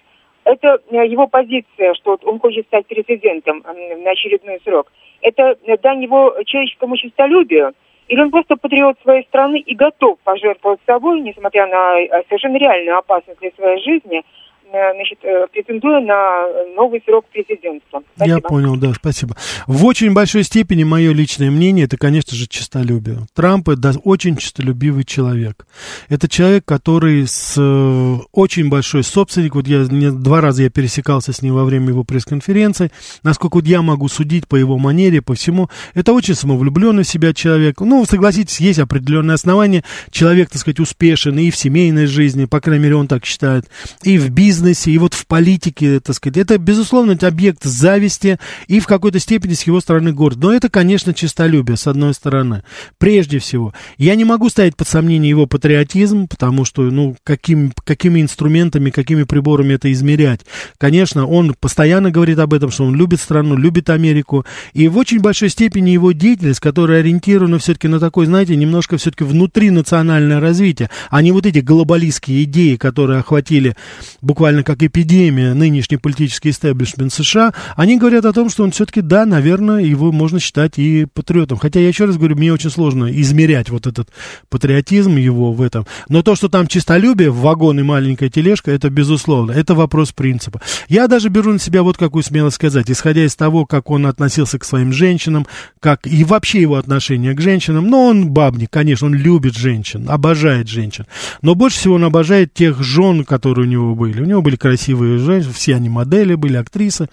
Это 0.51 0.81
э, 0.91 1.07
его 1.07 1.27
позиция, 1.27 1.95
что 1.95 2.19
он 2.25 2.39
хочет 2.41 2.67
стать 2.67 2.87
президентом 2.87 3.65
на 3.65 4.11
очередной 4.11 4.61
срок. 4.65 4.91
Это 5.23 5.57
дань 5.83 6.03
его 6.03 6.35
человеческому 6.47 6.97
честолюбию, 6.97 7.73
или 8.09 8.21
он 8.21 8.31
просто 8.31 8.57
патриот 8.57 8.97
своей 9.03 9.25
страны 9.25 9.61
и 9.61 9.75
готов 9.75 10.19
пожертвовать 10.25 10.81
собой, 10.87 11.21
несмотря 11.21 11.67
на 11.67 12.23
совершенно 12.29 12.57
реальную 12.57 12.99
опасность 12.99 13.41
для 13.41 13.51
своей 13.53 13.83
жизни– 13.83 14.23
Э, 14.33 14.50
значит, 14.71 15.19
э, 15.23 15.47
претендуя 15.53 16.01
на 16.01 16.47
новый 16.75 17.03
срок 17.05 17.27
президентства. 17.33 18.03
Спасибо. 18.17 18.37
Я 18.37 18.41
понял, 18.41 18.77
да, 18.77 18.93
спасибо. 18.95 19.37
В 19.67 19.85
очень 19.85 20.13
большой 20.13 20.45
степени 20.45 20.85
мое 20.85 21.13
личное 21.13 21.51
мнение, 21.51 21.87
это, 21.87 21.97
конечно 21.97 22.37
же, 22.37 22.47
честолюбие. 22.47 23.19
Трамп 23.35 23.69
это 23.69 23.93
очень 24.05 24.37
честолюбивый 24.37 25.05
человек. 25.05 25.67
Это 26.09 26.29
человек, 26.29 26.65
который 26.65 27.27
с 27.27 27.55
э, 27.59 28.17
очень 28.33 28.69
большой 28.69 29.03
собственник, 29.03 29.55
вот 29.55 29.67
я 29.67 29.85
не, 29.91 30.11
два 30.11 30.41
раза 30.41 30.63
я 30.63 30.71
пересекался 30.71 31.33
с 31.33 31.43
ним 31.43 31.55
во 31.55 31.65
время 31.65 31.89
его 31.89 32.05
пресс-конференции, 32.05 32.91
насколько 33.23 33.57
вот 33.57 33.67
я 33.67 33.83
могу 33.83 34.09
судить 34.09 34.47
по 34.49 34.57
его 34.57 34.79
манере, 34.79 35.23
по 35.23 35.35
всему, 35.35 35.69
это 35.95 36.13
очень 36.13 36.35
самовлюбленный 36.35 37.03
в 37.03 37.09
себя 37.09 37.35
человек. 37.35 37.81
Ну, 37.81 38.05
согласитесь, 38.05 38.61
есть 38.61 38.79
определенные 38.79 39.35
основания. 39.35 39.85
Человек, 40.11 40.51
так 40.51 40.61
сказать, 40.61 40.81
успешен 40.81 41.39
и 41.39 41.51
в 41.51 41.57
семейной 41.57 42.07
жизни, 42.07 42.45
по 42.45 42.61
крайней 42.61 42.85
мере, 42.85 42.97
он 42.97 43.09
так 43.09 43.25
считает, 43.25 43.67
и 44.03 44.19
в 44.19 44.31
бизнесе, 44.31 44.60
бизнесе, 44.61 44.91
и 44.91 44.99
вот 44.99 45.15
в 45.15 45.27
политике, 45.27 46.01
так 46.01 46.17
сказать. 46.17 46.37
Это, 46.37 46.59
безусловно, 46.59 47.17
объект 47.21 47.65
зависти 47.65 48.39
и 48.67 48.81
в 48.81 48.87
какой-то 48.87 49.19
степени 49.19 49.55
с 49.55 49.63
его 49.63 49.81
стороны 49.81 50.13
горд. 50.13 50.37
Но 50.37 50.53
это, 50.53 50.69
конечно, 50.69 51.15
честолюбие, 51.15 51.77
с 51.77 51.87
одной 51.87 52.15
стороны. 52.15 52.63
Прежде 52.99 53.39
всего. 53.39 53.73
Я 53.99 54.15
не 54.15 54.25
могу 54.25 54.49
ставить 54.49 54.77
под 54.77 54.89
сомнение 54.89 55.31
его 55.31 55.47
патриотизм, 55.47 56.29
потому 56.29 56.65
что, 56.65 56.83
ну, 56.83 57.17
каким, 57.25 57.73
какими 57.85 58.21
инструментами, 58.21 58.91
какими 58.91 59.25
приборами 59.25 59.75
это 59.75 59.91
измерять. 59.93 60.41
Конечно, 60.79 61.27
он 61.27 61.55
постоянно 61.59 62.11
говорит 62.11 62.39
об 62.39 62.55
этом, 62.55 62.71
что 62.71 62.85
он 62.85 62.95
любит 62.95 63.21
страну, 63.21 63.57
любит 63.57 63.91
Америку. 63.91 64.45
И 64.73 64.89
в 64.89 64.97
очень 64.99 65.21
большой 65.21 65.49
степени 65.49 65.91
его 65.91 66.13
деятельность, 66.13 66.61
которая 66.61 67.01
ориентирована 67.01 67.59
все-таки 67.59 67.89
на 67.89 67.99
такой, 67.99 68.27
знаете, 68.27 68.57
немножко 68.57 68.97
все-таки 68.97 69.25
внутринациональное 69.25 70.41
развитие, 70.41 70.91
а 71.11 71.23
не 71.23 71.33
вот 71.33 71.47
эти 71.47 71.59
глобалистские 71.59 72.45
идеи, 72.45 72.77
которые 72.77 73.21
охватили 73.21 73.77
буквально 74.21 74.50
буквально 74.51 74.65
как 74.65 74.83
эпидемия 74.83 75.55
нынешний 75.55 75.97
политический 75.97 76.51
истеблишмент 76.51 77.13
США, 77.13 77.55
они 77.77 77.99
говорят 77.99 78.25
о 78.25 78.33
том, 78.33 78.51
что 78.51 78.65
он 78.65 78.73
все-таки, 78.73 79.01
да, 79.01 79.25
наверное, 79.25 79.81
его 79.81 80.11
можно 80.11 80.41
считать 80.41 80.77
и 80.77 81.07
патриотом. 81.07 81.57
Хотя 81.57 81.79
я 81.79 81.87
еще 81.87 82.07
раз 82.07 82.17
говорю, 82.17 82.35
мне 82.35 82.53
очень 82.53 82.71
сложно 82.71 83.09
измерять 83.21 83.71
вот 83.71 83.87
этот 83.87 84.09
патриотизм 84.49 85.15
его 85.17 85.53
в 85.53 85.63
этом. 85.63 85.87
Но 86.09 86.25
то, 86.25 86.35
что 86.35 86.49
там 86.49 86.67
чистолюбие, 86.67 87.31
вагон 87.31 87.79
и 87.79 87.85
маленькая 87.85 88.29
тележка, 88.29 88.73
это 88.73 88.91
безусловно. 88.91 89.53
Это 89.53 89.77
вопрос 89.77 90.11
принципа. 90.11 90.61
Я 90.89 91.07
даже 91.07 91.29
беру 91.29 91.53
на 91.53 91.61
себя 91.61 91.85
вот 91.85 91.97
какую 91.97 92.25
смелость 92.25 92.57
сказать, 92.57 92.91
исходя 92.91 93.25
из 93.25 93.37
того, 93.37 93.67
как 93.67 93.89
он 93.89 94.05
относился 94.07 94.59
к 94.59 94.65
своим 94.65 94.93
женщинам, 94.93 95.47
как 95.79 96.09
и 96.09 96.25
вообще 96.25 96.61
его 96.63 96.75
отношение 96.75 97.35
к 97.35 97.41
женщинам. 97.41 97.87
Но 97.87 98.07
он 98.07 98.31
бабник, 98.31 98.71
конечно, 98.71 99.07
он 99.07 99.15
любит 99.15 99.55
женщин, 99.55 100.07
обожает 100.09 100.67
женщин. 100.67 101.07
Но 101.41 101.55
больше 101.55 101.79
всего 101.79 101.95
он 101.95 102.05
обожает 102.05 102.53
тех 102.53 102.83
жен, 102.83 103.25
которые 103.25 103.69
у 103.69 103.71
него 103.71 103.95
были. 103.95 104.21
У 104.21 104.25
него 104.25 104.40
него 104.41 104.43
были 104.43 104.57
красивые 104.57 105.19
женщины, 105.19 105.53
все 105.53 105.77
они 105.77 105.89
модели 105.89 106.35
были, 106.35 106.57
актрисы, 106.57 107.09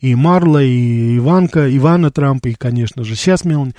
и 0.00 0.14
Марла, 0.14 0.62
и 0.62 1.18
Иванка, 1.18 1.74
Ивана 1.76 2.10
Трампа, 2.10 2.48
и, 2.48 2.54
конечно 2.54 3.04
же, 3.04 3.16
сейчас 3.16 3.44
Мелани. 3.44 3.74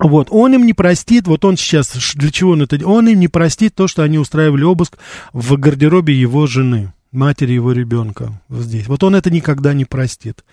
Вот, 0.00 0.28
он 0.30 0.54
им 0.54 0.64
не 0.64 0.74
простит, 0.74 1.26
вот 1.26 1.44
он 1.44 1.56
сейчас, 1.56 1.92
для 2.14 2.30
чего 2.30 2.52
он 2.52 2.62
это, 2.62 2.78
он 2.86 3.08
им 3.08 3.18
не 3.18 3.28
простит 3.28 3.74
то, 3.74 3.88
что 3.88 4.02
они 4.02 4.18
устраивали 4.18 4.62
обыск 4.62 4.96
в 5.32 5.56
гардеробе 5.56 6.14
его 6.14 6.46
жены 6.46 6.92
матери 7.12 7.52
его 7.52 7.72
ребенка 7.72 8.40
здесь. 8.50 8.86
Вот 8.86 9.02
он 9.02 9.14
это 9.14 9.30
никогда 9.30 9.72
не 9.72 9.84
простит. 9.84 10.44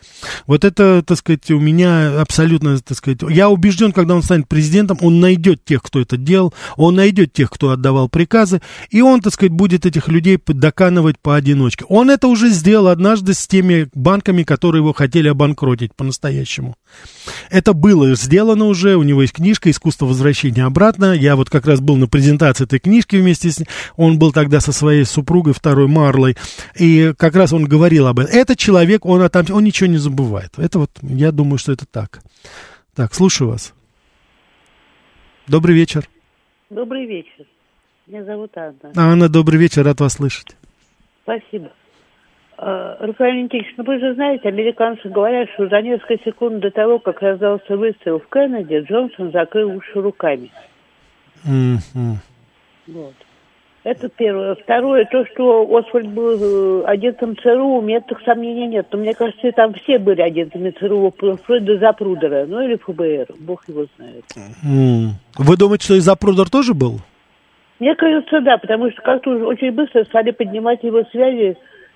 Вот 0.48 0.64
это, 0.64 1.04
так 1.06 1.18
сказать, 1.18 1.50
у 1.52 1.60
меня 1.60 2.22
абсолютно, 2.22 2.80
так 2.80 2.98
сказать, 2.98 3.20
я 3.30 3.50
убежден, 3.50 3.92
когда 3.92 4.16
он 4.16 4.24
станет 4.24 4.48
президентом, 4.48 4.98
он 5.02 5.20
найдет 5.20 5.64
тех, 5.66 5.82
кто 5.82 6.00
это 6.02 6.18
делал, 6.18 6.54
он 6.78 6.96
найдет 6.96 7.34
тех, 7.34 7.50
кто 7.50 7.72
отдавал 7.72 8.10
приказы, 8.10 8.62
и 8.90 9.02
он, 9.02 9.22
так 9.22 9.34
сказать, 9.34 9.52
будет 9.52 9.86
этих 9.86 10.08
людей 10.08 10.40
доканывать 10.48 11.20
поодиночке. 11.20 11.86
Он 11.90 12.10
это 12.10 12.28
уже 12.28 12.50
сделал 12.50 12.88
однажды 12.88 13.34
с 13.34 13.48
теми 13.48 13.88
банками, 13.94 14.44
которые 14.44 14.82
его 14.82 14.94
хотели 14.94 15.28
обанкротить 15.28 15.94
по-настоящему. 15.94 16.76
Это 17.50 17.74
было 17.74 18.16
сделано 18.16 18.66
уже, 18.66 18.96
у 18.96 19.04
него 19.04 19.22
есть 19.22 19.34
книжка 19.34 19.70
«Искусство 19.70 20.06
возвращения 20.06 20.64
обратно». 20.64 21.14
Я 21.14 21.36
вот 21.36 21.50
как 21.50 21.66
раз 21.66 21.80
был 21.80 21.96
на 21.96 22.08
презентации 22.08 22.64
этой 22.64 22.80
книжки 22.80 23.16
вместе 23.16 23.52
с 23.52 23.60
ним. 23.60 23.68
Он 23.96 24.20
был 24.20 24.32
тогда 24.32 24.60
со 24.60 24.72
своей 24.72 25.06
супругой, 25.06 25.54
второй 25.54 25.88
Марлой. 25.88 26.38
И 26.80 27.14
как 27.18 27.36
раз 27.36 27.54
он 27.54 27.66
говорил 27.66 28.08
об 28.08 28.20
этом. 28.20 28.32
Этот 28.34 28.58
человек, 28.58 29.06
он, 29.06 29.22
отом... 29.22 29.46
он 29.52 29.64
ничего 29.64 29.88
не 29.90 29.98
забывает. 29.98 30.52
Это 30.58 30.80
вот, 30.80 30.92
я 31.02 31.32
думаю, 31.32 31.58
что 31.58 31.72
это 31.72 31.86
так. 31.86 32.22
Так, 32.96 33.14
слушаю 33.14 33.50
вас. 33.50 33.74
Добрый 35.48 35.76
вечер. 35.76 36.08
Добрый 36.70 37.06
вечер. 37.06 37.46
Меня 38.08 38.24
зовут 38.24 38.52
Анна. 38.56 38.92
Анна, 38.96 39.30
добрый 39.30 39.60
вечер, 39.60 39.84
рад 39.84 40.00
вас 40.00 40.14
слышать. 40.14 40.56
Спасибо. 41.24 41.72
А, 42.58 42.98
Рафаэль 43.00 43.44
Никитич, 43.44 43.74
ну 43.78 43.84
вы 43.84 44.00
же 44.00 44.14
знаете, 44.14 44.48
американцы 44.48 45.10
говорят, 45.10 45.50
что 45.56 45.68
за 45.68 45.82
несколько 45.82 46.24
секунд 46.24 46.62
до 46.62 46.72
того, 46.72 47.00
как 47.00 47.22
раздался 47.22 47.76
выстрел 47.76 48.20
в 48.20 48.28
Кеннеди, 48.30 48.86
Джонсон 48.88 49.32
закрыл 49.32 49.76
уши 49.76 50.02
руками. 50.02 50.52
Mm-hmm. 51.46 52.16
Вот. 52.88 53.16
Это 53.86 54.10
первое. 54.10 54.56
Второе, 54.56 55.06
то, 55.06 55.24
что 55.28 55.62
Освальд 55.78 56.08
был 56.08 56.82
э, 56.82 56.86
агентом 56.86 57.38
ЦРУ, 57.38 57.78
у 57.78 57.82
меня 57.84 58.02
так 58.02 58.20
сомнений 58.26 58.66
нет. 58.66 58.88
Но 58.92 58.98
мне 58.98 59.14
кажется, 59.14 59.52
там 59.52 59.76
все 59.76 60.00
были 60.00 60.22
агентами 60.22 60.72
ЦРУ, 60.72 61.12
вплоть 61.12 61.64
до 61.64 61.78
Запрудера, 61.78 62.48
ну 62.48 62.62
или 62.62 62.78
ФБР, 62.78 63.36
бог 63.42 63.70
его 63.70 63.86
знает. 63.96 64.24
Mm. 64.36 65.10
Вы 65.38 65.56
думаете, 65.56 65.86
что 65.86 65.94
и 65.94 66.00
Запрудер 66.00 66.50
тоже 66.50 66.74
был? 66.74 67.00
Мне 67.80 67.94
кажется, 67.94 68.42
да, 68.42 68.58
потому 68.58 68.90
что 68.90 69.04
как-то 69.04 69.30
очень 69.46 69.72
быстро 69.72 70.04
стали 70.06 70.32
поднимать 70.32 70.84
его 70.84 71.04
связи 71.12 71.56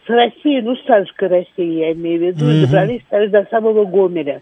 с 0.10 0.12
Россией, 0.12 0.62
ну, 0.64 0.76
с 0.76 0.84
царской 0.88 1.30
я 1.58 1.94
имею 1.94 2.20
в 2.20 2.24
виду, 2.24 2.46
mm-hmm. 2.46 2.62
добрались 2.62 3.02
даже 3.12 3.30
до 3.30 3.46
самого 3.52 3.86
Гомеля. 3.86 4.42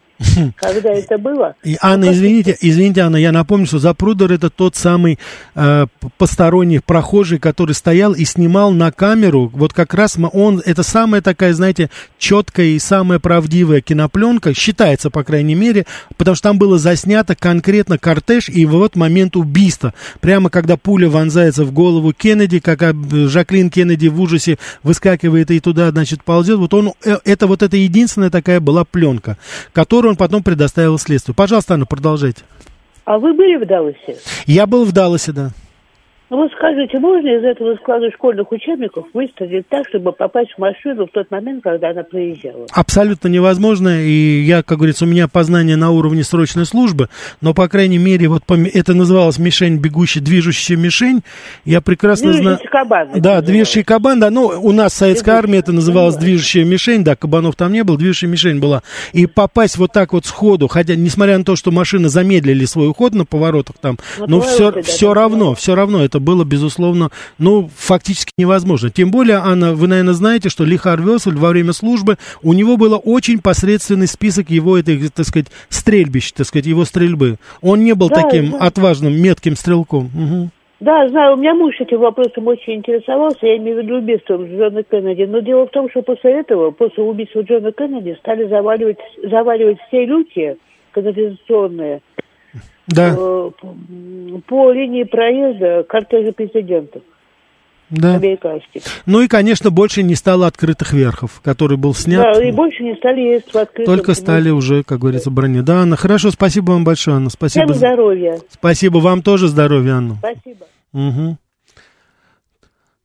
Когда 0.55 0.91
это 0.91 1.18
было? 1.18 1.55
И, 1.63 1.76
Анна, 1.82 2.05
ну, 2.05 2.11
извините, 2.13 2.55
извините, 2.61 3.01
Анна, 3.01 3.18
я 3.18 3.34
напомню, 3.34 3.65
что 3.65 3.78
Запрудер 3.78 4.32
это 4.32 4.49
тот 4.49 4.76
самый 4.76 5.20
э, 5.55 5.86
посторонний 6.18 6.80
прохожий, 6.80 7.38
который 7.38 7.74
стоял 7.74 8.13
и 8.13 8.24
снимал 8.24 8.72
на 8.72 8.91
камеру, 8.91 9.51
вот 9.53 9.74
как 9.74 9.93
раз 9.93 10.18
он, 10.32 10.61
это 10.65 10.84
самая 10.84 11.22
такая, 11.22 11.53
знаете, 11.53 11.89
четкая 12.18 12.68
и 12.68 12.80
самая 12.80 13.20
правдивая 13.20 13.82
кинопленка, 13.82 14.53
считается, 14.53 15.09
по 15.09 15.24
крайней 15.24 15.55
мере, 15.55 15.86
потому 16.15 16.36
что 16.36 16.49
там 16.49 16.59
было 16.59 16.78
заснято 16.78 17.36
конкретно 17.36 17.97
кортеж 17.97 18.47
и 18.47 18.65
вот 18.65 18.95
момент 18.95 19.36
убийства. 19.36 19.93
Прямо 20.22 20.49
когда 20.49 20.78
пуля 20.78 21.09
вонзается 21.09 21.65
в 21.65 21.74
голову 21.74 22.13
Кеннеди, 22.13 22.59
как 22.59 22.80
Жаклин 23.11 23.70
Кеннеди 23.70 24.07
в 24.07 24.22
ужасе 24.22 24.57
выскакивает 24.84 25.51
и 25.51 25.57
туда, 25.60 25.91
значит, 25.91 26.24
ползет, 26.24 26.58
вот 26.58 26.74
он, 26.74 26.93
э, 27.05 27.18
это 27.26 27.47
вот 27.47 27.64
это 27.64 27.78
единственная 27.78 28.30
такая 28.30 28.60
была 28.60 28.86
пленка, 28.86 29.38
которую 29.74 30.12
он 30.12 30.18
потом 30.18 30.43
предоставил 30.43 30.97
следствию. 30.97 31.36
Пожалуйста, 31.36 31.76
Анна, 31.76 31.86
продолжайте. 31.86 32.43
А 33.05 33.18
вы 33.20 33.34
были 33.34 33.55
в 33.55 33.66
Далласе? 33.66 34.18
Я 34.45 34.66
был 34.66 34.84
в 34.84 34.91
Далласе, 34.91 35.32
да. 35.32 35.51
Ну 36.30 36.36
вот 36.38 36.51
скажите, 36.57 36.99
можно 36.99 37.28
из 37.30 37.43
этого 37.45 37.75
склада 37.75 38.11
школьных 38.11 38.51
учебников 38.51 39.05
выстрелить 39.13 39.65
так, 39.69 39.88
чтобы 39.88 40.11
попасть 40.11 40.51
в 40.51 40.57
машину 40.59 41.07
в 41.07 41.11
тот 41.11 41.32
момент, 41.32 41.63
когда 41.63 41.91
она 41.91 42.03
проезжала? 42.03 42.65
Абсолютно 42.73 43.30
невозможно, 43.30 44.01
и 44.03 44.41
я, 44.41 44.61
как 44.61 44.80
говорится, 44.80 45.05
у 45.05 45.07
меня 45.07 45.30
познание 45.30 45.78
на 45.78 45.91
уровне 45.91 46.25
срочной 46.25 46.65
службы, 46.65 47.07
но, 47.39 47.53
по 47.53 47.69
крайней 47.69 47.97
мере, 47.97 48.28
вот 48.28 48.43
это 48.73 48.93
называлось 48.93 49.39
мишень, 49.39 49.78
бегущая, 49.78 50.21
движущаяся 50.21 50.75
мишень, 50.75 51.21
я 51.63 51.80
прекрасно 51.80 52.34
знаю... 52.34 52.59
кабан. 52.69 53.07
Да, 53.15 53.41
движущий 53.41 53.86
кабан, 53.86 54.19
да, 54.19 54.30
ну, 54.30 54.47
у 54.47 54.73
нас 54.73 54.91
в 54.91 54.97
советской 54.97 55.30
армии 55.30 55.59
это 55.59 55.71
называлось 55.71 56.17
движущая 56.17 56.65
мишень, 56.65 57.05
да, 57.05 57.15
кабанов 57.15 57.55
там 57.55 57.71
не 57.71 57.86
было, 57.86 57.97
движущая 57.97 58.30
мишень 58.30 58.59
была, 58.59 58.84
и 59.13 59.28
попасть 59.28 59.78
вот 59.78 59.93
так 59.93 60.11
вот 60.11 60.25
сходу, 60.25 60.67
хотя, 60.67 60.95
несмотря 60.95 61.38
на 61.38 61.45
то, 61.45 61.55
что 61.55 61.71
машины 61.71 62.09
замедлили 62.09 62.65
свой 62.65 62.89
уход 62.89 63.13
на 63.13 63.23
поворотах 63.23 63.78
там, 63.80 63.97
но, 64.19 64.28
но 64.28 64.41
все, 64.41 64.82
все 64.82 65.13
равно, 65.13 65.55
все 65.55 65.73
равно 65.73 66.03
это 66.03 66.16
это 66.18 66.20
было, 66.20 66.43
безусловно, 66.43 67.09
ну, 67.38 67.70
фактически 67.76 68.32
невозможно. 68.38 68.89
Тем 68.89 69.11
более, 69.11 69.38
Анна, 69.38 69.74
вы, 69.74 69.88
наверное, 69.88 70.13
знаете, 70.13 70.49
что 70.49 70.65
Ли 70.65 70.78
Харвелсель 70.78 71.36
во 71.36 71.49
время 71.49 71.74
службы, 71.74 72.18
у 72.41 72.53
него 72.53 72.78
был 72.78 72.99
очень 73.03 73.39
посредственный 73.39 74.07
список 74.07 74.49
его, 74.49 74.78
этой, 74.78 74.97
так 75.09 75.26
сказать, 75.26 75.47
стрельбищ, 75.70 76.32
так 76.32 76.47
сказать, 76.47 76.65
его 76.65 76.86
стрельбы. 76.86 77.38
Он 77.61 77.84
не 77.84 77.93
был 77.93 78.09
да, 78.09 78.24
таким 78.24 78.51
да. 78.51 78.57
отважным, 78.59 79.13
метким 79.13 79.55
стрелком. 79.55 80.05
Угу. 80.05 80.49
Да, 80.80 81.09
знаю, 81.09 81.34
у 81.34 81.38
меня 81.38 81.55
муж 81.55 81.76
этим 81.80 81.99
вопросом 81.99 82.47
очень 82.47 82.76
интересовался, 82.76 83.47
я 83.47 83.57
имею 83.57 83.80
в 83.80 83.84
виду 83.84 83.95
убийством 83.95 84.45
Джона 84.45 84.84
Кеннеди. 84.84 85.24
Но 85.24 85.39
дело 85.39 85.65
в 85.65 85.72
том, 85.72 85.89
что 85.89 86.03
после 86.03 86.39
этого, 86.39 86.70
после 86.72 87.03
убийства 87.03 87.41
Джона 87.41 87.72
Кеннеди, 87.72 88.15
стали 88.20 88.47
заваливать, 88.47 88.99
заваливать 89.24 89.78
все 89.88 90.05
люки 90.05 90.57
канализационные 90.91 92.01
да. 92.88 93.16
Э, 93.18 93.52
по 94.48 94.72
линии 94.72 95.04
проезда 95.04 95.84
кортежа 95.84 96.32
президентов. 96.32 97.02
да. 97.90 98.16
американских. 98.16 98.82
Ну 99.06 99.22
и, 99.22 99.28
конечно, 99.28 99.72
больше 99.72 100.04
не 100.04 100.16
стало 100.16 100.48
открытых 100.48 100.94
верхов, 100.94 101.42
который 101.44 101.78
был 101.78 101.94
снят. 101.94 102.22
Да, 102.22 102.44
и 102.44 102.52
больше 102.52 102.84
не 102.84 102.96
стали 102.96 103.22
есть 103.22 103.54
в 103.54 103.56
открытом. 103.56 103.96
Только 103.96 104.14
стали 104.14 104.50
уже, 104.50 104.84
как 104.84 105.00
говорится, 105.00 105.32
брони. 105.32 105.62
Да, 105.62 105.82
Анна, 105.82 105.96
хорошо, 105.96 106.32
спасибо 106.32 106.72
вам 106.72 106.84
большое, 106.84 107.18
Анна. 107.18 107.30
Спасибо. 107.30 107.66
Всем 107.66 107.76
здоровья. 107.76 108.40
Спасибо 108.50 108.98
вам 109.00 109.22
тоже 109.22 109.48
здоровья, 109.48 109.94
Анна. 109.94 110.16
Спасибо. 110.16 110.66
Угу. 110.94 111.38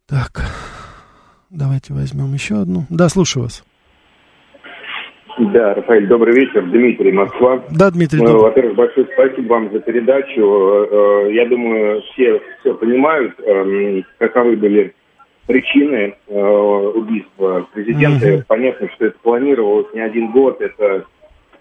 Так, 0.06 0.44
давайте 1.50 1.94
возьмем 1.94 2.32
еще 2.34 2.60
одну. 2.60 2.86
Да, 2.90 3.08
слушаю 3.08 3.44
вас. 3.44 3.64
Да, 5.38 5.74
Рафаэль, 5.74 6.06
добрый 6.06 6.34
вечер. 6.34 6.62
Дмитрий, 6.62 7.12
Москва. 7.12 7.62
Да, 7.70 7.90
Дмитрий. 7.90 8.20
Ну, 8.20 8.38
во-первых, 8.40 8.74
большое 8.74 9.06
спасибо 9.12 9.52
вам 9.52 9.72
за 9.72 9.80
передачу. 9.80 10.40
Э, 10.40 11.32
я 11.32 11.46
думаю, 11.46 12.02
все 12.02 12.40
все 12.60 12.74
понимают, 12.74 13.34
эм, 13.40 14.04
каковы 14.18 14.56
были 14.56 14.94
причины 15.46 16.14
э, 16.28 16.38
убийства 16.38 17.66
президента. 17.72 18.26
Mm-hmm. 18.26 18.44
Понятно, 18.46 18.88
что 18.94 19.06
это 19.06 19.16
планировалось 19.22 19.86
не 19.94 20.00
один 20.00 20.32
год, 20.32 20.60
это 20.60 21.06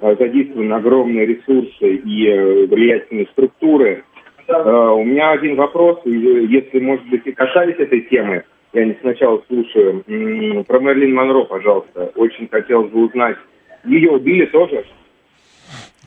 э, 0.02 0.16
задействованы 0.20 0.74
огромные 0.74 1.26
ресурсы 1.26 1.96
и 1.96 2.66
влиятельные 2.68 3.28
структуры. 3.32 4.04
У 4.48 5.04
меня 5.06 5.32
один 5.32 5.56
вопрос, 5.56 6.02
если, 6.04 6.80
может 6.82 7.08
быть, 7.08 7.22
и 7.26 7.32
касались 7.32 7.78
этой 7.78 8.02
темы, 8.02 8.44
я 8.74 8.84
не 8.84 8.98
сначала 9.00 9.42
слушаю, 9.48 10.04
про 10.66 10.80
Мерлин 10.80 11.14
Монро, 11.14 11.46
пожалуйста. 11.46 12.12
Очень 12.16 12.50
хотелось 12.50 12.92
бы 12.92 13.06
узнать, 13.06 13.38
ее 13.86 14.12
убили 14.12 14.46
тоже? 14.46 14.86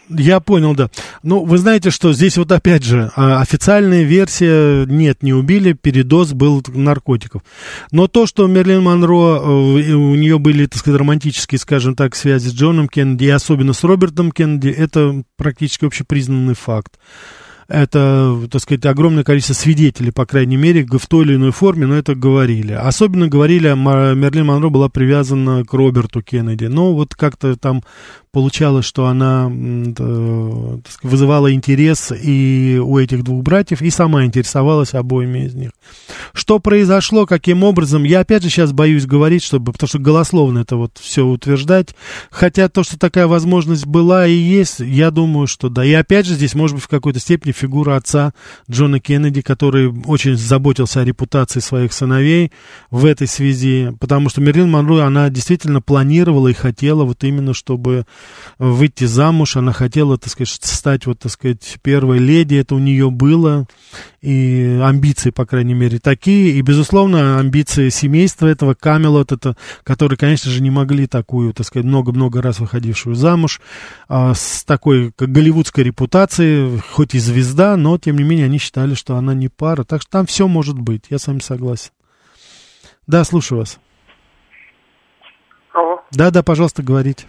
Я 0.08 0.40
понял, 0.40 0.74
да. 0.74 0.90
Ну, 1.22 1.44
вы 1.44 1.56
знаете, 1.58 1.90
что 1.90 2.12
здесь 2.12 2.36
вот 2.36 2.52
опять 2.52 2.84
же 2.84 3.10
а, 3.16 3.40
официальная 3.40 4.02
версия, 4.02 4.84
нет, 4.84 5.22
не 5.22 5.32
убили, 5.32 5.72
передоз 5.72 6.34
был 6.34 6.62
наркотиков. 6.68 7.42
Но 7.90 8.06
то, 8.06 8.26
что 8.26 8.46
Мерлин 8.46 8.82
Монро, 8.82 9.38
э, 9.38 9.92
у 9.94 10.14
нее 10.14 10.38
были, 10.38 10.66
так 10.66 10.80
сказать, 10.80 11.00
романтические, 11.00 11.58
скажем 11.58 11.96
так, 11.96 12.14
связи 12.14 12.48
с 12.48 12.54
Джоном 12.54 12.88
Кеннеди, 12.88 13.24
и 13.24 13.30
особенно 13.30 13.72
с 13.72 13.82
Робертом 13.82 14.30
Кеннеди, 14.30 14.68
это 14.68 15.22
практически 15.36 15.86
общепризнанный 15.86 16.54
факт 16.54 16.98
это, 17.68 18.38
так 18.50 18.60
сказать, 18.60 18.84
огромное 18.86 19.24
количество 19.24 19.54
свидетелей, 19.54 20.10
по 20.10 20.26
крайней 20.26 20.56
мере, 20.56 20.86
в 20.86 21.06
той 21.06 21.24
или 21.24 21.34
иной 21.36 21.50
форме, 21.50 21.86
но 21.86 21.94
это 21.94 22.14
говорили. 22.14 22.72
Особенно 22.72 23.28
говорили, 23.28 23.68
Мерлин 23.68 24.46
Монро 24.46 24.68
была 24.68 24.88
привязана 24.88 25.64
к 25.64 25.72
Роберту 25.72 26.22
Кеннеди. 26.22 26.66
Но 26.66 26.94
вот 26.94 27.14
как-то 27.14 27.56
там 27.56 27.82
получалось, 28.32 28.84
что 28.84 29.06
она 29.06 29.48
вызывала 31.02 31.52
интерес 31.52 32.12
и 32.12 32.80
у 32.82 32.98
этих 32.98 33.22
двух 33.22 33.44
братьев, 33.44 33.80
и 33.80 33.90
сама 33.90 34.24
интересовалась 34.24 34.94
обоими 34.94 35.46
из 35.46 35.54
них. 35.54 35.70
Что 36.32 36.58
произошло, 36.58 37.26
каким 37.26 37.62
образом, 37.62 38.02
я 38.02 38.20
опять 38.20 38.42
же 38.42 38.50
сейчас 38.50 38.72
боюсь 38.72 39.06
говорить, 39.06 39.44
чтобы, 39.44 39.72
потому 39.72 39.88
что 39.88 40.00
голословно 40.00 40.58
это 40.60 40.76
вот 40.76 40.98
все 41.00 41.24
утверждать, 41.24 41.94
хотя 42.30 42.68
то, 42.68 42.82
что 42.82 42.98
такая 42.98 43.28
возможность 43.28 43.86
была 43.86 44.26
и 44.26 44.34
есть, 44.34 44.80
я 44.80 45.12
думаю, 45.12 45.46
что 45.46 45.68
да. 45.68 45.84
И 45.84 45.92
опять 45.92 46.26
же 46.26 46.34
здесь 46.34 46.54
может 46.54 46.74
быть 46.74 46.84
в 46.84 46.88
какой-то 46.88 47.20
степени 47.20 47.52
фигура 47.54 47.96
отца 47.96 48.32
Джона 48.70 49.00
Кеннеди, 49.00 49.42
который 49.42 49.92
очень 50.06 50.36
заботился 50.36 51.00
о 51.00 51.04
репутации 51.04 51.60
своих 51.60 51.92
сыновей 51.92 52.52
в 52.90 53.04
этой 53.04 53.26
связи, 53.26 53.92
потому 54.00 54.28
что 54.28 54.40
Мерлин 54.40 54.70
Монро, 54.70 55.04
она 55.04 55.30
действительно 55.30 55.80
планировала 55.80 56.48
и 56.48 56.54
хотела 56.54 57.04
вот 57.04 57.24
именно, 57.24 57.54
чтобы 57.54 58.06
выйти 58.58 59.04
замуж, 59.04 59.56
она 59.56 59.72
хотела, 59.72 60.18
так 60.18 60.30
сказать, 60.30 60.50
стать, 60.62 61.06
вот, 61.06 61.20
так 61.20 61.32
сказать, 61.32 61.78
первой 61.82 62.18
леди, 62.18 62.56
это 62.56 62.74
у 62.74 62.78
нее 62.78 63.10
было, 63.10 63.66
и 64.24 64.80
амбиции, 64.82 65.28
по 65.28 65.44
крайней 65.44 65.74
мере, 65.74 65.98
такие, 65.98 66.52
и, 66.52 66.62
безусловно, 66.62 67.38
амбиции 67.38 67.90
семейства 67.90 68.46
этого, 68.46 68.72
Камелот, 68.72 69.32
это, 69.32 69.54
которые, 69.82 70.16
конечно 70.16 70.50
же, 70.50 70.62
не 70.62 70.70
могли 70.70 71.06
такую, 71.06 71.52
так 71.52 71.66
сказать, 71.66 71.84
много-много 71.84 72.40
раз 72.40 72.58
выходившую 72.58 73.16
замуж, 73.16 73.60
а, 74.08 74.32
с 74.32 74.64
такой, 74.64 75.12
как 75.12 75.30
голливудской 75.30 75.84
репутацией, 75.84 76.80
хоть 76.90 77.14
и 77.14 77.18
звезда, 77.18 77.76
но, 77.76 77.98
тем 77.98 78.16
не 78.16 78.24
менее, 78.24 78.46
они 78.46 78.56
считали, 78.56 78.94
что 78.94 79.16
она 79.16 79.34
не 79.34 79.48
пара, 79.48 79.84
так 79.84 80.00
что 80.00 80.10
там 80.10 80.26
все 80.26 80.48
может 80.48 80.78
быть, 80.78 81.04
я 81.10 81.18
с 81.18 81.26
вами 81.26 81.40
согласен. 81.40 81.90
Да, 83.06 83.24
слушаю 83.24 83.58
вас. 83.58 83.78
Алло. 85.74 86.00
Да, 86.12 86.30
да, 86.30 86.42
пожалуйста, 86.42 86.82
говорите. 86.82 87.26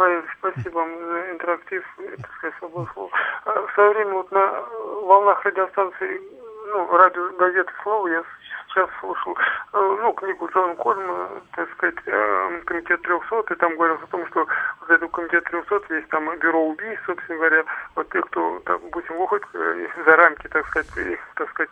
Рафаэль, 0.00 0.24
спасибо 0.38 0.78
вам 0.78 0.98
за 0.98 1.30
интерактив, 1.30 1.84
так 2.22 2.32
сказать, 2.36 2.54
свободу 2.58 2.88
слова. 2.94 3.10
В 3.44 3.74
свое 3.74 3.90
время 3.90 4.12
вот 4.14 4.32
на 4.32 4.62
волнах 5.02 5.44
радиостанции, 5.44 6.20
ну, 6.68 6.96
радио 6.96 7.28
газеты 7.38 7.70
«Слово» 7.82 8.08
я 8.08 8.24
сейчас 8.68 8.88
слушал, 9.00 9.36
э, 9.72 9.96
ну, 10.00 10.12
книгу 10.14 10.48
Джона 10.48 10.74
Кольма, 10.76 11.28
так 11.54 11.70
сказать, 11.72 11.96
э, 12.06 12.60
комитет 12.64 13.02
300, 13.02 13.52
и 13.52 13.56
там 13.56 13.76
говорилось 13.76 14.02
о 14.02 14.06
том, 14.06 14.26
что 14.28 14.46
вот 14.80 14.90
этот 14.90 15.10
комитет 15.10 15.44
300 15.44 15.94
есть 15.94 16.08
там 16.08 16.34
бюро 16.38 16.68
убийств, 16.68 17.04
собственно 17.04 17.38
говоря, 17.38 17.64
вот 17.96 18.08
те, 18.10 18.22
кто, 18.22 18.62
допустим, 18.64 19.18
выходит 19.18 19.46
э, 19.52 19.86
за 20.06 20.16
рамки, 20.16 20.48
так 20.48 20.66
сказать, 20.68 20.96
и, 20.96 21.18
так 21.34 21.50
сказать, 21.50 21.70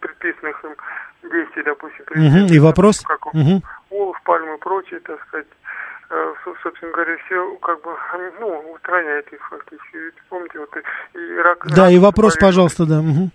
предписанных 0.00 0.64
им 0.64 0.74
действий, 1.30 1.62
допустим. 1.62 2.04
Угу, 2.10 2.52
и 2.52 2.58
вопрос? 2.58 3.00
Как 3.00 3.24
угу. 3.26 3.62
Улов, 3.90 4.20
пальмы 4.24 4.56
и 4.56 4.58
прочее, 4.58 5.00
так 5.00 5.22
сказать, 5.28 5.46
собственно 6.62 6.92
говоря, 6.92 7.16
все 7.26 7.56
как 7.56 7.80
бы, 7.82 7.90
ну, 8.40 8.72
устраняет 8.74 9.32
их 9.32 9.40
фактически. 9.48 9.98
Помните, 10.28 10.58
вот 10.58 10.70
и 10.76 11.40
рак... 11.42 11.66
Да, 11.74 11.90
и 11.90 11.98
вопрос, 11.98 12.36
пожалуйста, 12.36 12.86
да. 12.86 13.00
Угу. 13.00 13.30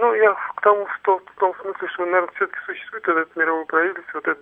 Ну, 0.00 0.14
я 0.14 0.32
к 0.32 0.62
тому, 0.62 0.86
что 0.96 1.18
в 1.18 1.38
том 1.38 1.52
смысле, 1.60 1.88
что, 1.92 2.06
наверное, 2.06 2.30
все-таки 2.34 2.58
существует 2.64 3.06
этот 3.06 3.36
мировой 3.36 3.66
правительство, 3.66 4.12
вот 4.14 4.28
это, 4.28 4.40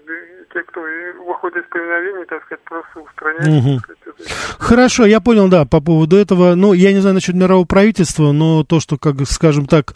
те, 0.55 0.63
кто 0.63 0.81
выходит 1.27 1.65
из 1.65 1.69
повиновения, 1.69 2.25
так 2.27 2.45
сказать, 2.45 2.63
просто 2.63 3.01
устраняют. 3.01 3.65
Угу. 3.65 4.25
Хорошо, 4.61 5.05
я 5.05 5.21
понял, 5.21 5.49
да, 5.49 5.65
по 5.65 5.81
поводу 5.81 6.17
этого. 6.17 6.55
Ну, 6.55 6.75
я 6.75 6.93
не 6.93 7.01
знаю 7.01 7.15
насчет 7.15 7.35
мирового 7.35 7.67
правительства, 7.67 8.31
но 8.31 8.63
то, 8.63 8.79
что, 8.79 8.99
как, 8.99 9.17
скажем 9.27 9.67
так, 9.67 9.95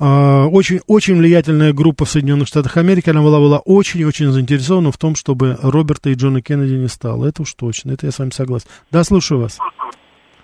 очень, 0.00 0.80
очень 0.86 1.18
влиятельная 1.18 1.72
группа 1.72 2.04
в 2.04 2.08
Соединенных 2.08 2.48
Штатах 2.48 2.76
Америки, 2.76 3.10
она 3.10 3.22
была, 3.22 3.38
была 3.38 3.58
очень-очень 3.64 4.26
заинтересована 4.26 4.92
в 4.92 4.98
том, 4.98 5.14
чтобы 5.14 5.56
Роберта 5.62 6.10
и 6.10 6.14
Джона 6.14 6.40
Кеннеди 6.42 6.74
не 6.74 6.88
стало. 6.88 7.26
Это 7.26 7.42
уж 7.42 7.54
точно, 7.54 7.92
это 7.92 8.06
я 8.06 8.12
с 8.12 8.18
вами 8.18 8.30
согласен. 8.30 8.68
Да, 8.92 9.02
слушаю 9.04 9.40
вас. 9.40 9.58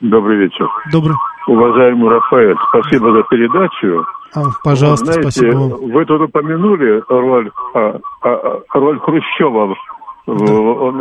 Добрый 0.01 0.39
вечер. 0.39 0.69
Добрый. 0.93 1.15
Уважаемый 1.47 2.11
Рафаэль, 2.11 2.57
спасибо 2.71 3.13
за 3.13 3.23
передачу. 3.25 4.05
А, 4.35 4.43
пожалуйста, 4.65 5.13
Знаете, 5.13 5.31
спасибо 5.31 5.57
Вы 5.57 6.05
тут 6.05 6.21
упомянули 6.23 7.03
роль, 7.09 7.51
а, 7.75 7.99
а, 8.23 8.61
роль 8.75 8.99
Хрущева 8.99 9.67
в, 9.67 9.77
в, 10.27 10.93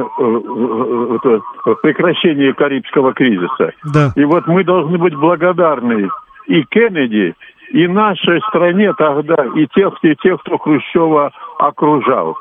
в 1.66 1.76
прекращении 1.82 2.52
Карибского 2.52 3.14
кризиса. 3.14 3.72
Да. 3.94 4.12
И 4.16 4.24
вот 4.24 4.46
мы 4.48 4.64
должны 4.64 4.98
быть 4.98 5.16
благодарны 5.16 6.10
и 6.48 6.64
Кеннеди, 6.64 7.36
и 7.72 7.88
нашей 7.88 8.42
стране 8.50 8.94
тогда, 8.98 9.46
и 9.56 9.68
тех, 9.68 9.94
и 10.04 10.16
тех, 10.16 10.42
кто 10.42 10.58
Хрущева 10.58 11.32
окружал. 11.60 12.38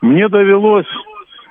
Мне 0.00 0.28
довелось 0.28 0.86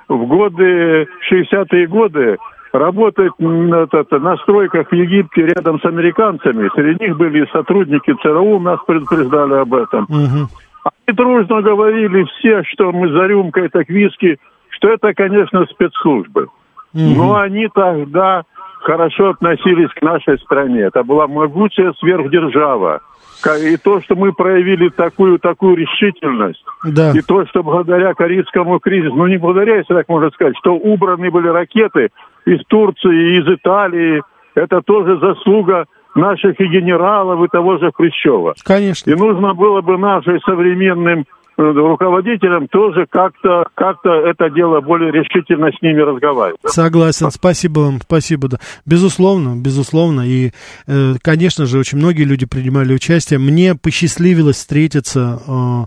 в 0.07 0.25
годы, 0.25 1.07
60-е 1.31 1.87
годы, 1.87 2.37
работать 2.73 3.33
на, 3.39 3.87
это, 3.91 4.19
на 4.19 4.37
стройках 4.37 4.89
в 4.89 4.95
Египте 4.95 5.45
рядом 5.45 5.79
с 5.79 5.85
американцами. 5.85 6.69
Среди 6.75 7.05
них 7.05 7.17
были 7.17 7.47
сотрудники 7.51 8.13
ЦРУ, 8.21 8.59
нас 8.59 8.79
предупреждали 8.85 9.53
об 9.53 9.73
этом. 9.73 10.03
Угу. 10.03 10.49
Они 10.83 11.15
дружно 11.15 11.61
говорили 11.61 12.23
все, 12.23 12.63
что 12.63 12.91
мы 12.91 13.09
за 13.09 13.27
рюмкой 13.27 13.69
так 13.69 13.89
виски, 13.89 14.37
что 14.69 14.89
это, 14.89 15.13
конечно, 15.13 15.65
спецслужбы. 15.65 16.47
Угу. 16.93 17.01
Но 17.15 17.37
они 17.37 17.67
тогда 17.73 18.43
хорошо 18.81 19.29
относились 19.29 19.89
к 19.93 20.01
нашей 20.01 20.37
стране. 20.39 20.81
Это 20.81 21.03
была 21.03 21.27
могучая 21.27 21.93
сверхдержава. 21.93 23.01
И 23.45 23.77
то, 23.77 24.01
что 24.01 24.15
мы 24.15 24.33
проявили 24.33 24.89
такую 24.89 25.39
такую 25.39 25.75
решительность, 25.75 26.63
да. 26.83 27.11
и 27.11 27.21
то, 27.21 27.45
что 27.47 27.63
благодаря 27.63 28.13
Карибскому 28.13 28.79
кризису, 28.79 29.15
ну 29.15 29.27
не 29.27 29.37
благодаря, 29.37 29.77
если 29.77 29.93
так 29.93 30.07
можно 30.07 30.29
сказать, 30.31 30.55
что 30.59 30.73
убраны 30.73 31.29
были 31.29 31.47
ракеты 31.47 32.09
из 32.45 32.63
Турции, 32.67 33.39
из 33.39 33.47
Италии, 33.47 34.21
это 34.55 34.81
тоже 34.81 35.19
заслуга 35.19 35.85
наших 36.15 36.59
и 36.59 36.67
генералов, 36.67 37.43
и 37.43 37.47
того 37.47 37.77
же 37.77 37.91
Хрущева. 37.93 38.53
Конечно. 38.63 39.11
И 39.11 39.15
нужно 39.15 39.53
было 39.53 39.81
бы 39.81 39.97
нашим 39.97 40.39
современным 40.41 41.25
руководителям 41.57 42.67
тоже 42.67 43.05
как-то 43.09 43.65
как 43.75 43.97
это 44.05 44.49
дело 44.49 44.81
более 44.81 45.11
решительно 45.11 45.71
с 45.71 45.81
ними 45.81 46.01
разговаривать. 46.01 46.59
Согласен, 46.65 47.31
спасибо 47.31 47.81
вам, 47.81 47.99
спасибо, 48.01 48.47
да. 48.47 48.57
Безусловно, 48.85 49.55
безусловно. 49.55 50.21
И, 50.27 50.51
э, 50.87 51.13
конечно 51.21 51.65
же, 51.65 51.79
очень 51.79 51.97
многие 51.97 52.23
люди 52.23 52.45
принимали 52.45 52.93
участие. 52.93 53.39
Мне 53.39 53.75
посчастливилось 53.75 54.57
встретиться 54.57 55.39
э, 55.47 55.85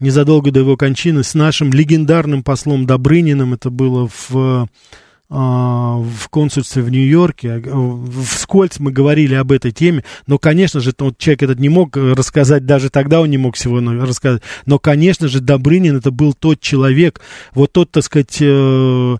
незадолго 0.00 0.50
до 0.50 0.60
его 0.60 0.76
кончины 0.76 1.22
с 1.22 1.34
нашим 1.34 1.72
легендарным 1.72 2.42
послом 2.42 2.86
Добрыниным. 2.86 3.54
Это 3.54 3.70
было 3.70 4.08
в 4.08 4.34
а, 4.34 4.66
в 5.30 6.28
консульстве 6.30 6.82
в 6.82 6.90
Нью-Йорке. 6.90 7.62
Вскользь 8.24 8.78
мы 8.78 8.92
говорили 8.92 9.34
об 9.34 9.52
этой 9.52 9.72
теме, 9.72 10.04
но, 10.26 10.38
конечно 10.38 10.80
же, 10.80 10.94
вот 10.98 11.18
человек 11.18 11.42
этот 11.42 11.58
не 11.58 11.68
мог 11.68 11.96
рассказать, 11.96 12.64
даже 12.64 12.88
тогда 12.88 13.20
он 13.20 13.30
не 13.30 13.38
мог 13.38 13.56
всего 13.56 13.78
рассказать. 13.80 14.42
Но, 14.64 14.78
конечно 14.78 15.28
же, 15.28 15.40
Добрынин 15.40 15.96
это 15.96 16.10
был 16.10 16.32
тот 16.32 16.60
человек, 16.60 17.20
вот 17.52 17.72
тот, 17.72 17.90
так 17.90 18.04
сказать, 18.04 18.38
э, 18.40 19.16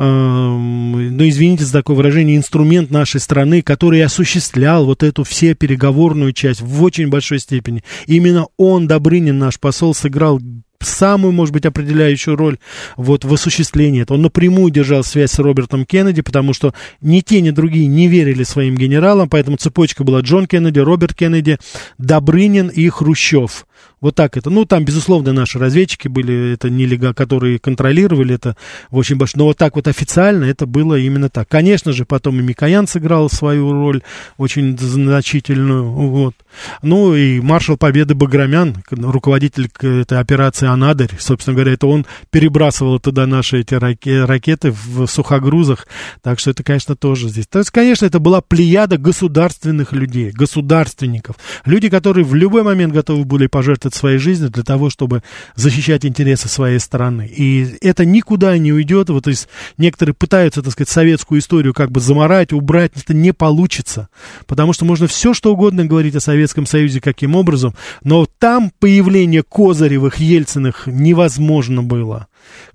ну, 0.00 1.28
извините 1.28 1.64
за 1.64 1.72
такое 1.72 1.96
выражение, 1.96 2.36
инструмент 2.36 2.92
нашей 2.92 3.18
страны, 3.18 3.62
который 3.62 4.00
осуществлял 4.04 4.86
вот 4.86 5.02
эту 5.02 5.24
все 5.24 5.54
переговорную 5.54 6.32
часть 6.32 6.60
в 6.60 6.84
очень 6.84 7.08
большой 7.08 7.40
степени. 7.40 7.82
Именно 8.06 8.46
он, 8.56 8.86
Добрынин, 8.86 9.38
наш 9.38 9.58
посол, 9.58 9.94
сыграл 9.94 10.40
самую, 10.80 11.32
может 11.32 11.52
быть, 11.52 11.66
определяющую 11.66 12.36
роль 12.36 12.58
вот 12.96 13.24
в 13.24 13.32
осуществлении 13.32 14.02
этого. 14.02 14.16
Он 14.16 14.22
напрямую 14.22 14.70
держал 14.70 15.04
связь 15.04 15.32
с 15.32 15.38
Робертом 15.38 15.84
Кеннеди, 15.84 16.22
потому 16.22 16.52
что 16.52 16.74
ни 17.00 17.20
те, 17.20 17.40
ни 17.40 17.50
другие 17.50 17.86
не 17.86 18.08
верили 18.08 18.42
своим 18.42 18.76
генералам, 18.76 19.28
поэтому 19.28 19.56
цепочка 19.56 20.04
была 20.04 20.20
Джон 20.20 20.46
Кеннеди, 20.46 20.78
Роберт 20.78 21.14
Кеннеди, 21.14 21.58
Добрынин 21.98 22.68
и 22.68 22.88
Хрущев. 22.88 23.66
Вот 24.00 24.14
так 24.14 24.36
это. 24.36 24.50
Ну, 24.50 24.64
там, 24.64 24.84
безусловно, 24.84 25.32
наши 25.32 25.58
разведчики 25.58 26.08
были, 26.08 26.52
это 26.52 26.70
нелега, 26.70 27.14
которые 27.14 27.58
контролировали 27.58 28.34
это 28.34 28.56
очень 28.90 29.16
большом. 29.16 29.40
Но 29.40 29.44
вот 29.46 29.58
так 29.58 29.76
вот 29.76 29.88
официально 29.88 30.44
это 30.44 30.66
было 30.66 30.98
именно 30.98 31.28
так. 31.28 31.48
Конечно 31.48 31.92
же, 31.92 32.04
потом 32.04 32.38
и 32.38 32.42
Микоян 32.42 32.86
сыграл 32.86 33.28
свою 33.28 33.72
роль 33.72 34.02
очень 34.36 34.78
значительную. 34.78 35.90
Вот. 35.90 36.34
Ну, 36.82 37.14
и 37.14 37.40
маршал 37.40 37.76
Победы 37.76 38.14
Баграмян, 38.14 38.82
руководитель 38.90 39.68
этой 39.80 40.18
операции 40.18 40.66
«Анадырь», 40.66 41.10
собственно 41.18 41.54
говоря, 41.54 41.72
это 41.72 41.86
он 41.86 42.06
перебрасывал 42.30 43.00
туда 43.00 43.26
наши 43.26 43.60
эти 43.60 43.74
ракеты 43.74 44.70
в 44.72 45.06
сухогрузах. 45.06 45.86
Так 46.22 46.38
что 46.38 46.50
это, 46.50 46.62
конечно, 46.62 46.94
тоже 46.96 47.28
здесь. 47.28 47.46
То 47.46 47.58
есть, 47.58 47.70
конечно, 47.70 48.06
это 48.06 48.18
была 48.18 48.40
плеяда 48.40 48.96
государственных 48.96 49.92
людей, 49.92 50.30
государственников. 50.30 51.36
Люди, 51.64 51.88
которые 51.88 52.24
в 52.24 52.34
любой 52.34 52.62
момент 52.62 52.92
готовы 52.92 53.24
были 53.24 53.46
пожертвовать 53.46 53.87
жертвует 53.88 53.94
своей 53.94 54.18
жизнью 54.18 54.50
для 54.50 54.62
того, 54.62 54.90
чтобы 54.90 55.22
защищать 55.54 56.04
интересы 56.04 56.48
своей 56.48 56.78
страны. 56.78 57.26
И 57.26 57.78
это 57.80 58.04
никуда 58.04 58.56
не 58.58 58.72
уйдет. 58.72 59.10
Вот, 59.10 59.24
то 59.24 59.30
есть 59.30 59.48
некоторые 59.78 60.14
пытаются, 60.14 60.62
так 60.62 60.72
сказать, 60.72 60.88
советскую 60.88 61.40
историю 61.40 61.74
как 61.74 61.90
бы 61.90 62.00
заморать, 62.00 62.52
убрать. 62.52 62.92
Это 62.96 63.14
не 63.14 63.32
получится. 63.32 64.08
Потому 64.46 64.72
что 64.72 64.84
можно 64.84 65.06
все, 65.06 65.34
что 65.34 65.52
угодно 65.52 65.84
говорить 65.84 66.16
о 66.16 66.20
Советском 66.20 66.66
Союзе, 66.66 67.00
каким 67.00 67.34
образом, 67.34 67.74
но 68.04 68.26
там 68.38 68.70
появление 68.78 69.42
Козыревых, 69.42 70.20
Ельциных 70.20 70.86
невозможно 70.86 71.82
было. 71.82 72.26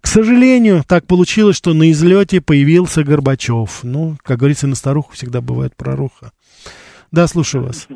К 0.01 0.07
сожалению, 0.07 0.83
так 0.87 1.05
получилось, 1.05 1.57
что 1.57 1.73
на 1.73 1.91
излете 1.91 2.41
появился 2.41 3.03
Горбачев. 3.03 3.79
Ну, 3.83 4.17
как 4.23 4.39
говорится, 4.39 4.67
на 4.67 4.75
старуху 4.75 5.13
всегда 5.13 5.41
бывает 5.41 5.75
проруха. 5.75 6.31
Да, 7.11 7.27
слушаю 7.27 7.65
вас. 7.65 7.87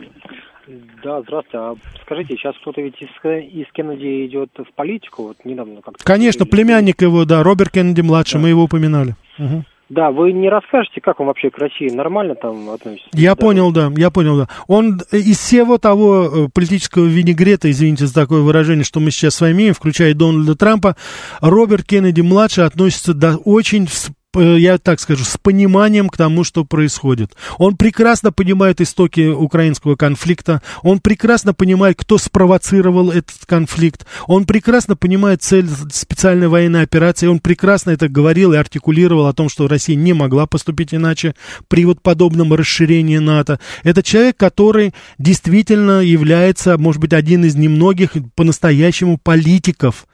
Да, 1.08 1.22
здравствуйте. 1.22 1.58
А 1.58 1.76
скажите, 2.02 2.36
сейчас 2.36 2.54
кто-то 2.58 2.82
ведь 2.82 3.02
из, 3.02 3.08
из 3.08 3.66
Кеннеди 3.72 4.26
идет 4.26 4.50
в 4.58 4.76
политику, 4.76 5.24
вот 5.24 5.38
недавно 5.46 5.82
как-то... 5.82 6.04
Конечно, 6.04 6.46
племянник 6.46 7.02
его, 7.02 7.24
да, 7.24 7.44
Роберт 7.44 7.72
Кеннеди 7.72 8.02
младший, 8.02 8.34
да. 8.34 8.40
мы 8.42 8.50
его 8.50 8.64
упоминали. 8.64 9.16
Угу. 9.40 9.64
Да, 9.88 10.12
вы 10.12 10.34
не 10.34 10.50
расскажете, 10.50 11.00
как 11.00 11.22
он 11.22 11.28
вообще 11.28 11.50
к 11.50 11.58
России 11.60 11.90
нормально 11.90 12.36
там 12.36 12.70
относится? 12.72 13.08
Я 13.14 13.36
да. 13.36 13.42
понял, 13.42 13.72
да, 13.72 13.90
я 13.96 14.12
понял, 14.12 14.38
да. 14.38 14.50
Он 14.68 15.00
из 15.14 15.38
всего 15.40 15.78
того 15.78 16.26
э, 16.26 16.48
политического 16.54 17.06
винегрета, 17.06 17.72
извините 17.72 18.06
за 18.06 18.14
такое 18.14 18.42
выражение, 18.42 18.84
что 18.84 19.00
мы 19.00 19.12
сейчас 19.12 19.36
с 19.36 19.40
вами 19.40 19.54
имеем, 19.54 19.74
включая 19.74 20.14
Дональда 20.14 20.56
Трампа, 20.58 20.98
Роберт 21.40 21.86
Кеннеди 21.86 22.20
младший 22.20 22.66
относится 22.66 23.14
до 23.14 23.38
очень 23.38 23.88
я 24.36 24.78
так 24.78 25.00
скажу, 25.00 25.24
с 25.24 25.38
пониманием 25.38 26.10
к 26.10 26.18
тому, 26.18 26.44
что 26.44 26.66
происходит. 26.66 27.34
Он 27.58 27.76
прекрасно 27.76 28.32
понимает 28.32 28.82
истоки 28.82 29.30
украинского 29.30 29.96
конфликта, 29.96 30.62
он 30.84 31.00
прекрасно 31.00 31.54
понимает, 31.54 31.98
кто 31.98 32.18
спровоцировал 32.18 33.12
этот 33.12 33.46
конфликт, 33.46 34.06
он 34.28 34.46
прекрасно 34.46 34.96
понимает 34.96 35.42
цель 35.42 35.68
специальной 35.92 36.48
военной 36.48 36.84
операции, 36.84 37.28
он 37.28 37.40
прекрасно 37.40 37.92
это 37.92 38.08
говорил 38.08 38.54
и 38.54 38.58
артикулировал 38.58 39.28
о 39.28 39.34
том, 39.34 39.50
что 39.50 39.68
Россия 39.68 39.96
не 39.96 40.14
могла 40.14 40.46
поступить 40.46 40.94
иначе 40.94 41.36
при 41.68 41.86
вот 41.86 42.02
подобном 42.02 42.54
расширении 42.54 43.18
НАТО. 43.18 43.60
Это 43.84 44.04
человек, 44.04 44.38
который 44.38 44.94
действительно 45.18 46.02
является, 46.02 46.78
может 46.78 47.02
быть, 47.02 47.14
один 47.14 47.46
из 47.46 47.56
немногих 47.56 48.12
по-настоящему 48.36 49.18
политиков, 49.18 50.06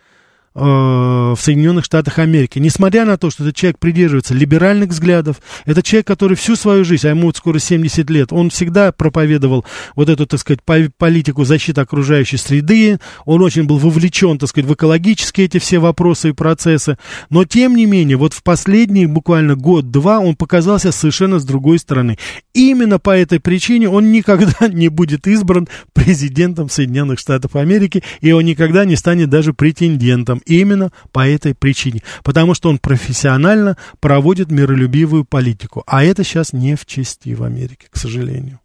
в 0.53 1.37
Соединенных 1.39 1.85
Штатах 1.85 2.19
Америки. 2.19 2.59
Несмотря 2.59 3.05
на 3.05 3.17
то, 3.17 3.31
что 3.31 3.43
этот 3.43 3.55
человек 3.55 3.79
придерживается 3.79 4.33
либеральных 4.33 4.89
взглядов, 4.89 5.37
это 5.65 5.81
человек, 5.81 6.05
который 6.05 6.37
всю 6.37 6.55
свою 6.55 6.83
жизнь, 6.83 7.07
а 7.07 7.09
ему 7.09 7.27
вот 7.27 7.37
скоро 7.37 7.57
70 7.57 8.07
лет, 8.09 8.31
он 8.31 8.49
всегда 8.51 8.91
проповедовал 8.91 9.65
вот 9.95 10.09
эту, 10.09 10.27
так 10.27 10.39
сказать, 10.39 10.61
политику 10.63 11.43
защиты 11.43 11.81
окружающей 11.81 12.37
среды, 12.37 12.99
он 13.25 13.41
очень 13.41 13.63
был 13.63 13.79
вовлечен, 13.79 14.37
так 14.37 14.49
сказать, 14.49 14.69
в 14.69 14.73
экологические 14.73 15.45
эти 15.45 15.57
все 15.57 15.79
вопросы 15.79 16.29
и 16.29 16.33
процессы, 16.33 16.97
но 17.29 17.45
тем 17.45 17.75
не 17.75 17.85
менее, 17.85 18.17
вот 18.17 18.33
в 18.33 18.43
последний 18.43 19.07
буквально 19.07 19.55
год-два 19.55 20.19
он 20.19 20.35
показался 20.35 20.91
совершенно 20.91 21.39
с 21.39 21.45
другой 21.45 21.79
стороны. 21.79 22.17
Именно 22.53 22.99
по 22.99 23.17
этой 23.17 23.39
причине 23.39 23.89
он 23.89 24.11
никогда 24.11 24.67
не 24.67 24.89
будет 24.89 25.25
избран 25.27 25.67
президентом 25.93 26.69
Соединенных 26.69 27.17
Штатов 27.17 27.55
Америки, 27.55 28.03
и 28.21 28.31
он 28.31 28.45
никогда 28.45 28.85
не 28.85 28.95
станет 28.95 29.29
даже 29.29 29.53
претендентом 29.53 30.41
именно 30.45 30.91
по 31.11 31.27
этой 31.27 31.55
причине. 31.55 32.01
Потому 32.23 32.53
что 32.53 32.69
он 32.69 32.77
профессионально 32.77 33.77
проводит 33.99 34.51
миролюбивую 34.51 35.25
политику. 35.25 35.83
А 35.87 36.03
это 36.03 36.23
сейчас 36.23 36.53
не 36.53 36.75
в 36.75 36.85
чести 36.85 37.33
в 37.33 37.43
Америке, 37.43 37.87
к 37.89 37.95
сожалению. 37.95 38.59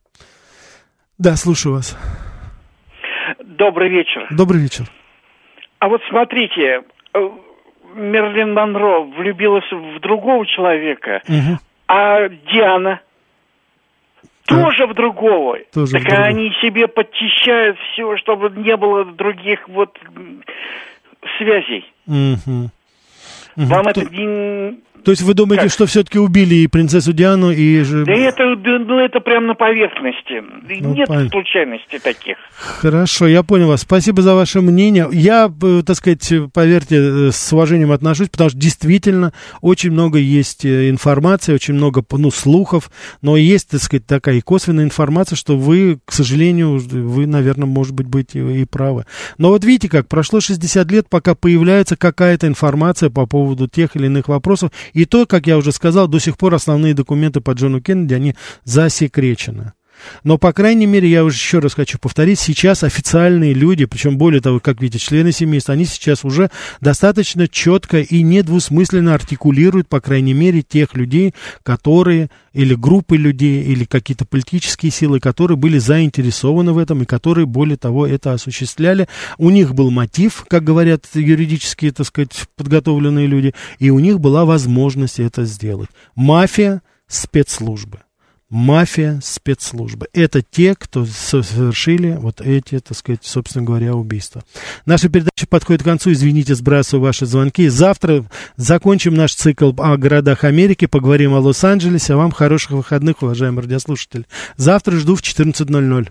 Да, 1.18 1.36
слушаю 1.36 1.74
вас. 1.74 1.98
Добрый 3.44 3.90
вечер. 3.90 4.26
Добрый 4.30 4.60
вечер. 4.60 4.84
А 5.80 5.88
вот 5.88 6.00
смотрите, 6.08 6.82
э, 7.14 7.28
Мерлин 7.94 8.54
Монро 8.54 9.00
влюбилась 9.00 9.70
в 9.70 10.00
другого 10.00 10.46
человека, 10.46 11.22
угу. 11.28 11.58
а 11.88 12.28
Диана 12.28 13.00
тоже 14.46 14.86
в 14.86 14.94
другого. 14.94 15.58
Тоже 15.72 15.92
так 15.92 16.02
в 16.02 16.04
другого. 16.06 16.26
они 16.26 16.52
себе 16.62 16.88
подчищают 16.88 17.78
все, 17.92 18.16
чтобы 18.16 18.50
не 18.50 18.76
было 18.76 19.04
других 19.04 19.68
вот 19.68 19.98
связей. 21.38 21.84
Угу. 22.06 22.70
Вам 23.66 23.84
То... 23.92 24.00
это 24.02 24.10
то 25.04 25.12
есть 25.12 25.22
вы 25.22 25.34
думаете, 25.34 25.64
как? 25.64 25.72
что 25.72 25.86
все-таки 25.86 26.18
убили 26.18 26.56
и 26.56 26.66
принцессу 26.66 27.14
Диану, 27.14 27.50
и... 27.50 27.82
Да 27.82 28.12
это, 28.12 28.44
ну, 28.44 28.98
это 28.98 29.20
прямо 29.20 29.46
на 29.46 29.54
поверхности. 29.54 30.42
Ну, 30.82 30.94
Нет 30.94 31.08
пон... 31.08 31.30
случайностей 31.30 31.98
таких. 31.98 32.36
Хорошо, 32.52 33.26
я 33.26 33.42
понял 33.42 33.68
вас. 33.68 33.82
Спасибо 33.82 34.22
за 34.22 34.34
ваше 34.34 34.60
мнение. 34.60 35.08
Я, 35.10 35.50
э, 35.62 35.82
так 35.86 35.96
сказать, 35.96 36.30
поверьте, 36.52 36.96
э, 36.96 37.30
с 37.32 37.52
уважением 37.52 37.92
отношусь, 37.92 38.28
потому 38.28 38.50
что 38.50 38.58
действительно 38.58 39.32
очень 39.62 39.92
много 39.92 40.18
есть 40.18 40.66
э, 40.66 40.90
информации, 40.90 41.54
очень 41.54 41.72
много, 41.72 42.04
ну, 42.10 42.30
слухов, 42.30 42.90
но 43.22 43.36
есть, 43.36 43.70
так 43.70 43.80
сказать, 43.80 44.06
такая 44.06 44.36
и 44.36 44.40
косвенная 44.40 44.84
информация, 44.84 45.36
что 45.36 45.56
вы, 45.56 46.00
к 46.04 46.12
сожалению, 46.12 46.78
вы, 46.78 47.26
наверное, 47.26 47.66
может 47.66 47.94
быть, 47.94 48.08
быть 48.08 48.34
и, 48.34 48.62
и 48.62 48.64
правы. 48.64 49.06
Но 49.38 49.48
вот 49.48 49.64
видите 49.64 49.88
как, 49.88 50.08
прошло 50.08 50.40
60 50.40 50.90
лет, 50.90 51.08
пока 51.08 51.34
появляется 51.34 51.96
какая-то 51.96 52.46
информация 52.46 53.08
по 53.08 53.26
поводу 53.26 53.47
тех 53.68 53.96
или 53.96 54.06
иных 54.06 54.28
вопросов, 54.28 54.72
и 54.92 55.04
то, 55.04 55.26
как 55.26 55.46
я 55.46 55.56
уже 55.56 55.72
сказал, 55.72 56.08
до 56.08 56.18
сих 56.18 56.36
пор 56.36 56.54
основные 56.54 56.94
документы 56.94 57.40
по 57.40 57.52
Джону 57.52 57.80
Кеннеди, 57.80 58.14
они 58.14 58.34
засекречены. 58.64 59.72
Но, 60.24 60.38
по 60.38 60.52
крайней 60.52 60.86
мере, 60.86 61.08
я 61.08 61.24
уже 61.24 61.36
еще 61.36 61.58
раз 61.58 61.74
хочу 61.74 61.98
повторить, 61.98 62.38
сейчас 62.38 62.82
официальные 62.82 63.54
люди, 63.54 63.84
причем 63.84 64.18
более 64.18 64.40
того, 64.40 64.60
как 64.60 64.80
видите, 64.80 65.04
члены 65.04 65.32
семейства, 65.32 65.74
они 65.74 65.84
сейчас 65.84 66.24
уже 66.24 66.50
достаточно 66.80 67.48
четко 67.48 68.00
и 68.00 68.22
недвусмысленно 68.22 69.14
артикулируют, 69.14 69.88
по 69.88 70.00
крайней 70.00 70.34
мере, 70.34 70.62
тех 70.62 70.94
людей, 70.94 71.34
которые, 71.62 72.30
или 72.52 72.74
группы 72.74 73.16
людей, 73.16 73.62
или 73.62 73.84
какие-то 73.84 74.24
политические 74.24 74.92
силы, 74.92 75.20
которые 75.20 75.56
были 75.56 75.78
заинтересованы 75.78 76.72
в 76.72 76.78
этом 76.78 77.02
и 77.02 77.06
которые, 77.06 77.46
более 77.46 77.76
того, 77.76 78.06
это 78.06 78.32
осуществляли. 78.32 79.08
У 79.38 79.50
них 79.50 79.74
был 79.74 79.90
мотив, 79.90 80.44
как 80.48 80.64
говорят 80.64 81.04
юридические, 81.14 81.92
так 81.92 82.06
сказать, 82.06 82.46
подготовленные 82.56 83.26
люди, 83.26 83.54
и 83.78 83.90
у 83.90 83.98
них 83.98 84.20
была 84.20 84.44
возможность 84.44 85.20
это 85.20 85.44
сделать. 85.44 85.90
Мафия, 86.14 86.82
спецслужбы 87.06 88.00
мафия, 88.50 89.20
спецслужбы. 89.22 90.08
Это 90.12 90.42
те, 90.42 90.74
кто 90.74 91.04
совершили 91.04 92.16
вот 92.18 92.40
эти, 92.40 92.80
так 92.80 92.96
сказать, 92.96 93.20
собственно 93.22 93.64
говоря, 93.64 93.94
убийства. 93.94 94.42
Наша 94.86 95.08
передача 95.08 95.46
подходит 95.46 95.82
к 95.82 95.86
концу. 95.86 96.12
Извините, 96.12 96.54
сбрасываю 96.54 97.02
ваши 97.02 97.26
звонки. 97.26 97.68
Завтра 97.68 98.24
закончим 98.56 99.14
наш 99.14 99.34
цикл 99.34 99.72
о 99.78 99.96
городах 99.96 100.44
Америки, 100.44 100.86
поговорим 100.86 101.34
о 101.34 101.40
Лос-Анджелесе. 101.40 102.14
А 102.14 102.16
вам 102.16 102.32
хороших 102.32 102.72
выходных, 102.72 103.22
уважаемые 103.22 103.62
радиослушатели. 103.62 104.24
Завтра 104.56 104.96
жду 104.96 105.14
в 105.14 105.22
14.00. 105.22 106.08